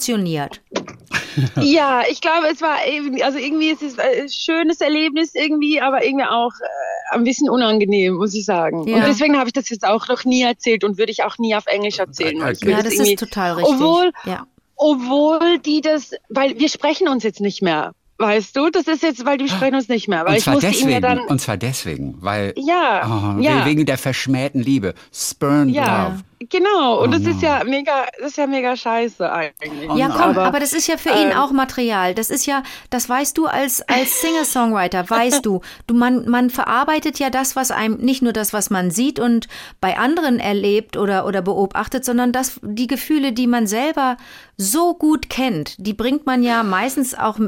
Ja, 1.61 2.02
ich 2.11 2.20
glaube, 2.20 2.48
es 2.52 2.61
war 2.61 2.78
irgendwie, 2.87 3.22
also 3.22 3.38
irgendwie 3.38 3.68
ist 3.68 3.82
es 3.82 3.96
ein 3.98 4.28
schönes 4.28 4.80
Erlebnis 4.80 5.34
irgendwie, 5.34 5.80
aber 5.80 6.04
irgendwie 6.04 6.24
auch 6.24 6.50
äh, 6.61 7.14
ein 7.16 7.22
bisschen 7.22 7.48
unangenehm, 7.48 8.14
muss 8.14 8.34
ich 8.34 8.44
sagen. 8.44 8.88
Ja. 8.88 8.96
Und 8.96 9.06
deswegen 9.06 9.37
habe 9.38 9.46
ich 9.48 9.52
das 9.52 9.68
jetzt 9.68 9.87
auch 9.87 10.08
noch 10.08 10.24
nie 10.24 10.42
erzählt 10.42 10.82
und 10.82 10.98
würde 10.98 11.12
ich 11.12 11.22
auch 11.22 11.38
nie 11.38 11.54
auf 11.54 11.66
Englisch 11.66 11.98
erzählen. 12.00 12.42
Okay. 12.42 12.70
Ja, 12.70 12.82
das 12.82 12.94
irgendwie- 12.94 13.12
ist 13.14 13.20
total 13.20 13.52
richtig. 13.54 13.74
Obwohl, 13.74 14.12
ja. 14.24 14.46
obwohl 14.76 15.58
die 15.61 15.80
das, 15.80 16.11
weil 16.28 16.58
wir 16.58 16.68
sprechen 16.68 17.08
uns 17.08 17.22
jetzt 17.22 17.40
nicht 17.40 17.62
mehr. 17.62 17.92
Weißt 18.20 18.56
du, 18.56 18.68
das 18.70 18.88
ist 18.88 19.04
jetzt, 19.04 19.24
weil 19.24 19.38
wir 19.38 19.46
sprechen 19.48 19.76
uns 19.76 19.88
nicht 19.88 20.08
mehr, 20.08 20.24
weil 20.26 20.34
und 20.34 20.40
zwar 20.40 20.58
deswegen, 20.58 20.90
ja 20.90 21.00
dann, 21.00 21.20
und 21.20 21.40
zwar 21.40 21.56
deswegen, 21.56 22.16
weil 22.20 22.52
ja, 22.56 23.37
oh, 23.38 23.40
ja. 23.40 23.64
wegen 23.64 23.87
der 23.87 23.96
verschmähten 23.96 24.61
Liebe, 24.61 24.94
spurned 25.12 25.72
Ja. 25.72 26.08
love. 26.08 26.24
Genau, 26.40 27.03
und 27.03 27.09
Oh 27.09 27.12
das 27.18 27.22
ist 27.22 27.42
no. 27.42 27.48
ja 27.48 27.64
mega, 27.64 28.07
das 28.18 28.31
ist 28.31 28.37
ja 28.37 28.46
mega 28.46 28.77
scheiße 28.77 29.31
eigentlich. 29.31 29.90
Ja, 29.96 30.09
komm, 30.09 30.20
aber, 30.20 30.44
aber, 30.44 30.61
das 30.61 30.72
ist 30.72 30.87
ja 30.87 30.96
für 30.96 31.11
ihn 31.11 31.33
ähm, 31.33 31.37
auch 31.37 31.51
Material. 31.51 32.14
Das 32.14 32.31
ist 32.31 32.46
ja, 32.46 32.62
das 32.90 33.09
weißt 33.09 33.37
du 33.37 33.46
als, 33.46 33.83
als 33.88 34.20
Singer-Songwriter, 34.20 35.09
weißt 35.11 35.44
du. 35.44 35.62
Du, 35.88 35.94
man, 35.94 36.29
man 36.29 36.51
verarbeitet 36.51 37.18
ja 37.18 37.31
das, 37.31 37.57
was 37.57 37.72
einem, 37.72 37.96
nicht 37.96 38.22
nur 38.22 38.33
das, 38.33 38.53
was 38.53 38.70
man 38.70 38.92
sieht 38.92 39.18
und 39.18 39.48
bei 39.81 39.98
anderen 39.98 40.38
erlebt 40.38 40.96
oder, 40.96 41.27
oder 41.27 41.42
beobachtet, 41.42 42.05
sondern 42.05 42.31
das, 42.31 42.61
die 42.62 42.87
Gefühle, 42.87 43.33
die 43.33 43.48
man 43.48 43.66
selber 43.66 44.16
so 44.57 44.94
gut 44.94 45.31
kennt, 45.31 45.74
die 45.79 45.94
bringt 45.94 46.27
man 46.27 46.42
ja 46.42 46.62
meistens 46.62 47.14
auch 47.14 47.38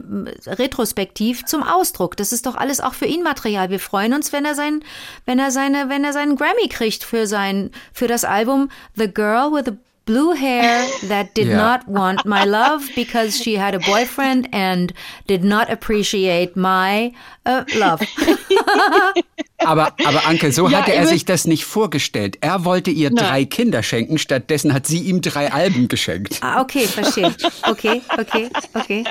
retrospektiv 0.46 1.44
zum 1.44 1.62
Ausdruck. 1.62 2.16
Das 2.16 2.32
ist 2.32 2.46
doch 2.46 2.54
alles 2.56 2.80
auch 2.80 2.94
für 2.94 3.06
ihn 3.06 3.22
Material. 3.22 3.70
Wir 3.70 3.80
freuen 3.80 4.14
uns, 4.14 4.32
wenn 4.32 4.44
er 4.44 4.54
sein, 4.54 4.84
wenn 5.26 5.38
er 5.38 5.50
seine, 5.50 5.88
wenn 5.88 6.04
er 6.04 6.12
seinen 6.12 6.36
Grammy 6.36 6.68
kriegt 6.68 7.04
für 7.04 7.26
sein, 7.26 7.70
für 7.92 8.06
das 8.06 8.24
Album 8.24 8.68
The 8.94 9.08
Girl 9.08 9.50
with 9.50 9.66
the 9.66 9.78
Blue 10.06 10.32
hair 10.32 10.88
that 11.04 11.34
did 11.34 11.46
Ja. 11.46 11.56
not 11.56 11.86
want 11.86 12.26
my 12.26 12.44
love 12.44 12.88
because 12.96 13.36
she 13.40 13.54
had 13.54 13.76
a 13.76 13.78
boyfriend 13.78 14.48
and 14.52 14.92
did 15.28 15.44
not 15.44 15.70
appreciate 15.70 16.56
my 16.56 17.12
uh, 17.46 17.64
love. 17.76 18.02
Aber, 19.64 19.92
aber 20.04 20.26
Anke, 20.26 20.52
so 20.52 20.68
Ja, 20.68 20.78
hatte 20.80 20.94
er 20.94 21.06
sich 21.06 21.24
das 21.24 21.46
nicht 21.46 21.64
vorgestellt. 21.64 22.38
Er 22.40 22.64
wollte 22.64 22.90
ihr 22.90 23.10
Nein. 23.10 23.24
drei 23.24 23.44
Kinder 23.44 23.82
schenken, 23.82 24.18
stattdessen 24.18 24.72
hat 24.72 24.86
sie 24.86 25.00
ihm 25.00 25.20
drei 25.20 25.52
Alben 25.52 25.88
geschenkt. 25.88 26.38
Ah, 26.42 26.60
okay, 26.60 26.86
verstehe. 26.86 27.34
Okay, 27.62 28.02
okay, 28.18 28.50
okay. 28.74 29.04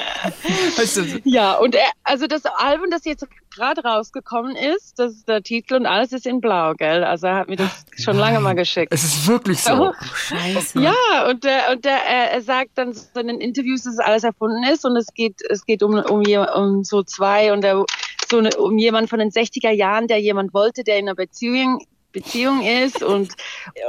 Weißt 0.77 0.97
du, 0.97 1.21
Ja, 1.23 1.53
und 1.57 1.75
er, 1.75 1.89
also 2.03 2.27
das 2.27 2.45
Album, 2.45 2.87
das 2.89 3.05
jetzt 3.05 3.25
gerade 3.55 3.81
rausgekommen 3.81 4.55
ist, 4.55 4.97
das 4.97 5.13
ist 5.13 5.27
der 5.27 5.41
Titel 5.43 5.75
und 5.75 5.85
alles 5.85 6.11
ist 6.11 6.25
in 6.25 6.41
Blau, 6.41 6.73
gell? 6.75 7.03
Also 7.03 7.27
er 7.27 7.35
hat 7.35 7.49
mir 7.49 7.55
das 7.57 7.85
schon 7.97 8.17
lange 8.17 8.39
mal 8.39 8.53
geschickt. 8.53 8.93
es 8.93 9.03
ist 9.03 9.27
wirklich 9.27 9.61
so. 9.61 9.93
Scheiße. 10.15 10.79
Ja, 10.81 11.27
und 11.29 11.43
der, 11.43 11.71
und 11.71 11.85
der, 11.85 11.97
er, 12.05 12.31
er 12.31 12.41
sagt 12.41 12.71
dann 12.75 12.93
so 12.93 13.19
in 13.19 13.27
den 13.27 13.41
Interviews, 13.41 13.83
dass 13.83 13.99
alles 13.99 14.23
erfunden 14.23 14.63
ist 14.63 14.85
und 14.85 14.95
es 14.95 15.07
geht, 15.13 15.41
es 15.49 15.65
geht 15.65 15.83
um, 15.83 15.95
um, 15.95 16.23
um 16.23 16.83
so 16.83 17.03
zwei 17.03 17.51
und 17.51 17.61
der, 17.61 17.85
so 18.29 18.37
eine, 18.37 18.49
um 18.57 18.77
jemand 18.77 19.09
von 19.09 19.19
den 19.19 19.31
60er 19.31 19.71
Jahren, 19.71 20.07
der 20.07 20.19
jemand 20.19 20.53
wollte, 20.53 20.83
der 20.83 20.97
in 20.97 21.07
einer 21.07 21.15
Beziehung, 21.15 21.79
Beziehung 22.11 22.61
ist 22.65 23.03
und, 23.03 23.29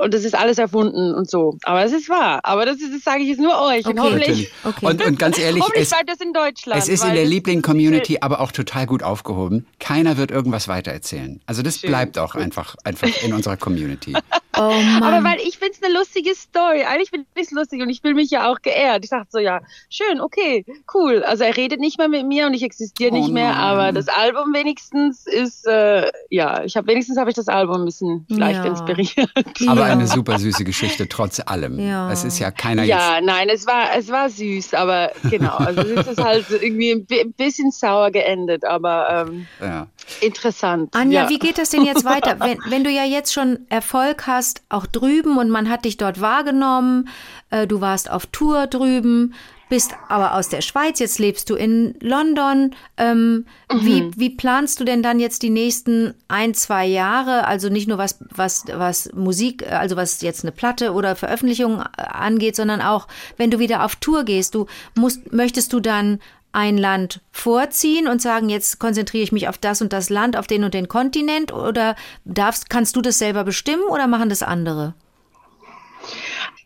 und 0.02 0.14
das 0.14 0.24
ist 0.24 0.34
alles 0.34 0.58
erfunden 0.58 1.14
und 1.14 1.30
so. 1.30 1.56
Aber 1.62 1.84
es 1.84 1.92
ist 1.92 2.08
wahr. 2.08 2.40
Aber 2.42 2.66
das, 2.66 2.76
ist, 2.76 2.94
das 2.94 3.02
sage 3.02 3.22
ich 3.22 3.28
jetzt 3.28 3.40
nur 3.40 3.58
euch. 3.62 3.86
Und 3.86 3.98
Okay. 3.98 4.00
hoffentlich, 4.00 4.28
Natürlich. 4.28 4.52
Okay. 4.64 4.86
Und, 4.86 5.06
und 5.06 5.18
ganz 5.18 5.38
ehrlich, 5.38 5.62
hoffentlich 5.62 5.90
es, 5.90 5.94
das 6.06 6.20
in 6.20 6.32
Deutschland. 6.32 6.80
es 6.82 6.88
ist 6.88 7.04
in 7.04 7.14
der 7.14 7.24
Liebling-Community 7.24 8.18
aber 8.20 8.40
auch 8.40 8.52
total 8.52 8.86
gut 8.86 9.02
aufgehoben. 9.02 9.66
Keiner 9.78 10.16
wird 10.16 10.30
irgendwas 10.30 10.68
weitererzählen. 10.68 11.40
Also 11.46 11.62
das 11.62 11.78
bleibt 11.78 12.18
auch 12.18 12.34
einfach, 12.34 12.76
einfach 12.84 13.08
in 13.22 13.32
unserer 13.32 13.56
Community. 13.56 14.14
Oh 14.58 14.62
Mann. 14.62 15.02
Aber 15.04 15.24
weil 15.24 15.38
ich 15.46 15.58
finde 15.58 15.74
es 15.74 15.82
eine 15.82 15.94
lustige 15.94 16.34
Story. 16.34 16.82
Eigentlich 16.82 17.10
finde 17.10 17.24
ich 17.36 17.46
es 17.46 17.50
lustig 17.52 17.80
und 17.82 17.88
ich 17.88 18.00
fühle 18.00 18.14
mich 18.14 18.30
ja 18.30 18.50
auch 18.50 18.60
geehrt. 18.60 19.04
Ich 19.04 19.10
dachte 19.10 19.28
so, 19.30 19.38
ja, 19.38 19.60
schön, 19.88 20.20
okay, 20.20 20.66
cool. 20.92 21.22
Also 21.22 21.44
er 21.44 21.56
redet 21.56 21.78
nicht 21.78 21.98
mehr 21.98 22.08
mit 22.08 22.26
mir 22.26 22.46
und 22.46 22.54
ich 22.54 22.64
existiere 22.64 23.12
Oh 23.12 23.14
nicht 23.16 23.30
mehr, 23.30 23.54
aber 23.54 23.92
das 23.92 24.08
Album 24.08 24.52
wenigstens 24.52 25.26
ist, 25.26 25.66
äh, 25.68 26.10
ja, 26.30 26.64
ich 26.64 26.76
habe 26.76 26.88
wenigstens 26.88 27.16
habe 27.16 27.30
ich 27.30 27.36
das 27.36 27.46
Album 27.46 27.82
ein 27.82 27.84
bisschen 27.84 28.09
vielleicht 28.28 28.64
Ja. 28.64 28.70
inspiriert. 28.70 29.30
Aber 29.66 29.80
Ja. 29.86 29.92
eine 29.92 30.06
super 30.06 30.38
süße 30.38 30.64
Geschichte 30.64 31.08
trotz 31.08 31.40
allem. 31.44 31.78
Ja. 31.78 32.10
Es 32.10 32.24
ist 32.24 32.38
ja 32.38 32.50
keiner 32.50 32.82
jetzt. 32.82 32.90
Ja, 32.98 33.20
nein, 33.22 33.48
es 33.48 33.66
war, 33.66 33.88
es 33.96 34.08
war 34.10 34.28
süß, 34.28 34.74
aber 34.74 35.10
genau, 35.30 35.56
also 35.56 35.80
es 35.82 36.06
ist 36.06 36.22
halt 36.22 36.46
irgendwie 36.50 36.92
ein 36.92 37.06
bi- 37.06 37.24
bisschen 37.36 37.70
sauer 37.70 38.10
geendet, 38.10 38.64
aber 38.64 39.26
ähm, 39.28 39.46
Ja. 39.60 39.86
interessant. 40.20 40.94
Anja, 40.94 41.22
ja. 41.24 41.28
wie 41.28 41.38
geht 41.38 41.58
das 41.58 41.70
denn 41.70 41.84
jetzt 41.84 42.04
weiter? 42.04 42.36
Wenn, 42.40 42.58
wenn 42.68 42.84
du 42.84 42.90
ja 42.90 43.04
jetzt 43.04 43.32
schon 43.32 43.60
Erfolg 43.68 44.26
hast, 44.26 44.62
auch 44.68 44.86
drüben 44.86 45.38
und 45.38 45.50
man 45.50 45.68
hat 45.68 45.84
dich 45.84 45.96
dort 45.96 46.20
wahrgenommen, 46.20 47.08
äh, 47.50 47.66
du 47.66 47.80
warst 47.80 48.10
auf 48.10 48.26
Tour 48.26 48.66
drüben, 48.66 49.34
bist 49.70 49.94
aber 50.08 50.34
aus 50.34 50.50
der 50.50 50.60
Schweiz, 50.60 50.98
jetzt 50.98 51.18
lebst 51.18 51.48
du 51.48 51.54
in 51.54 51.94
London. 52.00 52.74
Ähm, 52.98 53.46
wie, 53.72 54.10
wie 54.16 54.30
planst 54.30 54.80
du 54.80 54.84
denn 54.84 55.02
dann 55.02 55.20
jetzt 55.20 55.42
die 55.42 55.48
nächsten 55.48 56.12
ein, 56.28 56.52
zwei 56.52 56.84
Jahre? 56.84 57.46
Also 57.46 57.70
nicht 57.70 57.88
nur 57.88 57.96
was, 57.96 58.18
was, 58.34 58.64
was 58.70 59.10
Musik, 59.14 59.62
äh, 59.62 59.70
also 59.70 59.96
was 59.96 60.20
jetzt 60.20 60.44
eine 60.44 60.52
Platte 60.52 60.92
oder 60.92 61.16
Veröffentlichung 61.16 61.80
äh, 61.80 62.02
angeht, 62.02 62.56
sondern 62.56 62.82
auch, 62.82 63.08
wenn 63.38 63.50
du 63.50 63.58
wieder 63.58 63.84
auf 63.84 63.96
Tour 63.96 64.24
gehst, 64.24 64.54
du 64.54 64.66
musst, 64.94 65.32
möchtest 65.32 65.72
du 65.72 65.80
dann 65.80 66.18
ein 66.52 66.76
Land 66.76 67.20
vorziehen 67.30 68.08
und 68.08 68.20
sagen, 68.20 68.48
jetzt 68.48 68.80
konzentriere 68.80 69.22
ich 69.22 69.30
mich 69.30 69.48
auf 69.48 69.56
das 69.56 69.80
und 69.80 69.92
das 69.92 70.10
Land, 70.10 70.36
auf 70.36 70.48
den 70.48 70.64
und 70.64 70.74
den 70.74 70.88
Kontinent 70.88 71.52
oder 71.52 71.94
darfst, 72.24 72.68
kannst 72.68 72.96
du 72.96 73.02
das 73.02 73.18
selber 73.18 73.44
bestimmen 73.44 73.84
oder 73.88 74.08
machen 74.08 74.28
das 74.28 74.42
andere? 74.42 74.94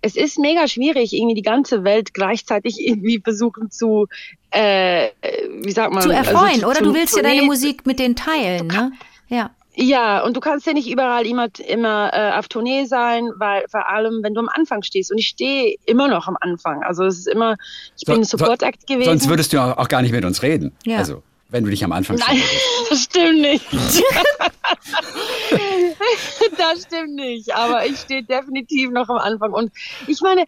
Es 0.04 0.16
ist 0.16 0.38
mega 0.38 0.68
schwierig, 0.68 1.12
irgendwie 1.12 1.34
die 1.34 1.42
ganze 1.42 1.82
Welt 1.84 2.12
gleichzeitig 2.14 2.78
irgendwie 2.78 3.20
versuchen 3.24 3.70
zu, 3.70 4.06
äh, 4.50 5.08
wie 5.62 5.70
sagt 5.72 5.92
man, 5.92 6.02
Zu 6.02 6.10
erfreuen, 6.10 6.62
also 6.62 6.66
oder? 6.66 6.76
zu- 6.78 6.84
Du 6.84 6.94
willst 6.94 7.14
ja 7.16 7.22
zu- 7.22 7.28
deine 7.28 7.40
nee, 7.40 7.46
Musik 7.46 7.86
mit 7.86 7.98
denen 7.98 8.14
teilen, 8.16 8.66
ne? 8.68 8.92
Ja. 9.28 9.50
Ja, 9.76 10.22
und 10.24 10.36
du 10.36 10.40
kannst 10.40 10.66
ja 10.68 10.72
nicht 10.72 10.88
überall 10.88 11.26
immer, 11.26 11.48
immer 11.66 12.10
äh, 12.14 12.38
auf 12.38 12.46
Tournee 12.46 12.84
sein, 12.84 13.30
weil 13.38 13.64
vor 13.68 13.88
allem, 13.88 14.20
wenn 14.22 14.32
du 14.32 14.40
am 14.40 14.48
Anfang 14.48 14.84
stehst. 14.84 15.10
Und 15.10 15.18
ich 15.18 15.26
stehe 15.26 15.74
immer 15.84 16.06
noch 16.06 16.28
am 16.28 16.36
Anfang. 16.40 16.84
Also 16.84 17.02
es 17.04 17.18
ist 17.18 17.26
immer, 17.26 17.56
ich 17.98 18.04
bin 18.06 18.16
ein 18.20 18.24
So- 18.24 18.36
Support 18.38 18.62
Act 18.62 18.86
gewesen. 18.86 19.06
Sonst 19.10 19.28
würdest 19.28 19.52
du 19.52 19.58
auch 19.60 19.88
gar 19.88 20.00
nicht 20.02 20.12
mit 20.12 20.24
uns 20.24 20.42
reden. 20.44 20.70
Ja. 20.86 20.98
Also, 20.98 21.24
wenn 21.54 21.64
du 21.64 21.70
dich 21.70 21.84
am 21.84 21.92
Anfang 21.92 22.16
Nein, 22.16 22.42
das 22.90 23.04
stimmt 23.04 23.40
nicht. 23.40 23.64
das 26.58 26.82
stimmt 26.82 27.14
nicht. 27.14 27.54
Aber 27.54 27.86
ich 27.86 27.96
stehe 27.96 28.24
definitiv 28.24 28.90
noch 28.90 29.08
am 29.08 29.18
Anfang. 29.18 29.52
Und 29.52 29.70
ich 30.08 30.20
meine, 30.20 30.46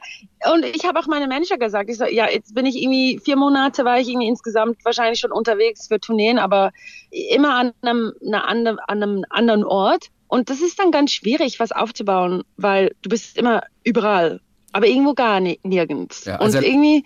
und 0.53 0.65
ich 0.65 0.85
habe 0.85 0.99
auch 0.99 1.07
meinem 1.07 1.29
Manager 1.29 1.59
gesagt, 1.59 1.89
ich 1.91 1.99
so, 1.99 2.07
ja, 2.07 2.29
jetzt 2.29 2.57
bin 2.57 2.67
ich 2.67 2.83
irgendwie, 2.83 3.21
vier 3.25 3.37
Monate 3.37 3.85
war 3.85 4.01
ich 4.01 4.09
irgendwie 4.09 4.27
insgesamt 4.27 4.85
wahrscheinlich 4.85 5.21
schon 5.21 5.31
unterwegs 5.31 5.87
für 5.87 6.01
Tourneen, 6.01 6.41
aber 6.41 6.73
immer 7.11 7.55
an 7.55 7.73
einem, 7.83 8.13
an 8.21 8.75
einem 8.89 9.25
anderen 9.29 9.63
Ort. 9.63 10.09
Und 10.27 10.51
das 10.51 10.61
ist 10.61 10.77
dann 10.81 10.91
ganz 10.91 11.13
schwierig, 11.13 11.61
was 11.61 11.71
aufzubauen, 11.71 12.43
weil 12.57 12.97
du 13.03 13.11
bist 13.11 13.39
immer 13.39 13.63
überall, 13.85 14.41
aber 14.73 14.89
irgendwo 14.89 15.15
gar 15.15 15.39
ni 15.39 15.61
nirgends. 15.63 16.25
Ja, 16.25 16.39
also- 16.39 16.59
und 16.59 16.65
irgendwie 16.65 17.05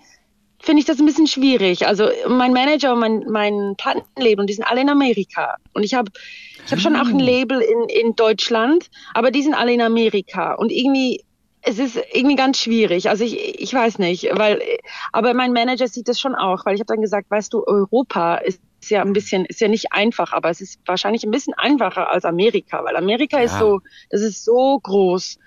finde 0.61 0.79
ich 0.81 0.85
das 0.85 0.99
ein 0.99 1.05
bisschen 1.05 1.27
schwierig. 1.27 1.87
Also 1.87 2.09
mein 2.27 2.53
Manager 2.53 2.93
und 2.93 2.99
mein, 2.99 3.25
mein 3.29 3.75
Plattenlabel, 3.77 4.45
die 4.45 4.53
sind 4.53 4.65
alle 4.65 4.81
in 4.81 4.89
Amerika. 4.89 5.55
Und 5.73 5.83
ich 5.83 5.93
habe 5.93 6.11
ich 6.65 6.71
hab 6.71 6.79
schon 6.79 6.95
auch 6.95 7.07
ein 7.07 7.19
Label 7.19 7.59
in, 7.61 7.89
in 7.89 8.15
Deutschland, 8.15 8.89
aber 9.13 9.31
die 9.31 9.41
sind 9.41 9.53
alle 9.55 9.73
in 9.73 9.81
Amerika. 9.81 10.53
Und 10.53 10.71
irgendwie, 10.71 11.23
es 11.61 11.79
ist 11.79 11.99
irgendwie 12.13 12.35
ganz 12.35 12.59
schwierig. 12.59 13.09
Also 13.09 13.23
ich, 13.23 13.59
ich 13.59 13.73
weiß 13.73 13.99
nicht, 13.99 14.29
weil, 14.33 14.61
aber 15.11 15.33
mein 15.33 15.53
Manager 15.53 15.87
sieht 15.87 16.07
das 16.07 16.19
schon 16.19 16.35
auch, 16.35 16.65
weil 16.65 16.75
ich 16.75 16.81
habe 16.81 16.93
dann 16.93 17.01
gesagt, 17.01 17.29
weißt 17.31 17.51
du, 17.53 17.65
Europa 17.65 18.35
ist 18.35 18.61
ja 18.89 19.01
ein 19.01 19.13
bisschen, 19.13 19.45
ist 19.45 19.61
ja 19.61 19.67
nicht 19.67 19.91
einfach, 19.91 20.33
aber 20.33 20.49
es 20.49 20.61
ist 20.61 20.79
wahrscheinlich 20.85 21.23
ein 21.23 21.31
bisschen 21.31 21.53
einfacher 21.55 22.09
als 22.11 22.25
Amerika, 22.25 22.83
weil 22.83 22.95
Amerika 22.95 23.39
ist 23.39 23.53
Ja. 23.53 23.59
so, 23.59 23.79
das 24.09 24.21
ist 24.21 24.43
so 24.43 24.79
groß 24.81 25.37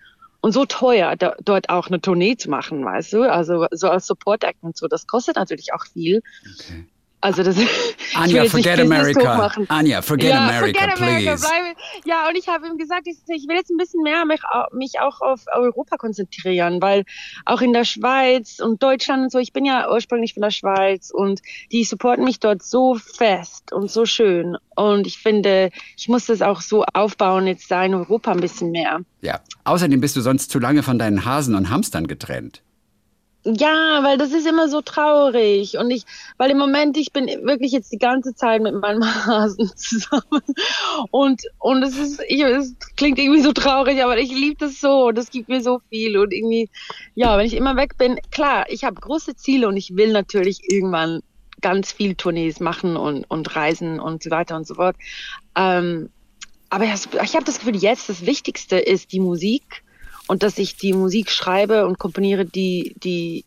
und 0.44 0.52
so 0.52 0.66
teuer, 0.66 1.16
da, 1.16 1.36
dort 1.42 1.70
auch 1.70 1.86
eine 1.86 2.02
Tournee 2.02 2.36
zu 2.36 2.50
machen, 2.50 2.84
weißt 2.84 3.14
du? 3.14 3.22
Also 3.22 3.66
so 3.70 3.88
als 3.88 4.06
Support 4.06 4.44
Act 4.44 4.62
und 4.62 4.76
so, 4.76 4.88
das 4.88 5.06
kostet 5.06 5.36
natürlich 5.36 5.72
auch 5.72 5.86
viel. 5.86 6.22
Okay. 6.60 6.84
Also 7.24 7.42
das 7.42 7.56
Anja, 8.14 8.44
forget 8.44 8.78
America. 8.78 9.50
Anja, 9.68 10.02
forget 10.02 10.28
ja, 10.28 10.46
America, 10.46 10.78
forget 10.78 11.00
America, 11.00 11.30
please. 11.30 11.46
bleib, 11.48 11.76
ja, 12.04 12.28
und 12.28 12.36
ich 12.36 12.48
habe 12.48 12.66
ihm 12.66 12.76
gesagt, 12.76 13.06
ich, 13.06 13.16
ich 13.28 13.48
will 13.48 13.56
jetzt 13.56 13.70
ein 13.70 13.78
bisschen 13.78 14.02
mehr 14.02 14.26
mich, 14.26 14.42
mich 14.72 15.00
auch 15.00 15.22
auf 15.22 15.40
Europa 15.54 15.96
konzentrieren, 15.96 16.82
weil 16.82 17.04
auch 17.46 17.62
in 17.62 17.72
der 17.72 17.84
Schweiz 17.84 18.60
und 18.60 18.82
Deutschland 18.82 19.22
und 19.22 19.32
so, 19.32 19.38
ich 19.38 19.54
bin 19.54 19.64
ja 19.64 19.90
ursprünglich 19.90 20.34
von 20.34 20.42
der 20.42 20.50
Schweiz 20.50 21.10
und 21.10 21.40
die 21.72 21.84
supporten 21.84 22.26
mich 22.26 22.40
dort 22.40 22.62
so 22.62 22.96
fest 22.96 23.72
und 23.72 23.90
so 23.90 24.04
schön. 24.04 24.58
Und 24.76 25.06
ich 25.06 25.16
finde, 25.16 25.70
ich 25.96 26.08
muss 26.08 26.26
das 26.26 26.42
auch 26.42 26.60
so 26.60 26.84
aufbauen, 26.92 27.46
jetzt 27.46 27.70
da 27.70 27.82
in 27.86 27.94
Europa 27.94 28.32
ein 28.32 28.40
bisschen 28.40 28.70
mehr. 28.70 29.00
Ja. 29.22 29.40
Außerdem 29.64 29.98
bist 30.02 30.14
du 30.14 30.20
sonst 30.20 30.50
zu 30.50 30.58
lange 30.58 30.82
von 30.82 30.98
deinen 30.98 31.24
Hasen 31.24 31.54
und 31.54 31.70
Hamstern 31.70 32.06
getrennt. 32.06 32.60
Ja, 33.46 34.02
weil 34.02 34.16
das 34.16 34.32
ist 34.32 34.46
immer 34.46 34.68
so 34.70 34.80
traurig. 34.80 35.76
Und 35.76 35.90
ich, 35.90 36.04
weil 36.38 36.50
im 36.50 36.56
Moment 36.56 36.96
ich 36.96 37.12
bin 37.12 37.26
wirklich 37.26 37.72
jetzt 37.72 37.92
die 37.92 37.98
ganze 37.98 38.34
Zeit 38.34 38.62
mit 38.62 38.74
meinem 38.74 39.04
Hasen 39.26 39.70
zusammen. 39.76 40.42
Und 41.10 41.42
und 41.58 41.82
es 41.82 41.98
ist, 41.98 42.22
ich, 42.26 42.42
es 42.42 42.74
klingt 42.96 43.18
irgendwie 43.18 43.42
so 43.42 43.52
traurig, 43.52 44.02
aber 44.02 44.18
ich 44.18 44.30
liebe 44.30 44.56
das 44.58 44.80
so, 44.80 45.10
das 45.10 45.30
gibt 45.30 45.50
mir 45.50 45.60
so 45.62 45.80
viel. 45.90 46.16
Und 46.16 46.32
irgendwie, 46.32 46.70
ja, 47.14 47.36
wenn 47.36 47.46
ich 47.46 47.54
immer 47.54 47.76
weg 47.76 47.98
bin, 47.98 48.18
klar, 48.30 48.64
ich 48.70 48.82
habe 48.84 48.98
große 48.98 49.36
Ziele 49.36 49.68
und 49.68 49.76
ich 49.76 49.94
will 49.94 50.12
natürlich 50.12 50.60
irgendwann 50.70 51.20
ganz 51.60 51.92
viel 51.92 52.14
Tournees 52.14 52.60
machen 52.60 52.96
und 52.96 53.24
und 53.30 53.54
reisen 53.54 54.00
und 54.00 54.22
so 54.22 54.30
weiter 54.30 54.56
und 54.56 54.66
so 54.66 54.76
fort. 54.76 54.96
Ähm, 55.54 56.08
aber 56.70 56.84
ich 56.84 57.34
habe 57.34 57.44
das 57.44 57.58
Gefühl, 57.58 57.76
jetzt 57.76 58.08
das 58.08 58.24
Wichtigste 58.24 58.78
ist 58.78 59.12
die 59.12 59.20
Musik 59.20 59.84
und 60.26 60.42
dass 60.42 60.58
ich 60.58 60.76
die 60.76 60.92
Musik 60.92 61.30
schreibe 61.30 61.86
und 61.86 61.98
komponiere, 61.98 62.44
die, 62.44 62.94
die, 63.02 63.44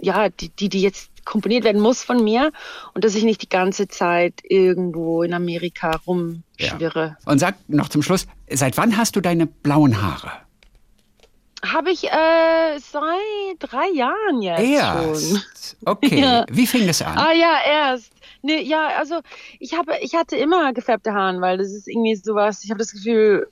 ja, 0.00 0.28
die, 0.28 0.48
die, 0.48 0.68
die 0.68 0.82
jetzt 0.82 1.10
komponiert 1.24 1.64
werden 1.64 1.80
muss 1.80 2.02
von 2.02 2.24
mir 2.24 2.52
und 2.94 3.04
dass 3.04 3.14
ich 3.14 3.24
nicht 3.24 3.42
die 3.42 3.48
ganze 3.48 3.88
Zeit 3.88 4.34
irgendwo 4.42 5.22
in 5.22 5.34
Amerika 5.34 6.00
rumschwirre. 6.06 7.16
Und 7.24 7.38
sag 7.38 7.56
noch 7.68 7.88
zum 7.88 8.02
Schluss, 8.02 8.26
seit 8.48 8.76
wann 8.76 8.96
hast 8.96 9.16
du 9.16 9.20
deine 9.20 9.46
blauen 9.46 10.02
Haare? 10.02 10.32
Habe 11.64 11.90
ich 11.90 12.04
äh, 12.04 12.78
seit 12.78 13.58
drei 13.58 13.90
Jahren 13.94 14.40
jetzt 14.40 14.60
schon. 14.60 14.72
Erst. 14.72 15.76
Okay. 15.84 16.20
Ja. 16.20 16.46
Wie 16.50 16.66
fing 16.66 16.86
das 16.86 17.02
an? 17.02 17.18
Ah 17.18 17.32
ja, 17.32 17.58
erst. 17.66 18.12
Nee, 18.42 18.62
ja, 18.62 18.88
also 18.98 19.20
ich 19.58 19.74
habe, 19.74 19.92
ich 20.00 20.14
hatte 20.14 20.36
immer 20.36 20.72
gefärbte 20.72 21.12
Haare, 21.12 21.40
weil 21.42 21.58
das 21.58 21.68
ist 21.68 21.86
irgendwie 21.86 22.16
sowas, 22.16 22.64
ich 22.64 22.70
habe 22.70 22.78
das 22.78 22.92
Gefühl, 22.92 23.50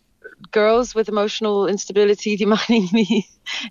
Girls 0.52 0.94
with 0.94 1.08
emotional 1.08 1.66
instability, 1.68 2.36
die 2.36 2.46
machen 2.54 2.74
irgendwie 2.74 3.24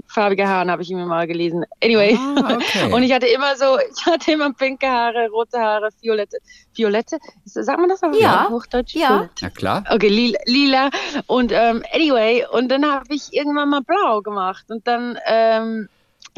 farbige 0.07 0.47
Haare, 0.47 0.70
habe 0.72 0.82
ich 0.82 0.91
immer 0.91 1.05
mal 1.05 1.28
gelesen. 1.28 1.65
Anyway. 1.84 2.18
Ah, 2.20 2.55
okay. 2.55 2.91
Und 2.93 3.03
ich 3.03 3.11
hatte 3.13 3.28
immer 3.28 3.55
so, 3.55 3.78
ich 3.80 4.05
hatte 4.05 4.32
immer 4.32 4.51
pinke 4.53 4.88
Haare, 4.88 5.30
rote 5.30 5.59
Haare, 5.59 5.89
violette. 6.01 6.38
Violette? 6.74 7.18
Sagt 7.45 7.80
man 7.80 7.89
das 7.89 8.03
auf 8.03 8.15
Ja. 8.20 8.49
Hochdeutsch? 8.49 8.95
Ja. 8.95 9.09
Violett. 9.09 9.32
Na 9.41 9.49
klar. 9.49 9.84
Okay, 9.89 10.09
lila. 10.09 10.39
lila. 10.45 10.89
Und 11.28 11.51
ähm, 11.51 11.84
anyway, 11.93 12.45
und 12.51 12.70
dann 12.70 12.86
habe 12.86 13.13
ich 13.13 13.34
irgendwann 13.34 13.70
mal 13.70 13.82
blau 13.82 14.22
gemacht. 14.22 14.65
Und 14.70 14.88
dann, 14.88 15.18
ähm, 15.28 15.89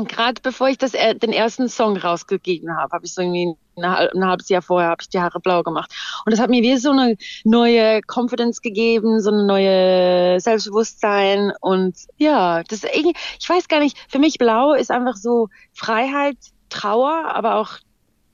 gerade 0.08 0.42
bevor 0.42 0.70
ich 0.70 0.78
das, 0.78 0.92
den 0.92 1.34
ersten 1.34 1.68
Song 1.68 1.98
rausgegeben 1.98 2.76
habe, 2.78 2.94
habe 2.94 3.06
ich 3.06 3.14
so 3.14 3.22
irgendwie 3.22 3.56
ein, 3.78 3.90
halb- 3.90 4.14
ein 4.14 4.26
halbes 4.26 4.50
Jahr 4.50 4.62
vorher 4.62 4.90
habe 4.90 5.02
ich 5.02 5.10
die 5.10 5.20
Haare 5.20 5.40
blau 5.40 5.64
gemacht. 5.64 5.92
Und 6.26 6.32
das 6.32 6.40
hat 6.40 6.50
mir 6.50 6.62
wie 6.62 6.78
so 6.78 6.92
eine 6.92 7.18
neue 7.44 8.02
Confidence 8.08 8.62
gegeben, 8.62 9.20
so 9.22 9.32
eine 9.32 9.46
neue 9.46 10.40
Selbstbewusstsein. 10.40 11.52
Und 11.60 11.96
ja, 12.18 12.64
das 12.64 12.84
irgendwie, 12.84 13.16
ich 13.40 13.50
weiß 13.50 13.68
gar 13.68 13.80
nicht, 13.80 13.98
für 14.08 14.20
mich 14.20 14.38
blau 14.38 14.74
ist 14.74 14.92
einfach 14.92 15.16
so 15.16 15.50
Freiheit, 15.74 16.38
Trauer, 16.70 17.26
aber 17.34 17.56
auch 17.56 17.72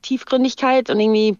Tiefgründigkeit 0.01 0.89
und 0.89 0.99
irgendwie 0.99 1.38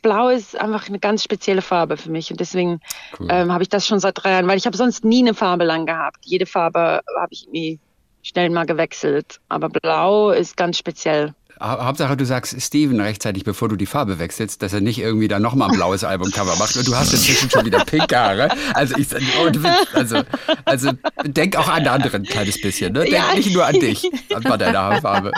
Blau 0.00 0.28
ist 0.28 0.56
einfach 0.56 0.88
eine 0.88 0.98
ganz 0.98 1.22
spezielle 1.22 1.60
Farbe 1.60 1.98
für 1.98 2.10
mich 2.10 2.30
und 2.30 2.40
deswegen 2.40 2.80
Cool. 3.18 3.28
ähm, 3.30 3.52
habe 3.52 3.62
ich 3.62 3.68
das 3.68 3.86
schon 3.86 4.00
seit 4.00 4.22
drei 4.22 4.30
Jahren, 4.30 4.46
weil 4.48 4.56
ich 4.56 4.64
habe 4.64 4.76
sonst 4.78 5.04
nie 5.04 5.20
eine 5.20 5.34
Farbe 5.34 5.64
lang 5.64 5.84
gehabt. 5.84 6.24
Jede 6.24 6.46
Farbe 6.46 7.02
habe 7.20 7.28
ich 7.30 7.44
irgendwie 7.44 7.78
schnell 8.22 8.50
mal 8.50 8.66
gewechselt, 8.66 9.40
aber 9.48 9.68
Blau 9.68 10.30
ist 10.30 10.56
ganz 10.56 10.78
speziell. 10.78 11.34
Ha- 11.60 11.84
Hauptsache, 11.86 12.16
du 12.16 12.24
sagst 12.24 12.60
Steven 12.62 13.00
rechtzeitig, 13.00 13.42
bevor 13.42 13.68
du 13.68 13.74
die 13.74 13.86
Farbe 13.86 14.20
wechselst, 14.20 14.62
dass 14.62 14.72
er 14.72 14.80
nicht 14.80 14.98
irgendwie 15.00 15.26
da 15.26 15.40
nochmal 15.40 15.70
ein 15.70 15.74
blaues 15.76 16.04
Albumcover 16.04 16.54
macht. 16.56 16.76
Und 16.76 16.86
du 16.86 16.94
hast 16.94 17.12
inzwischen 17.12 17.50
schon 17.50 17.64
wieder 17.66 17.84
pinke 17.84 18.16
Haare. 18.16 18.48
Also, 18.74 18.96
ich, 18.96 19.10
Witz, 19.10 19.88
also, 19.92 20.22
also 20.64 20.92
denk 21.24 21.56
auch 21.56 21.68
an 21.68 21.86
anderen 21.88 22.22
ein 22.22 22.26
kleines 22.26 22.60
bisschen. 22.60 22.92
Ne? 22.92 23.00
Denk 23.00 23.12
Ja. 23.12 23.34
nicht 23.34 23.52
nur 23.52 23.66
an 23.66 23.74
dich, 23.74 24.08
an 24.32 24.42
bei 24.44 24.56
deiner 24.56 24.78
Haarfarbe. 24.78 25.32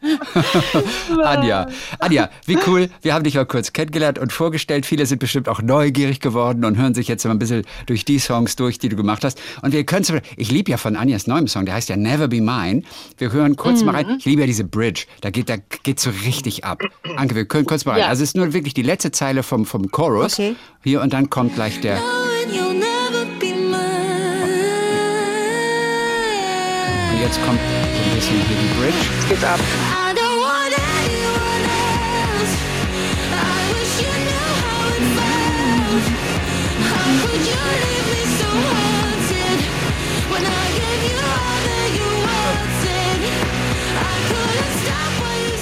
Anja, 1.24 1.66
Anja, 1.98 2.30
wie 2.46 2.58
cool. 2.66 2.88
Wir 3.02 3.14
haben 3.14 3.24
dich 3.24 3.34
mal 3.34 3.46
kurz 3.46 3.72
kennengelernt 3.72 4.18
und 4.18 4.32
vorgestellt. 4.32 4.86
Viele 4.86 5.06
sind 5.06 5.18
bestimmt 5.18 5.48
auch 5.48 5.62
neugierig 5.62 6.20
geworden 6.20 6.64
und 6.64 6.76
hören 6.76 6.94
sich 6.94 7.08
jetzt 7.08 7.24
mal 7.24 7.32
ein 7.32 7.38
bisschen 7.38 7.64
durch 7.86 8.04
die 8.04 8.18
Songs 8.18 8.56
durch, 8.56 8.78
die 8.78 8.88
du 8.88 8.96
gemacht 8.96 9.24
hast. 9.24 9.40
Und 9.62 9.72
wir 9.72 9.84
können 9.84 10.04
zum 10.04 10.20
ich 10.36 10.50
liebe 10.50 10.70
ja 10.70 10.76
von 10.76 10.96
Anjas 10.96 11.26
neuem 11.26 11.48
Song, 11.48 11.64
der 11.64 11.74
heißt 11.74 11.88
ja 11.88 11.96
Never 11.96 12.28
Be 12.28 12.40
Mine. 12.40 12.82
Wir 13.18 13.32
hören 13.32 13.56
kurz 13.56 13.82
mal 13.82 13.94
rein. 13.94 14.16
Ich 14.18 14.24
liebe 14.24 14.42
ja 14.42 14.46
diese 14.46 14.64
Bridge. 14.64 15.06
Da 15.20 15.30
geht, 15.30 15.48
da 15.48 15.56
geht 15.82 16.00
so 16.00 16.10
richtig 16.24 16.64
ab. 16.64 16.82
Anke, 17.16 17.34
wir 17.34 17.44
können 17.44 17.66
kurz 17.66 17.84
mal 17.84 17.92
rein. 17.92 18.00
Ja. 18.00 18.08
Also 18.08 18.22
es 18.22 18.30
ist 18.30 18.36
nur 18.36 18.52
wirklich 18.52 18.74
die 18.74 18.82
letzte 18.82 19.10
Zeile 19.10 19.42
vom, 19.42 19.66
vom 19.66 19.90
Chorus. 19.90 20.34
Okay. 20.34 20.56
Hier 20.82 21.00
und 21.02 21.12
dann 21.12 21.30
kommt 21.30 21.54
gleich 21.54 21.80
der. 21.80 21.96
Knowing 21.96 22.50
you'll 22.50 22.74
never 22.74 23.24
be 23.38 23.54
mine. 23.54 23.80
Und 27.12 27.20
jetzt 27.20 27.42
kommt 27.44 27.60
ein 28.02 28.14
bisschen 28.14 28.40
hier 28.42 28.56
die 28.56 28.80
Bridge. 28.80 28.96
Es 29.20 29.28
geht 29.28 29.44
ab. 29.44 29.60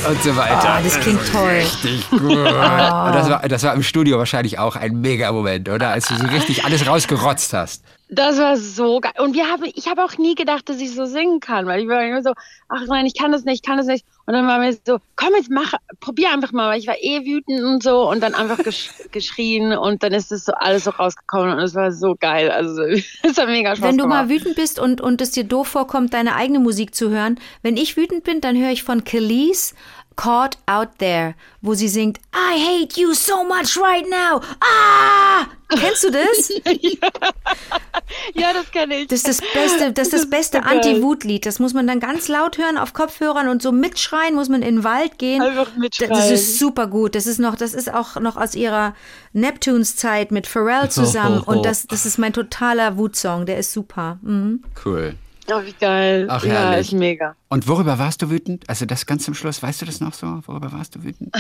Und 0.08 0.22
so 0.22 0.34
weiter. 0.36 0.70
Ah, 0.70 0.80
das 0.82 0.98
klingt 1.00 1.20
toll. 1.30 1.48
Richtig 1.48 2.08
gut. 2.08 2.22
Und 2.22 2.38
das, 2.38 3.28
war, 3.28 3.46
das 3.46 3.62
war 3.62 3.74
im 3.74 3.82
Studio 3.82 4.16
wahrscheinlich 4.16 4.58
auch 4.58 4.74
ein 4.74 5.00
mega 5.00 5.30
Moment, 5.32 5.68
oder? 5.68 5.90
Als 5.90 6.06
du 6.06 6.16
so 6.16 6.26
richtig 6.28 6.64
alles 6.64 6.86
rausgerotzt 6.86 7.52
hast. 7.52 7.82
Das 8.10 8.38
war 8.38 8.56
so 8.56 9.00
geil. 9.00 9.12
Und 9.18 9.34
wir 9.34 9.50
haben, 9.50 9.64
ich 9.74 9.86
habe 9.86 10.02
auch 10.02 10.16
nie 10.16 10.34
gedacht, 10.34 10.68
dass 10.68 10.80
ich 10.80 10.94
so 10.94 11.04
singen 11.04 11.40
kann, 11.40 11.66
weil 11.66 11.82
ich 11.82 11.88
war 11.88 12.02
immer 12.02 12.22
so, 12.22 12.32
ach 12.68 12.86
nein, 12.86 13.04
ich 13.04 13.14
kann 13.14 13.32
das 13.32 13.44
nicht, 13.44 13.56
ich 13.56 13.62
kann 13.62 13.76
das 13.76 13.86
nicht. 13.86 14.06
Und 14.24 14.32
dann 14.34 14.46
war 14.46 14.58
mir 14.58 14.72
so, 14.72 14.98
komm 15.16 15.34
jetzt 15.36 15.50
mach, 15.50 15.74
probier 16.00 16.30
einfach 16.30 16.52
mal, 16.52 16.70
weil 16.70 16.78
ich 16.78 16.86
war 16.86 16.96
eh 17.00 17.24
wütend 17.26 17.62
und 17.62 17.82
so 17.82 18.08
und 18.10 18.22
dann 18.22 18.34
einfach 18.34 18.58
gesch 18.58 18.90
geschrien 19.12 19.72
und 19.76 20.02
dann 20.02 20.12
ist 20.12 20.30
das 20.30 20.46
so 20.46 20.52
alles 20.52 20.84
so 20.84 20.90
rausgekommen 20.90 21.52
und 21.52 21.60
es 21.60 21.74
war 21.74 21.92
so 21.92 22.14
geil. 22.18 22.50
Also 22.50 22.82
es 23.22 23.36
hat 23.36 23.46
mega 23.46 23.76
Spaß 23.76 23.86
Wenn 23.86 23.98
du 23.98 24.04
gemacht. 24.04 24.24
mal 24.24 24.28
wütend 24.30 24.56
bist 24.56 24.78
und, 24.78 25.00
und 25.02 25.20
es 25.20 25.32
dir 25.32 25.44
doof 25.44 25.68
vorkommt, 25.68 26.14
deine 26.14 26.34
eigene 26.34 26.60
Musik 26.60 26.94
zu 26.94 27.10
hören, 27.10 27.38
wenn 27.62 27.76
ich 27.76 27.96
wütend 27.96 28.24
bin, 28.24 28.40
dann 28.40 28.56
höre 28.56 28.70
ich 28.70 28.84
von 28.84 29.04
Khalees 29.04 29.74
Caught 30.18 30.58
Out 30.66 30.98
There, 30.98 31.36
wo 31.62 31.74
sie 31.74 31.86
singt 31.86 32.18
I 32.34 32.58
hate 32.58 33.00
you 33.00 33.14
so 33.14 33.44
much 33.44 33.78
right 33.80 34.04
now. 34.10 34.40
Ah! 34.60 35.46
Kennst 35.68 36.02
du 36.02 36.10
das? 36.10 36.48
ja, 38.34 38.52
das 38.52 38.70
kenne 38.72 38.96
ich. 38.96 39.06
Das 39.08 39.22
ist 39.22 39.28
das 39.28 39.40
beste, 39.52 39.92
das 39.92 40.08
ist 40.08 40.14
das 40.14 40.30
beste. 40.30 40.64
Anti-Wut-Lied. 40.64 41.46
Das 41.46 41.60
muss 41.60 41.72
man 41.72 41.86
dann 41.86 42.00
ganz 42.00 42.26
laut 42.26 42.58
hören 42.58 42.78
auf 42.78 42.94
Kopfhörern 42.94 43.48
und 43.48 43.62
so 43.62 43.70
mitschreien, 43.70 44.34
muss 44.34 44.48
man 44.48 44.62
in 44.62 44.76
den 44.76 44.84
Wald 44.84 45.18
gehen. 45.18 45.40
Einfach 45.40 45.76
mitschreien. 45.76 46.10
Das 46.10 46.32
ist 46.32 46.58
super 46.58 46.88
gut. 46.88 47.14
Das 47.14 47.28
ist 47.28 47.38
noch, 47.38 47.54
das 47.54 47.72
ist 47.72 47.94
auch 47.94 48.16
noch 48.16 48.36
aus 48.36 48.56
ihrer 48.56 48.94
Neptunes-Zeit 49.34 50.32
mit 50.32 50.48
Pharrell 50.48 50.88
zusammen. 50.90 51.42
Und 51.42 51.64
das, 51.64 51.86
das 51.86 52.06
ist 52.06 52.18
mein 52.18 52.32
totaler 52.32 52.96
Wutsong. 52.96 53.46
Der 53.46 53.58
ist 53.58 53.72
super. 53.72 54.18
Mhm. 54.22 54.64
Cool. 54.84 55.14
Oh, 55.50 55.64
wie 55.64 55.72
geil. 55.72 56.26
Ach, 56.28 56.44
ja, 56.44 56.52
herrlich. 56.52 56.88
ist 56.88 56.92
mega. 56.92 57.34
Und 57.48 57.66
worüber 57.66 57.98
warst 57.98 58.20
du 58.22 58.28
wütend? 58.30 58.68
Also 58.68 58.84
das 58.84 59.06
ganz 59.06 59.24
zum 59.24 59.34
Schluss, 59.34 59.62
weißt 59.62 59.80
du 59.82 59.86
das 59.86 60.00
noch 60.00 60.12
so? 60.12 60.40
Worüber 60.46 60.70
warst 60.72 60.94
du 60.94 61.02
wütend? 61.02 61.34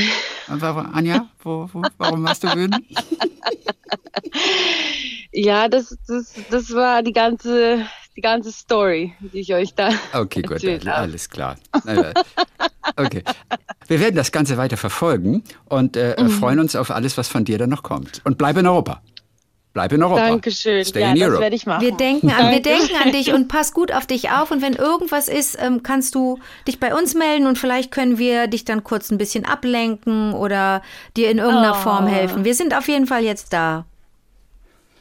Anja, 0.48 1.28
wo, 1.42 1.68
wo, 1.72 1.82
warum 1.98 2.22
warst 2.24 2.44
du 2.44 2.48
wütend? 2.54 2.84
Ja, 5.32 5.68
das, 5.68 5.96
das, 6.06 6.32
das 6.50 6.72
war 6.72 7.02
die 7.02 7.12
ganze, 7.12 7.84
die 8.16 8.20
ganze 8.22 8.50
Story, 8.50 9.14
die 9.20 9.40
ich 9.40 9.52
euch 9.54 9.74
da 9.74 9.90
Okay, 10.14 10.42
gut, 10.42 10.62
habe. 10.64 10.94
alles 10.94 11.28
klar. 11.28 11.56
Okay. 12.96 13.22
Wir 13.86 14.00
werden 14.00 14.16
das 14.16 14.32
Ganze 14.32 14.56
weiter 14.56 14.76
verfolgen 14.76 15.44
und 15.66 15.96
äh, 15.96 16.16
Mhm. 16.18 16.30
freuen 16.30 16.60
uns 16.60 16.74
auf 16.74 16.90
alles, 16.90 17.16
was 17.18 17.28
von 17.28 17.44
dir 17.44 17.58
dann 17.58 17.70
noch 17.70 17.82
kommt. 17.82 18.22
Und 18.24 18.38
bleib 18.38 18.56
in 18.56 18.66
Europa. 18.66 19.02
Bleib 19.78 19.92
in 19.92 20.02
Europa. 20.02 20.26
Dankeschön. 20.26 20.84
Stay 20.84 21.00
ja, 21.02 21.10
in 21.10 21.14
das 21.14 21.28
Europe. 21.28 21.40
werde 21.40 21.54
ich 21.54 21.64
machen. 21.64 21.82
Wir 21.82 21.92
denken 21.92 22.30
an, 22.30 22.50
wir 22.50 22.60
denken 22.60 22.96
an 23.00 23.12
dich 23.12 23.32
und 23.32 23.46
pass 23.46 23.72
gut 23.72 23.92
auf 23.92 24.06
dich 24.06 24.28
auf. 24.30 24.50
Und 24.50 24.60
wenn 24.60 24.72
irgendwas 24.72 25.28
ist, 25.28 25.56
ähm, 25.60 25.84
kannst 25.84 26.16
du 26.16 26.40
dich 26.66 26.80
bei 26.80 26.92
uns 26.96 27.14
melden 27.14 27.46
und 27.46 27.58
vielleicht 27.58 27.92
können 27.92 28.18
wir 28.18 28.48
dich 28.48 28.64
dann 28.64 28.82
kurz 28.82 29.12
ein 29.12 29.18
bisschen 29.18 29.44
ablenken 29.44 30.34
oder 30.34 30.82
dir 31.16 31.30
in 31.30 31.38
irgendeiner 31.38 31.76
Oh. 31.78 31.82
Form 31.82 32.08
helfen. 32.08 32.44
Wir 32.44 32.56
sind 32.56 32.76
auf 32.76 32.88
jeden 32.88 33.06
Fall 33.06 33.22
jetzt 33.22 33.52
da. 33.52 33.84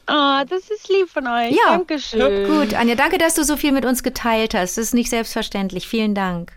Ah, 0.05 0.45
das 0.45 0.69
ist 0.69 0.87
lieb 0.89 1.09
von 1.09 1.25
euch. 1.25 1.51
Ja. 1.53 1.71
Dankeschön. 1.71 2.47
Gut, 2.47 2.75
Anja, 2.75 2.93
danke, 2.93 3.17
dass 3.17 3.33
du 3.33 3.43
so 3.43 3.57
viel 3.57 3.71
mit 3.71 3.83
uns 3.83 4.03
geteilt 4.03 4.53
hast. 4.53 4.77
Das 4.77 4.85
ist 4.85 4.93
nicht 4.93 5.09
selbstverständlich. 5.09 5.87
Vielen 5.87 6.13
Dank. 6.13 6.53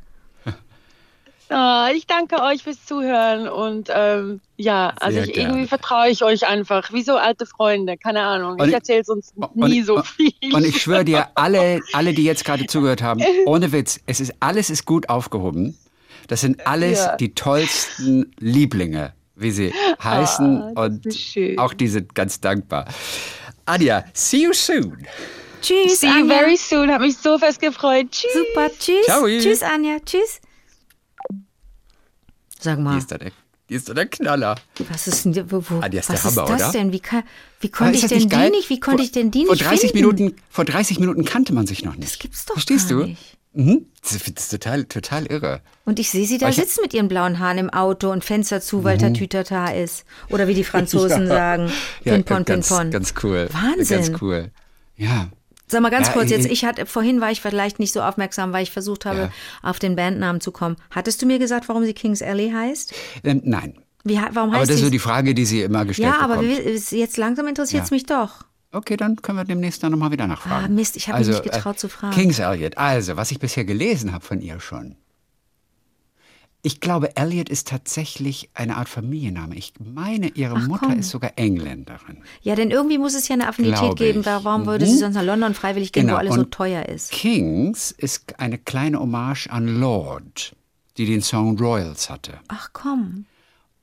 Ah, 1.53 1.91
ich 1.93 2.07
danke 2.07 2.41
euch 2.43 2.63
fürs 2.63 2.85
Zuhören 2.87 3.49
und 3.49 3.89
ähm, 3.93 4.41
ja, 4.57 4.93
also 5.01 5.19
ich, 5.19 5.37
irgendwie 5.37 5.67
vertraue 5.67 6.09
ich 6.09 6.23
euch 6.23 6.47
einfach, 6.47 6.93
wie 6.93 7.03
so 7.03 7.17
alte 7.17 7.45
Freunde, 7.45 7.97
keine 7.97 8.23
Ahnung. 8.23 8.53
Und- 8.61 8.69
ich 8.69 8.73
erzähle 8.75 9.03
sonst 9.05 9.33
und- 9.37 9.57
nie 9.57 9.83
so 9.83 10.01
viel. 10.03 10.33
Und 10.53 10.65
ich 10.65 10.81
schwöre 10.81 11.05
dir, 11.05 11.29
alle, 11.35 11.81
alle, 11.93 12.15
die 12.15 12.23
jetzt 12.23 12.45
gerade 12.45 12.67
zugehört 12.67 13.03
haben, 13.03 13.21
ohne 13.47 13.73
Witz, 13.73 13.99
es 14.07 14.21
ist 14.21 14.33
alles 14.39 14.71
ist 14.71 14.87
gut 14.87 15.09
aufgehoben. 15.09 15.77
Das 16.29 16.41
sind 16.43 16.67
alles 16.69 17.01
Ja. 17.01 17.17
die 17.17 17.35
tollsten 17.35 18.33
Lieblinge, 18.39 19.13
wie 19.35 19.51
sie 19.51 19.75
heißen 20.03 20.73
Ah, 20.77 20.85
und 20.85 21.05
auch 21.59 21.75
die 21.75 21.89
sind 21.89 22.15
ganz 22.15 22.41
dankbar. 22.41 22.85
Anja, 23.67 24.05
see 24.13 24.45
you 24.45 24.53
soon. 24.53 25.05
Tschüss, 25.63 26.01
See 26.01 26.07
you 26.07 26.13
Anja. 26.23 26.39
very 26.39 26.57
soon, 26.57 26.91
habe 26.93 27.07
mich 27.07 27.17
so 27.17 27.39
fest 27.39 27.61
gefreut. 27.61 28.07
Tschüss. 28.13 28.31
Super, 28.33 28.71
tschüss. 28.79 29.05
Ciao. 29.07 29.27
Tschüss, 29.27 29.63
Anja. 29.63 29.97
Tschüss. 30.07 30.41
Sag 32.61 32.77
Die 32.77 32.83
mal, 32.83 32.99
ist 32.99 33.11
doch 33.11 33.19
der, 33.19 33.31
die 33.69 33.75
ist 33.75 33.89
doch 33.89 33.95
der 33.95 34.07
Knaller. 34.07 34.57
was 34.89 35.07
ist 35.07 35.25
denn, 35.25 35.51
wo, 35.51 35.63
wo, 35.69 35.81
Ah, 35.81 35.89
die 35.89 35.99
ist 35.99 36.09
was 36.11 36.25
Hammer, 36.25 36.43
ist 36.45 36.51
das 36.61 36.63
oder? 36.63 36.73
denn? 36.73 36.93
Wie, 36.93 37.01
kann, 37.01 37.23
wie 37.61 37.69
konnte 37.71 37.95
ist 37.99 38.05
ich 38.05 38.09
denn 38.11 38.29
die 38.29 38.51
nicht, 38.51 38.71
wie 38.71 38.81
konnte 38.81 38.99
vor, 38.99 39.05
ich 39.05 39.13
denn 39.13 39.31
die 39.31 39.45
vor 39.47 39.55
nicht 39.55 39.65
30 39.67 39.81
finden? 39.93 39.97
Minuten, 39.97 40.37
vor 40.51 40.65
30 40.65 40.99
Minuten 41.01 41.25
kannte 41.25 41.53
man 41.55 41.67
sich 41.67 41.85
noch 41.85 41.97
nicht. 41.97 42.11
Das 42.13 42.19
gibt's 42.19 42.45
doch 42.47 42.55
Verstehst 42.55 42.89
gar 42.91 42.99
du? 43.01 43.05
nicht. 43.07 43.37
Mhm. 43.53 43.87
Das 44.03 44.13
ist, 44.13 44.51
total, 44.51 44.85
total 44.85 45.27
irre. 45.27 45.61
Und 45.85 45.99
ich 45.99 46.09
sehe 46.11 46.25
sie 46.27 46.39
da 46.39 46.49
Mhm. 46.49 46.53
sitzen 46.53 46.81
mit 46.83 46.95
ihren 46.95 47.09
blauen 47.09 47.41
Haaren 47.41 47.59
im 47.59 47.71
Auto 47.71 48.11
und 48.13 48.25
Fenster 48.25 48.61
zu, 48.61 48.85
weil 48.85 48.97
Tatütata 48.97 49.73
ist. 49.73 50.05
Oder 50.29 50.47
wie 50.47 50.55
die 50.55 50.63
Franzosen 50.63 51.27
sagen, 51.27 51.71
Pimpon, 52.05 52.45
ganz, 52.45 52.69
Pimpon. 52.69 52.91
ganz 52.93 53.13
cool. 53.25 53.49
Wahnsinn. 53.53 54.03
Ganz 54.05 54.23
cool. 54.23 54.51
Ja. 54.97 55.29
Sag 55.71 55.81
mal 55.83 55.91
ganz 55.91 56.09
Ja, 56.09 56.13
kurz, 56.15 56.31
jetzt, 56.31 56.47
ich 56.47 56.65
hatte, 56.65 56.85
vorhin 56.87 57.21
war 57.21 57.31
ich 57.31 57.41
vielleicht 57.41 57.79
nicht 57.79 57.93
so 57.93 58.03
aufmerksam, 58.03 58.53
weil 58.53 58.63
ich 58.65 58.71
versucht 58.71 59.07
habe, 59.07 59.19
Ja. 59.19 59.31
auf 59.63 59.79
den 59.79 59.97
Bandnamen 59.97 60.41
zu 60.41 60.51
kommen. 60.53 60.77
Hattest 60.91 61.23
du 61.23 61.27
mir 61.27 61.39
gesagt, 61.39 61.69
warum 61.69 61.85
sie 61.85 61.95
Kings 61.95 62.23
Alley 62.23 62.51
heißt? 62.51 62.93
Ähm, 63.25 63.41
nein. 63.45 63.75
Wie, 64.05 64.15
warum 64.33 64.51
Aber 64.51 64.61
heißt 64.61 64.71
das 64.71 64.77
ist 64.79 64.83
so 64.85 64.91
die 64.91 64.99
Frage, 64.99 65.35
die 65.35 65.45
sie 65.45 65.63
immer 65.63 65.85
gestellt 65.85 66.09
ja, 66.15 66.21
aber 66.21 66.39
bekommt. 66.39 66.91
jetzt 66.93 67.17
langsam 67.17 67.47
interessiert 67.47 67.85
es 67.85 67.91
Ja. 67.91 67.95
mich 67.95 68.07
doch. 68.07 68.45
Okay, 68.73 68.97
dann 68.97 69.17
können 69.17 69.37
wir 69.39 69.45
demnächst 69.45 69.83
dann 69.83 69.91
nochmal 69.93 70.11
wieder 70.13 70.27
nachfragen. 70.29 70.65
Ah, 70.67 70.69
Mist, 70.69 70.97
ich 70.97 71.09
habe 71.09 71.19
mich 71.19 71.29
nicht 71.29 71.43
getraut 71.43 71.79
zu 71.81 71.89
fragen. 71.89 72.15
Kings 72.15 72.39
Elliot. 72.39 72.79
Also, 72.79 73.17
was 73.17 73.31
ich 73.33 73.39
bisher 73.41 73.65
gelesen 73.65 74.13
habe 74.13 74.25
von 74.25 74.41
ihr 74.41 74.61
schon. 74.61 74.97
Ich 76.63 76.81
glaube, 76.81 77.17
Elliot 77.17 77.49
ist 77.49 77.69
tatsächlich 77.69 78.51
eine 78.53 78.77
Art 78.77 78.89
Familienname. 78.91 79.55
Ich 79.57 79.73
meine, 79.83 80.29
ihre 80.29 80.57
Ach, 80.57 80.67
Mutter 80.69 80.87
komm. 80.89 80.99
ist 80.99 81.09
sogar 81.09 81.33
Engländerin. 81.37 82.19
Ja, 82.43 82.55
denn 82.55 82.71
irgendwie 82.71 82.99
muss 82.99 83.15
es 83.15 83.27
ja 83.29 83.35
eine 83.35 83.49
Affinität 83.49 83.97
geben. 83.97 84.27
Warum 84.27 84.67
würde 84.67 84.85
sie 84.85 84.93
Mhm. 84.95 84.99
sonst 84.99 85.15
nach 85.15 85.23
London 85.25 85.55
freiwillig 85.55 85.93
gehen, 85.93 86.03
Genau, 86.03 86.15
wo 86.15 86.19
alles 86.19 86.35
so 86.35 86.41
und 86.43 86.51
teuer 86.53 86.85
ist? 86.87 87.13
Kings 87.13 87.91
ist 87.93 88.39
eine 88.39 88.59
kleine 88.59 89.01
Hommage 89.01 89.49
an 89.51 89.81
Lord, 89.81 90.55
die 90.99 91.07
den 91.07 91.23
Song 91.23 91.59
Royals 91.59 92.11
hatte. 92.11 92.39
Ach 92.49 92.69
komm. 92.75 93.25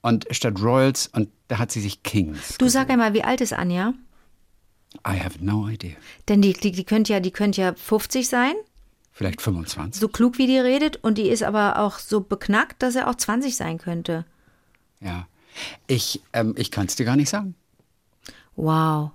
Und 0.02 0.28
statt 0.30 0.62
Royals, 0.62 1.08
und 1.08 1.30
da 1.48 1.58
hat 1.58 1.72
sie 1.72 1.82
sich 1.82 2.04
Kings. 2.04 2.58
Du 2.60 2.68
sag 2.70 2.92
einmal, 2.92 3.14
wie 3.16 3.24
alt 3.24 3.42
ist 3.42 3.54
Anja? 3.54 3.94
I 5.06 5.20
have 5.20 5.44
no 5.44 5.68
idea. 5.68 5.96
Denn 6.30 6.44
die, 6.44 6.54
die, 6.54 6.72
die 6.72 6.84
könnte 6.84 7.14
ja, 7.14 7.20
die 7.20 7.32
könnte 7.32 7.60
ja 7.62 7.74
50 7.74 8.28
sein, 8.30 8.54
Vielleicht 9.18 9.42
25. 9.42 10.00
so 10.00 10.10
klug 10.10 10.38
wie 10.38 10.46
die 10.46 10.60
redet, 10.60 10.98
und 10.98 11.18
die 11.18 11.28
ist 11.30 11.42
aber 11.42 11.80
auch 11.80 11.98
so 11.98 12.22
beknackt, 12.22 12.84
dass 12.84 12.96
er 12.96 13.10
auch 13.10 13.16
20 13.16 13.56
sein 13.56 13.80
könnte. 13.80 14.26
Ja. 15.02 15.28
Ich, 15.88 16.22
ähm, 16.34 16.54
ich 16.56 16.70
kann 16.70 16.86
es 16.86 16.96
dir 16.96 17.06
gar 17.06 17.16
nicht 17.16 17.30
sagen. 17.30 17.56
Wow, 18.56 19.10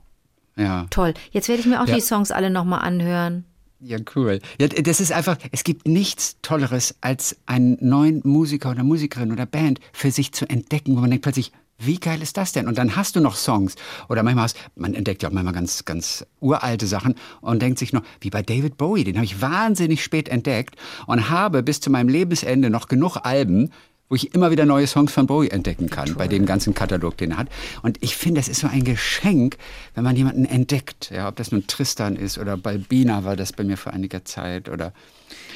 Ja. 0.56 0.86
toll. 0.90 1.14
Jetzt 1.30 1.48
werde 1.48 1.60
ich 1.60 1.66
mir 1.66 1.80
auch 1.80 1.86
Ja. 1.86 1.94
die 1.94 2.00
Songs 2.00 2.32
alle 2.32 2.50
nochmal 2.50 2.80
anhören. 2.80 3.44
Ja, 3.80 3.98
cool. 4.16 4.40
Ja, 4.60 4.68
das 4.68 5.00
ist 5.00 5.12
einfach, 5.12 5.36
es 5.52 5.62
gibt 5.64 5.86
nichts 5.88 6.36
Tolleres, 6.42 6.96
als 7.00 7.36
einen 7.46 7.78
neuen 7.80 8.22
Musiker 8.24 8.70
oder 8.70 8.84
Musikerin 8.84 9.32
oder 9.32 9.46
Band 9.46 9.80
für 9.92 10.10
sich 10.10 10.32
zu 10.32 10.48
entdecken, 10.48 10.96
wo 10.96 11.00
man 11.00 11.10
denkt 11.10 11.22
plötzlich, 11.24 11.52
wie 11.86 11.98
geil 11.98 12.22
ist 12.22 12.36
das 12.36 12.52
denn? 12.52 12.68
Und 12.68 12.78
dann 12.78 12.96
hast 12.96 13.16
du 13.16 13.20
noch 13.20 13.36
Songs. 13.36 13.74
Oder 14.08 14.22
manchmal 14.22 14.44
hast, 14.44 14.56
man 14.76 14.94
entdeckt 14.94 15.22
ja 15.22 15.28
auch 15.28 15.32
manchmal 15.32 15.54
ganz, 15.54 15.84
ganz 15.84 16.26
uralte 16.40 16.86
Sachen 16.86 17.14
und 17.40 17.60
denkt 17.62 17.78
sich 17.78 17.92
noch, 17.92 18.02
wie 18.20 18.30
bei 18.30 18.42
David 18.42 18.76
Bowie, 18.76 19.04
den 19.04 19.16
habe 19.16 19.24
ich 19.24 19.40
wahnsinnig 19.40 20.02
spät 20.02 20.28
entdeckt 20.28 20.76
und 21.06 21.30
habe 21.30 21.62
bis 21.62 21.80
zu 21.80 21.90
meinem 21.90 22.08
Lebensende 22.08 22.70
noch 22.70 22.88
genug 22.88 23.18
Alben, 23.22 23.70
wo 24.12 24.16
ich 24.16 24.34
immer 24.34 24.50
wieder 24.50 24.66
neue 24.66 24.86
Songs 24.86 25.10
von 25.10 25.26
Bowie 25.26 25.48
entdecken 25.48 25.88
kann, 25.88 26.16
bei 26.16 26.28
dem 26.28 26.44
ganzen 26.44 26.74
Katalog, 26.74 27.16
den 27.16 27.30
er 27.30 27.38
hat. 27.38 27.48
Und 27.80 27.96
ich 28.02 28.14
finde, 28.14 28.40
das 28.40 28.48
ist 28.48 28.60
so 28.60 28.66
ein 28.66 28.84
Geschenk, 28.84 29.56
wenn 29.94 30.04
man 30.04 30.14
jemanden 30.16 30.44
entdeckt. 30.44 31.10
Ja, 31.10 31.28
ob 31.28 31.36
das 31.36 31.50
nun 31.50 31.66
Tristan 31.66 32.16
ist 32.16 32.36
oder 32.36 32.58
Balbina 32.58 33.24
war 33.24 33.36
das 33.36 33.54
bei 33.54 33.64
mir 33.64 33.78
vor 33.78 33.94
einiger 33.94 34.22
Zeit. 34.26 34.68
Oder 34.68 34.92